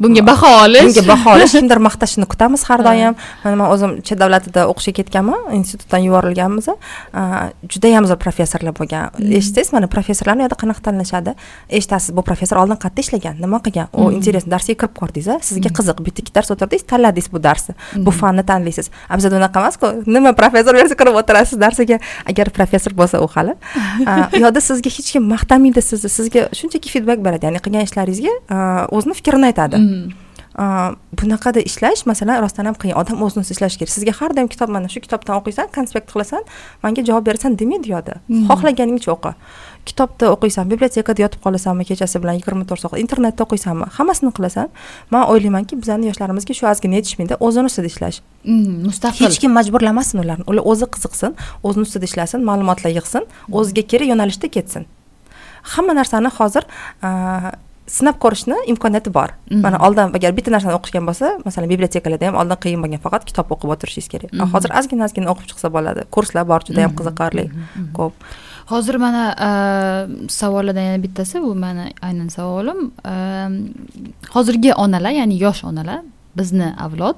[0.00, 0.88] bunga baho olish.
[0.88, 1.58] Bunga baho olish.
[1.60, 3.16] Kimdir maqtashini kutamiz har doim.
[3.56, 6.68] Man o'zim chet davlatida o'qishga ketganman institutdan yuborilganmiz
[7.72, 9.12] judayam zo'r professorlar bo'lgan.
[9.16, 9.32] Hmm.
[9.38, 11.34] eshitsangiz mana professorlarni u yoqda qanaqa tanlashadi?
[11.78, 13.40] Eshitasiz bu professor oldin qayerda ishlagan.
[13.44, 13.90] Nima qilgan?
[13.92, 15.78] U интересно darsga kirib ko'rdingiz sizga hmm.
[15.78, 17.74] qiziq bitta ikki dars o'tirdingiz tanladingiz bu darsni
[18.06, 18.90] bu fanni tanlaysiz.
[19.08, 19.92] A bizada unaqa emasku.
[20.06, 22.00] Nima professor bersa kirib o'tirasiz darsiga?
[22.30, 23.56] Agar professor bo'lsa u hali.
[24.36, 26.12] U yoqda sizga hech kim maqtamaydi sizni?
[26.18, 27.50] Sizga shunchaki feedback beradi.
[27.50, 28.32] Ya'ni qilgan ishlaringizga
[28.96, 29.82] o'zini fikrini aytadi
[30.56, 34.70] bunaqada ishlash masalan rostdan ham qiyin odam o'zini o'zi ishlashi kerak sizga har doim kitob
[34.72, 36.42] mana shu kitobdan o'qiysan konspekt qilasan
[36.82, 38.46] manga javob berasan demaydi yoqda hmm.
[38.48, 39.32] xohlaganingcha o'qi.
[39.88, 44.72] Kitobda o'qiysan bibliotekada yotib qolasanmi kechasi bilan yigirma to'rt soat internetda o'qiysanmi hammasini qilasan.
[45.12, 48.22] Man o'ylaymanki bizani yoshlarimizga shu ozgina yetishmaydi o'zini ustida ishlash.
[48.48, 49.28] Hmm, mustaqil.
[49.28, 51.36] Hech kim majburlamasin ularni ular o'zi qiziqsin
[51.68, 53.28] o'zini ustida ishlasin ma'lumotlar yig'sin
[53.60, 54.88] o'ziga kerak yo'nalishda ketsin.
[55.76, 56.64] Hamma narsani hozir
[57.86, 59.30] sinab ko'rishni imkoniyati bor.
[59.50, 59.60] Mhm.
[59.62, 63.52] mana oldin agar bitta narsani o'qishgan bo'lsa masalan bibliotekalarda ham oldin qiyin bo'lgan faqat kitob
[63.54, 64.32] o'qib o'tirishingiz kerak.
[64.32, 64.50] Mhm.
[64.54, 66.00] hozir ozgina ozgina o'qib chiqsa bo'ladi.
[66.14, 66.98] Kurslar bor juda yam mhm.
[66.98, 67.44] qiziqarli.
[67.98, 68.14] Ko'p.
[68.72, 69.24] Hozir mana
[70.40, 72.80] savollardan yana bittasi bu mani aynan savolim.
[74.34, 76.00] Hozirgi onalar ya'ni yosh onalar
[76.38, 77.16] bizni avlod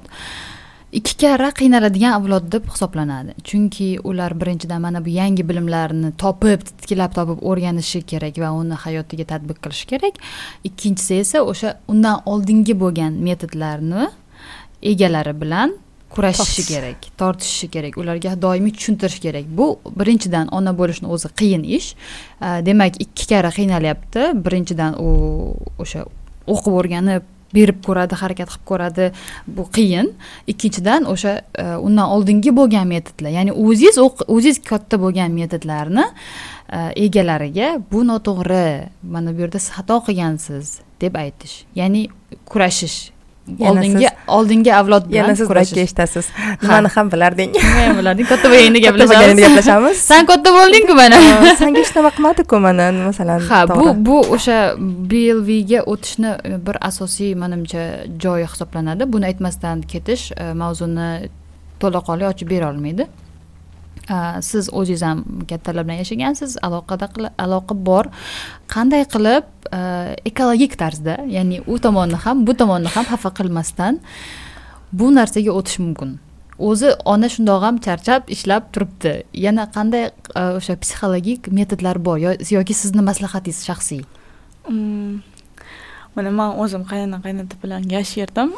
[0.91, 3.35] ikki karra qiynaladigan avlod deb hisoblanadi.
[3.43, 9.25] Chunki ular birinchidan mana bu yangi bilimlarni topib titkilab topib o'rganishi kerak va uni hayotiga
[9.33, 10.17] tadbiq qilishi kerak.
[10.63, 14.09] Ikkinchisi esa o'sha undan oldingi bo'lgan metodlarni
[14.81, 15.77] egalari bilan
[16.09, 19.45] kurashishi kerak tortishishi kerak ularga doimiy tushuntirish kerak.
[19.57, 21.93] Bu birinchidan ona bo'lishni o'zi qiyin ish.
[22.41, 24.31] Demak ikki karra qiynalyapti.
[24.45, 25.09] Birinchidan u
[25.77, 26.07] o'sha
[26.47, 29.11] o'qib o'rganib berib ko'radi harakat qilib ko'radi
[29.47, 30.13] bu qiyin.
[30.47, 37.75] Ikkinchidan o'sha e, undan oldingi bo'lgan metodlar ya'ni o'zingiz o'zingiz katta bo'lgan metodlarni e, egalariga
[37.91, 38.65] bu noto'g'ri
[39.03, 42.07] mana bu yerda siz xato qilgansiz deb aytish ya'ni
[42.51, 42.99] kurashish
[43.69, 46.27] oldingi oldingi avlod bilan yana siz aytga eshitasiz
[46.61, 47.53] nimani ham bilarding?
[47.57, 48.27] Nima ham bilarding?
[48.31, 49.41] Katta bo'lganda gaplashamiz.
[49.45, 50.01] Gaplashamiz.
[50.11, 51.21] San katta bo'ldingku mana.
[51.61, 54.59] Sanga hech nima qilmadiku mana masalan ha bu bu o'sha
[55.13, 56.35] blvga o'tishni
[56.67, 57.87] bir asosiy manimcha
[58.25, 59.09] joyi hisoblanadi.
[59.13, 61.09] Buni aytmasdan ketish e, mavzuni
[61.81, 63.07] to'laqonli ochib bera olmaydi
[64.09, 65.19] Э, siz o'zingiz ham
[65.49, 67.09] kattalar bilan yashagansiz aloqada
[67.45, 68.05] aloqa bor.
[68.73, 69.81] Qanday qilib e,
[70.29, 73.99] ekologik tarzda ya'ni u tomonni ham bu tomonni ham xafa qilmasdan
[74.99, 76.17] bu narsaga o'tish mumkin.
[76.69, 79.13] O'zi ona shundoq ham charchab ishlab turibdi.
[79.45, 82.17] Yana qanday e, o'sha psixologik metodlar bor
[82.57, 84.01] yoki sizni maslahatingiz shaxsiy?
[84.69, 85.21] Mm.
[86.15, 88.49] Mm, mana man o'zim qaynona qaynota bilan yashardim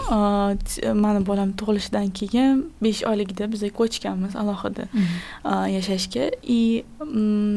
[1.03, 4.85] mani bolam tug'ilishidan keyin besh oyligida biz ko'chganmiz alohida
[5.77, 6.31] yashashga.
[6.43, 6.83] И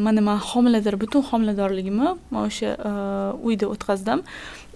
[0.07, 2.71] mana man homilador butun homiladorligimni man o'sha
[3.43, 4.23] uyda o'tkazdim.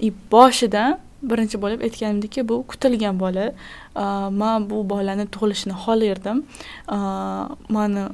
[0.01, 3.53] И boshidan birinchi bo'lib aytganimdeki bu kutilgan bola.
[4.41, 6.45] Man bu bolani tug'ilishini xohlardim.
[7.69, 8.09] Mani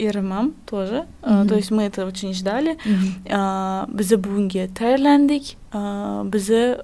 [0.00, 2.76] erim ham тоже то есть мы это очень ждали
[3.98, 5.56] biz bunga tayyorlandik.
[6.32, 6.76] Bizni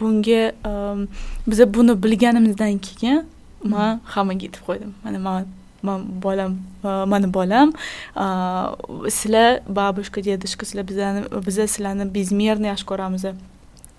[0.00, 0.52] bunga
[1.46, 3.26] biza buni bilganimizdan keyin
[3.64, 4.92] man hammaga aytib qo'ydim.
[5.04, 5.46] Mana man
[5.82, 6.52] man bolam
[6.82, 7.72] mani bolam.
[9.18, 13.24] Sizlar babushka dedushka sizlar bizani biza sizlarni безмерно yaxshi ko'ramiz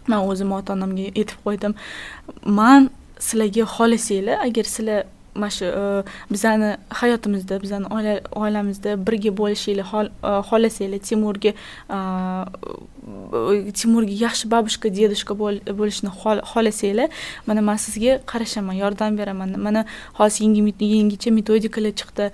[0.07, 1.73] man o'zim ota onamga aytib qo'ydim.
[2.59, 2.89] Man
[3.19, 5.03] sizlarga xohlasanglar agar sizlar
[5.35, 7.87] mana shu e, bizani hayotimizda bizani
[8.43, 11.51] oilamizda birga bo'lishinglar e, xohlasanglar timurga
[11.97, 11.99] e,
[13.73, 17.09] timurga yaxshi babushka dedushka bo'lishni xohlasanglar
[17.47, 19.55] mana man sizga qarashaman yordam beraman.
[19.57, 22.31] Mana hozir yangi yangicha metodikalar chiqdi.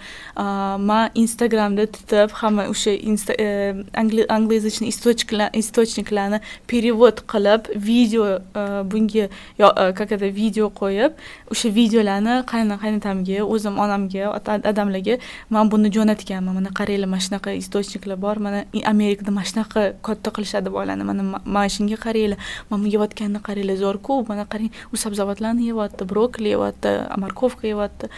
[0.89, 3.83] Man instagramda tutib hamma o'sha e,
[4.29, 11.11] angliязычный источникlarni перевод qilib video e, bunga e, как это video qo'yib
[11.51, 15.17] o'sha videolarni qaynotamga o'zim onamga dadamlarga
[15.49, 16.53] man buni jo'natganman.
[16.53, 18.35] Mana qaranglar mana shunaqa источникlar bor.
[18.39, 21.03] Mana amerikada mana shunaqa katta qilishadi bolani.
[21.03, 22.37] Mana mana shunga qaranglar.
[22.69, 23.77] Mana bu yeyotganini qaranglar.
[23.85, 26.91] Zo'rku mana qarang u sabzavotlarni yeyapti brokoli yeyapti
[27.23, 28.11] morkovka yeyapti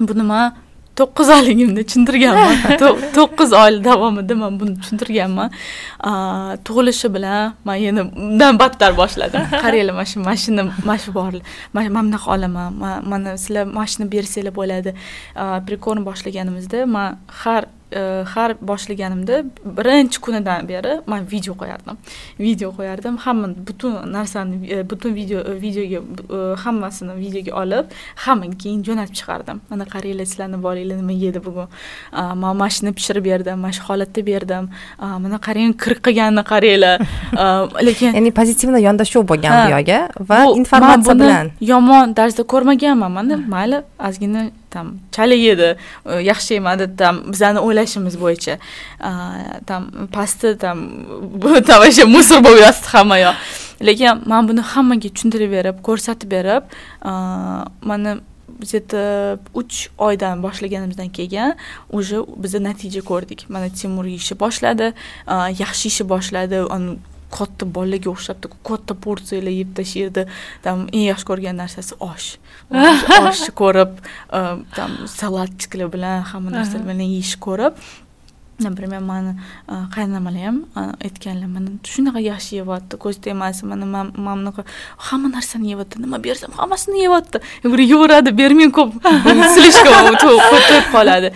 [0.00, 0.54] buni man
[0.98, 2.56] to'qqiz oyligimda tushuntirganman.
[3.16, 5.54] To'qqiz oy davomida man buni tushuntirganman.
[6.66, 9.46] Tug'ilishi bilan man yana undan battar boshladim.
[9.64, 11.32] Qaranglar mana shu mashina mana shu bor
[11.74, 12.80] man bunaqa olaman.
[13.12, 14.96] Mana sizlar mashina bersanglar bo'ladi.
[15.68, 17.62] Приkorni boshlaganimizda man har
[18.34, 19.42] har boshlaganimda
[19.78, 21.96] birinchi kunidan beri man video qo'yardim.
[22.38, 23.16] Video qo'yardim.
[23.16, 27.86] Hamma butun narsani e, butun video e, videoga e, hammasini videoga olib
[28.24, 29.60] hammaga keyin jo'natib chiqardim.
[29.70, 31.68] Mana qaranglar sizlarni bolanglar nima yedi bugun?
[32.12, 34.70] Man mana shuni pishirib berdim mana shu holatda berdim.
[35.24, 36.96] Mana qarang kir qilganini qaranglar.
[37.88, 40.00] Lekin ya'ni pozitivniy yondashuv bo'lgan bu yoqga
[40.30, 41.46] va informatsiya bilan.
[41.72, 43.10] yomon tarzda ko'rmaganman.
[43.18, 43.78] Mana mayli
[44.08, 45.68] ozgina там chala yedi
[46.06, 48.54] e, yaxshi yemadi там bizani o'ylashimiz bo'yicha.
[49.00, 49.10] E,
[49.68, 50.78] там pasti там
[51.66, 53.36] там вообще musor bo'lib yotibdi hamma yoq
[53.88, 56.62] lekin man buni hammaga tushuntirib berib ko'rsatib berib
[57.90, 58.20] mana
[58.62, 61.54] где то uch oydan boshlaganimizdan keyin
[61.90, 63.40] уже biza natija ko'rdik.
[63.48, 64.92] Mana timur yeyishni boshladi
[65.26, 66.58] e, yaxshi yeyishni boshladi
[67.36, 70.26] katta bolaga o'xshabdi katta porsiyalar yeb tashlaydi
[70.64, 72.28] там eng yaxshi ko'rgan narsasi osh.
[73.28, 73.98] Oshni ko'rib
[74.76, 77.80] там salatchiklar bilan hamma narsalar bilan yeyishni ko'rib
[78.68, 79.32] например mani
[79.94, 80.58] qaynonamalar ham
[81.06, 84.64] aytganlar mana shunaqa yaxshi yeyapti ko'z tegmasin mana man bunaqa
[85.08, 88.90] hamma narsani yeyapti nima bersam hammasini yeyapti bir yeyveradi bermang ko'p
[89.56, 91.28] слишком to'yib qoladi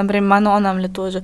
[0.00, 1.20] например mani onamlar тоже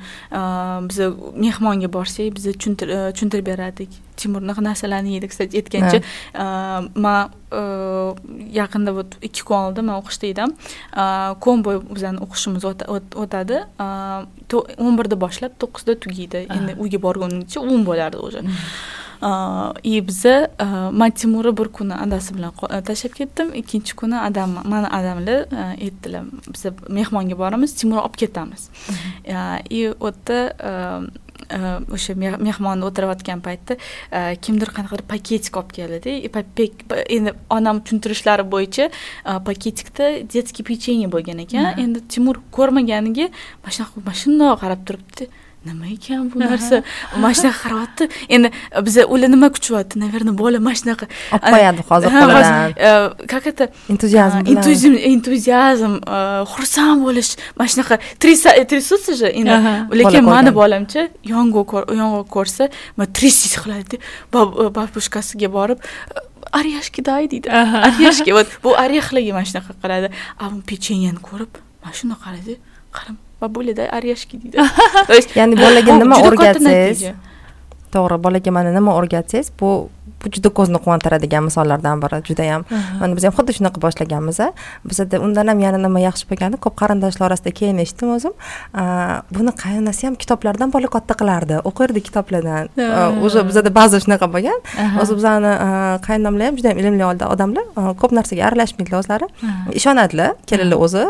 [0.88, 1.06] biza
[1.44, 5.98] mehmonga borsak biza tushuntirib berardik unaqa narsalarni yeydi kстати aytgancha
[6.94, 7.30] man
[8.60, 10.50] yaqinda вот ikki kun oldin man o'qishda edim.
[11.40, 12.64] Kun bo'yi bizani o'qishimiz
[13.22, 13.58] o'tadi.
[14.84, 16.46] O'n birda boshlab to'qqizda tugaydi.
[16.56, 18.42] Endi uyga borgunimcha o'n bo'lardi уже
[19.82, 20.48] и biza
[20.92, 22.52] man timurni bir kuni adasi bilan
[22.88, 23.48] tashlab ketdim.
[23.60, 25.40] Ikkinchi kuni adam mani adamlar
[25.84, 26.22] aytdilar
[26.52, 28.70] biza mehmonga boramiz timurni olib ketamiz.
[29.70, 30.38] И u yerda
[31.96, 33.78] o'sha mehmonni o'tirayotgan paytda
[34.44, 36.14] kimdir qanaqadir paketik olib keldida
[37.16, 38.88] endi onam tushuntirishlari bo'yicha
[39.48, 43.28] paketikda детский pechenye bo'lgan ekan endi timur ko'rmaganiga
[43.62, 45.30] mana shunaqa mana shundoq qarab turibdi
[45.70, 46.76] nima ekan bu narsa?
[47.22, 48.04] Mana shunaqa qarayapti.
[48.34, 48.48] Endi
[48.86, 52.08] biza ular nima kutyapti наверное bola mana shunaqa olib qo'yadi hozir
[53.32, 54.62] как это entuziazm bilan.
[55.12, 55.94] entuziazm
[56.52, 57.94] xursand bo'lish mana shunaqa
[58.68, 59.56] трясутся же endi
[60.00, 61.00] lekin mani bolamchi
[61.32, 62.64] yong'oq ko'rsa
[63.16, 63.96] трясись qiladida
[64.76, 65.78] babushkasiga borib
[66.58, 67.48] орешки дай deydi.
[67.88, 70.08] Орешки вот bu orexlarga mana shunaqa qiladi
[70.42, 72.54] a pechenyani ko'rib mana shuni qaraydi
[72.96, 74.56] qarab babulida орешки deydi.
[75.38, 77.04] Ya'ni bolaga nima o'rgatsangiz
[77.94, 79.70] to'g'ri bolaga mana nima o'rgatsangiz bu
[80.20, 82.64] bu juda ko'zni quvontiradigan misollardan biri judayam.
[83.00, 84.40] Mana biz ham xuddi shunaqa boshlaganmiz
[84.90, 88.34] bizada undan ham yana nima yaxshi bo'lgani ko'p qarindoshlar orasida keyin eshitdim o'zim.
[89.36, 91.54] Buni qaynonasi ham kitoblardan bola katta qilardi.
[91.68, 92.68] O'qirdi kitoblardan.
[93.26, 94.58] Уже bizada ba'zi shunaqa bo'lgan.
[95.02, 95.52] O'zi bizani
[96.06, 97.04] qaynonamlar ham judayam ilmli
[97.34, 97.64] odamlar
[98.00, 99.26] ko'p narsaga aralashmaydilar o'zlari.
[99.80, 100.30] Ishonadilar.
[100.50, 101.02] Kelinlar o'zi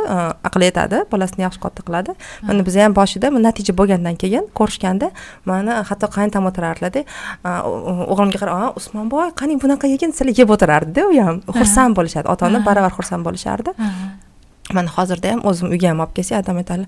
[0.49, 2.11] aqli yetadi bolasini yaxshi katta qiladi.
[2.49, 5.11] Mana biza ham boshida natija bo'lgandan keyin ko'rishganda
[5.51, 7.01] mani hatto qaynotam o'tirardilarda
[8.13, 12.65] o'g'limga qarab usmonboy qani bunaqa yegin sizlar yeb o'tirardida u ham xursand bo'lishadi ota ona
[12.69, 13.77] baravar xursand bo'lishardi
[14.73, 16.85] mana hozirda ham o'zim uyga ham olib kelsak adam aytadi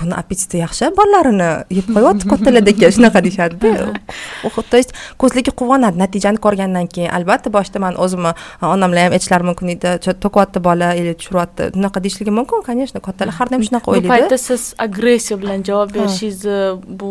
[0.00, 3.92] buni appetiti yaxshi bolalarini yeb qo'yyapti kattalardek shunaqa deyishadida.
[4.70, 7.10] То есть ko'zligi quvonadi natijani ko'rgandan keyin.
[7.16, 8.32] Albatta boshida man o'zimni
[8.62, 9.90] onamlar ham aytishlari mumkin edi
[10.24, 14.08] to'kyapti bola или tushiryapti bunaqa deyishligi mumkin конечно kattalar har doim shunaqa o'ylaydi.
[14.08, 16.58] bu paytda siz agressiya bilan javob berishingizni
[17.00, 17.10] bu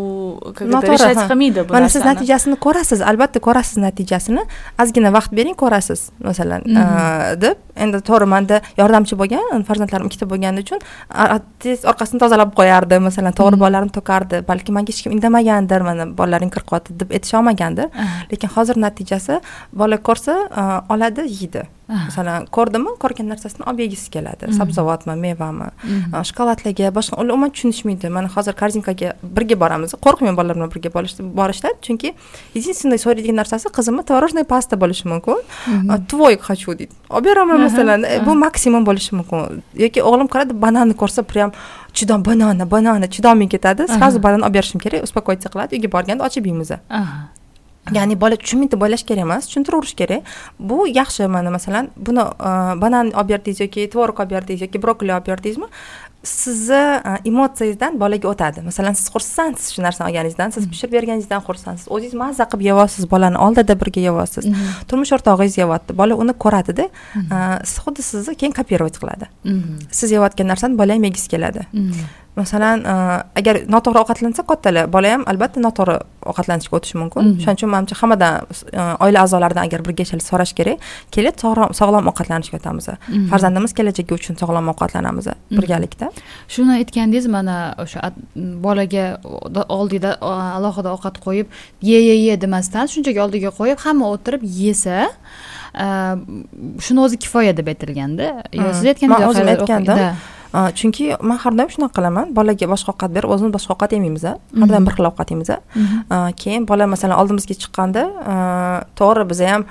[0.93, 4.43] решать qilmaydi bu mana siz natijasini ko'rasiz albatta ko'rasiz natijasini.
[4.81, 6.61] Ozgina vaqt bering ko'rasiz masalan
[7.43, 7.57] deb.
[7.83, 10.79] Endi to'g'ri manda yordamchi bo'lgan farzandlarim ikkita bo'lgani uchun
[11.65, 14.43] tez orqasini tozalab qo'yardi masalan to'g'ri bolalarim to'kardi.
[14.47, 17.87] Balki manga hech kim indamagandir mana bolalaring kirib deb aytisholmagandir
[18.31, 19.39] lekin hozir natijasi
[19.81, 20.33] bola ko'rsa
[20.93, 21.63] oladi yeydi
[21.93, 24.49] masalan ko'rdimi ko'rgan narsasini olib yegisi keladi.
[24.59, 25.67] Sabzavotmi mevami?
[26.29, 28.09] Shokoladlarga boshqa ular umuman tushunishmaydi.
[28.17, 29.93] Mana hozir korzinkaga birga boramiz.
[30.05, 30.89] Qo'rqmayman bolalar bilan birga
[31.39, 31.73] borishdan.
[31.85, 32.09] Chunki
[32.57, 35.37] единственный so'raydigan narsasi qizimni творожный pasta bo'lishi mumkin.
[36.11, 36.93] Tvoy хочу deydi.
[37.09, 39.63] Olib beraman masalan bu maksimum bo'lishi mumkin.
[39.83, 41.49] Yoki o'g'lim qaradi bananni ko'rsa прям
[41.97, 43.83] chidam banana banana chidaming ketadi.
[43.95, 45.03] Сразу banan olib berishim kerak.
[45.07, 45.71] Успокоиться qiladi.
[45.77, 46.71] Uyga borganda ochib yeymiz
[47.91, 50.31] ya'ni bola tushunmaydi deb o'ylash kerak emas tushuntiraverish kerak.
[50.59, 52.51] Bu yaxshi mana masalan buni e,
[52.81, 55.67] banan olib berdingiz yoki tvorog olib berdingiz yoki brokoli olib berdingizmi
[56.23, 58.63] sizni e, emotsiyangizdan bolaga o'tadi.
[58.69, 61.91] Masalan siz xursandsiz shu narsani olganingizdan siz pishirib berganingizdan xursandsiz.
[61.91, 64.47] O'zingiz mazza qilib yeyapsiz bolani oldida birga yeyapsiz.
[64.87, 67.43] Turmush o'rtog'ingiz yeyapti bola uni ko'radida e,
[67.75, 69.31] xuddi sizni keyin kopировать qiladi.
[69.91, 71.67] Siz yeyotgan narsani bola ham yegisi keladi
[72.35, 72.95] masalan e,
[73.39, 75.97] agar noto'g'ri ovqatlansa kattalar bola ham albatta noto'g'ri
[76.31, 77.39] ovqatlanishga o'tishi mumkin mhm.
[77.43, 78.33] shuning uchun manimcha hammadan
[78.79, 81.35] e, oila a'zolaridan agar bir gachalik so'rash kerak kelib
[81.79, 83.27] sog'lom ovqatlanishga o'tamiz mhm.
[83.31, 85.61] farzandimiz kelajagi uchun sog'lom ovqatlanamiz mhm.
[85.61, 86.11] birgalikda
[86.55, 88.11] shuni aytgandingiz mana o'sha
[88.67, 89.05] bolaga
[89.79, 90.17] oldida
[90.57, 91.47] alohida ovqat qo'yib
[91.91, 95.09] ye ye ye demasdan shunchaki oldiga qo'yib hamma o'tirib yesa
[95.85, 95.87] e,
[96.85, 101.69] shuni o'zi kifoya deb aytilganda yo siz aytgandek man o'zim aytgandim chunki man har doim
[101.75, 102.33] shunaqa qilaman.
[102.37, 105.49] Bolaga boshqa ovqat berib o'zimiz boshqa ovqat yemaymiz har doim bir xil ovqat yeymiz
[106.41, 108.03] keyin bola masalan oldimizga chiqqanda
[108.99, 109.63] to'g'ri biza ham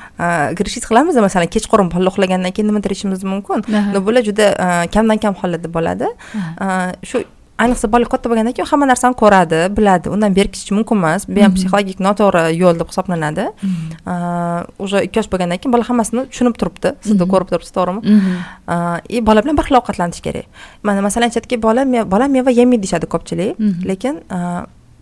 [0.58, 3.62] грешить qilamiz masalan kechqurun bola uxlagandan keyin nimadir yeyishimiz mumkin?
[3.94, 4.46] Но bular juda
[4.94, 6.06] kamdan kam hollarda bo'ladi.
[7.08, 7.24] Shu
[7.62, 10.10] ayniqsa bola katta bo'lgandan keyin hamma narsani ko'radi biladi.
[10.14, 11.28] Undan berkitish mumkin emas.
[11.28, 13.44] Bu ham psixologik noto'g'ri yo'l deb hisoblanadi.
[14.84, 16.94] Уже ikki yosh bo'lgandan keyin bola hammasini tushunib turibdi.
[17.06, 18.00] Sizni ko'rib turibsiz to'g'rimi?
[19.14, 20.46] И bola bilan bir xil ovqatlanish kerak.
[20.82, 21.82] Mana masalan aytishadiki bola
[22.14, 23.50] bola meva yemaydi deyishadi ko'pchilik.
[23.90, 24.14] Lekin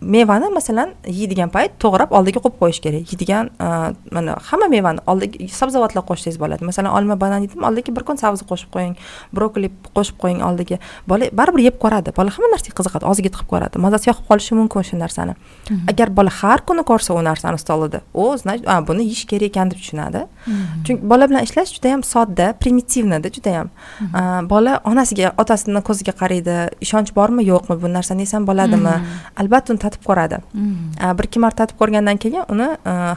[0.01, 3.05] mevani masalan yeydigan payt to'g'rab oldiga qo'yib qo'yish kerak.
[3.13, 3.49] Yeydigan
[4.11, 6.65] mana hamma mevani oldiga sabzavotlar qo'shsangiz bo'ladi.
[6.65, 8.95] Masalan olma banan yedim oldiga bir kun sabzi qo'shib qo'ying
[9.35, 10.79] brokoli qo'shib qo'ying oldiga.
[11.07, 12.15] Bola baribir yeb ko'radi.
[12.17, 13.81] Bola hamma narsaga qiziqadi og'ziga tiqib ko'radi.
[13.85, 15.37] Mazasi yoqib qolishi mumkin shu narsani.
[15.91, 19.77] Agar bola har kuni ko'rsa u narsani stolida u значит buni yeyish kerak ekan deb
[19.83, 20.25] tushunadi.
[20.85, 23.69] Chunki bola bilan ishlash juda yam sodda primitivnida judayam.
[24.49, 28.95] Bola onasiga otasini ko'ziga qaraydi ishonch bormi yo'qmi bu narsani yesam bo'ladimi?
[29.41, 31.15] Albatta uni tatib ko'radi mm.
[31.19, 32.67] bir ikki marta tatib ko'rgandan keyin uni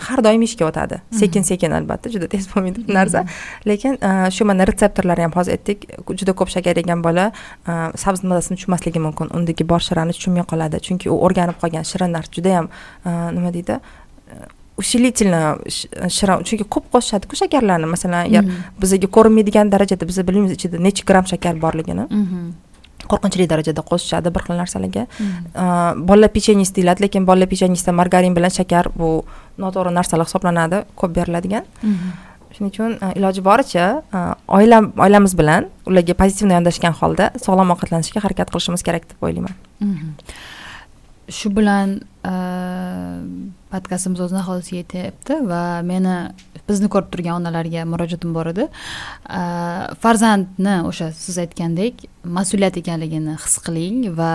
[0.06, 1.18] har doim yeyishga o'tadi mm.
[1.20, 3.34] sekin sekin albatta juda tez bo'lmaydi bu narsa mm.
[3.70, 3.98] lekin
[4.36, 5.86] shu mana retseptorlar ham hozir aytdik
[6.22, 7.30] juda ko'p shakar yegan bola
[8.04, 12.68] sabzi mazasini tushunmasligi mumkin undagi bor shirani tushunmay qoladi chunki u o'rganib qolgan shirinlar judayam
[13.38, 13.80] nima deydi
[14.76, 15.58] усилительно
[16.08, 18.44] shirin chunki ko'p qo'shishadiku shakarlarni masalan agar
[18.82, 22.46] bizga ko'rinmaydigan darajada biz bilmaymiz ichida necha gramm shakar borligini mm-hmm.
[23.12, 26.06] Qo'rqinchli darajada qo'shishadi bir xil narsalarga hmm.
[26.08, 29.10] bolalar pechenniesi deyiladi lekin bolalar pechenniesida margarin bilan shakar bu
[29.64, 32.14] noto'g'ri narsalar hisoblanadi ko'p beriladigan hmm.
[32.54, 33.86] shuning uchun iloji boricha
[34.58, 40.16] oila oilamiz bilan ularga pozitivno yondashgan holda sog'lom ovqatlanishga harakat qilishimiz kerak deb o'ylayman hmm.
[41.38, 42.00] shu bilan
[43.74, 46.16] podkastimiz o'z nihoyasiga yetyapti va meni
[46.68, 48.68] bizni ko'rib turgan onalarga murojaatim bor edi
[50.04, 52.06] farzandni o'sha siz aytgandek
[52.36, 54.32] mas'uliyat ekanligini his qiling va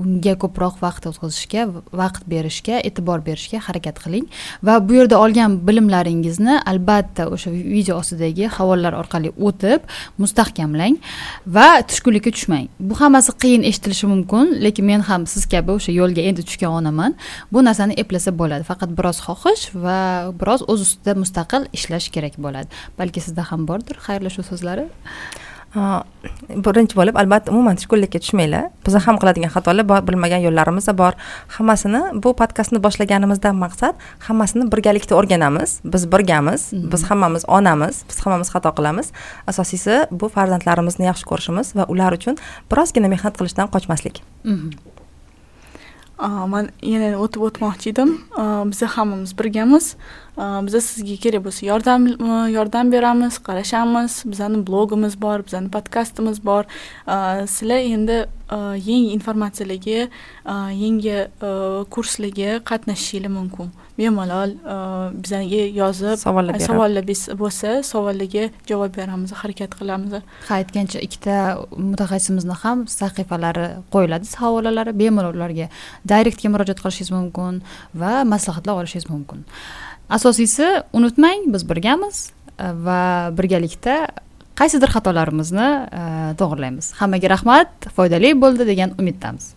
[0.00, 1.66] unga ko'proq vaqt o'tkazishga
[2.00, 4.26] vaqt berishga e'tibor berishga harakat qiling
[4.68, 9.86] va bu yerda olgan bilimlaringizni albatta o'sha video ostidagi havolalar orqali o'tib
[10.24, 10.98] mustahkamlang
[11.58, 16.26] va tushkunlikka tushmang bu hammasi qiyin eshitilishi mumkin lekin men ham siz kabi o'sha yo'lga
[16.32, 17.14] endi tushgan onaman
[17.52, 18.64] bu narsani eplasa bo'ladi.
[18.70, 19.98] Faqat biroz xohish va
[20.40, 22.68] biroz o'z ustida mustaqil ishlash kerak bo'ladi.
[22.98, 24.88] Balki sizda ham bordir xayrlashuv so'zlari?
[25.68, 28.70] Birinchi bo'lib albatta umuman tushkunlikka tushmanglar.
[28.86, 31.12] Biza ham qiladigan xatolar bor bilmagan yo'llarimiz bor.
[31.56, 33.94] Hammasini bu podkastni boshlaganimizdan maqsad
[34.26, 35.80] hammasini birgalikda o'rganamiz.
[35.84, 36.88] Biz birgamiz mhm.
[36.92, 39.12] biz hammamiz onamiz biz hammamiz xato qilamiz.
[39.46, 42.40] Asosiysi bu farzandlarimizni yaxshi ko'rishimiz va ular uchun
[42.70, 44.22] birozgina mehnat qilishdan qochmaslik.
[44.44, 44.97] Mhm.
[46.18, 48.10] Man yana o'tib o'tmoqchi edim.
[48.70, 49.96] Biza hammamiz birgamiz.
[50.38, 52.06] Biza sizga kerak bo'lsa yordam
[52.54, 54.22] yordam beramiz qarashamiz.
[54.26, 56.64] Bizani blogimiz bor bizani podkastimiz bor.
[57.54, 58.18] Sizlar endi
[58.88, 60.08] yangi informatsiyalarga
[60.84, 61.16] yangi
[61.94, 63.72] kurslarga qatnashishinglar mumkin.
[63.98, 64.54] Bemalol
[65.22, 65.40] bizga
[65.80, 67.02] yozib savollar savollar
[67.42, 70.22] bo'lsa savollarga javob beramiz harakat qilamiz.
[70.48, 71.36] Ha aytgancha ikkita
[71.90, 75.66] mutaxassisimizni ham sahifalari qo'yiladi havolalari bemalol ularga
[76.14, 77.60] direktga murojaat qilishingiz mumkin
[78.02, 79.42] va maslahatlar olishingiz mumkin
[80.10, 83.00] asosiysi unutmang biz birgamiz e, va
[83.38, 84.08] birgalikda
[84.58, 86.02] qaysidir xatolarimizni e,
[86.40, 86.92] to'g'irlaymiz.
[87.00, 89.52] Hammaga rahmat foydali bo'ldi degan umiddamiz.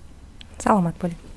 [0.60, 1.30] Salomat bo'ling.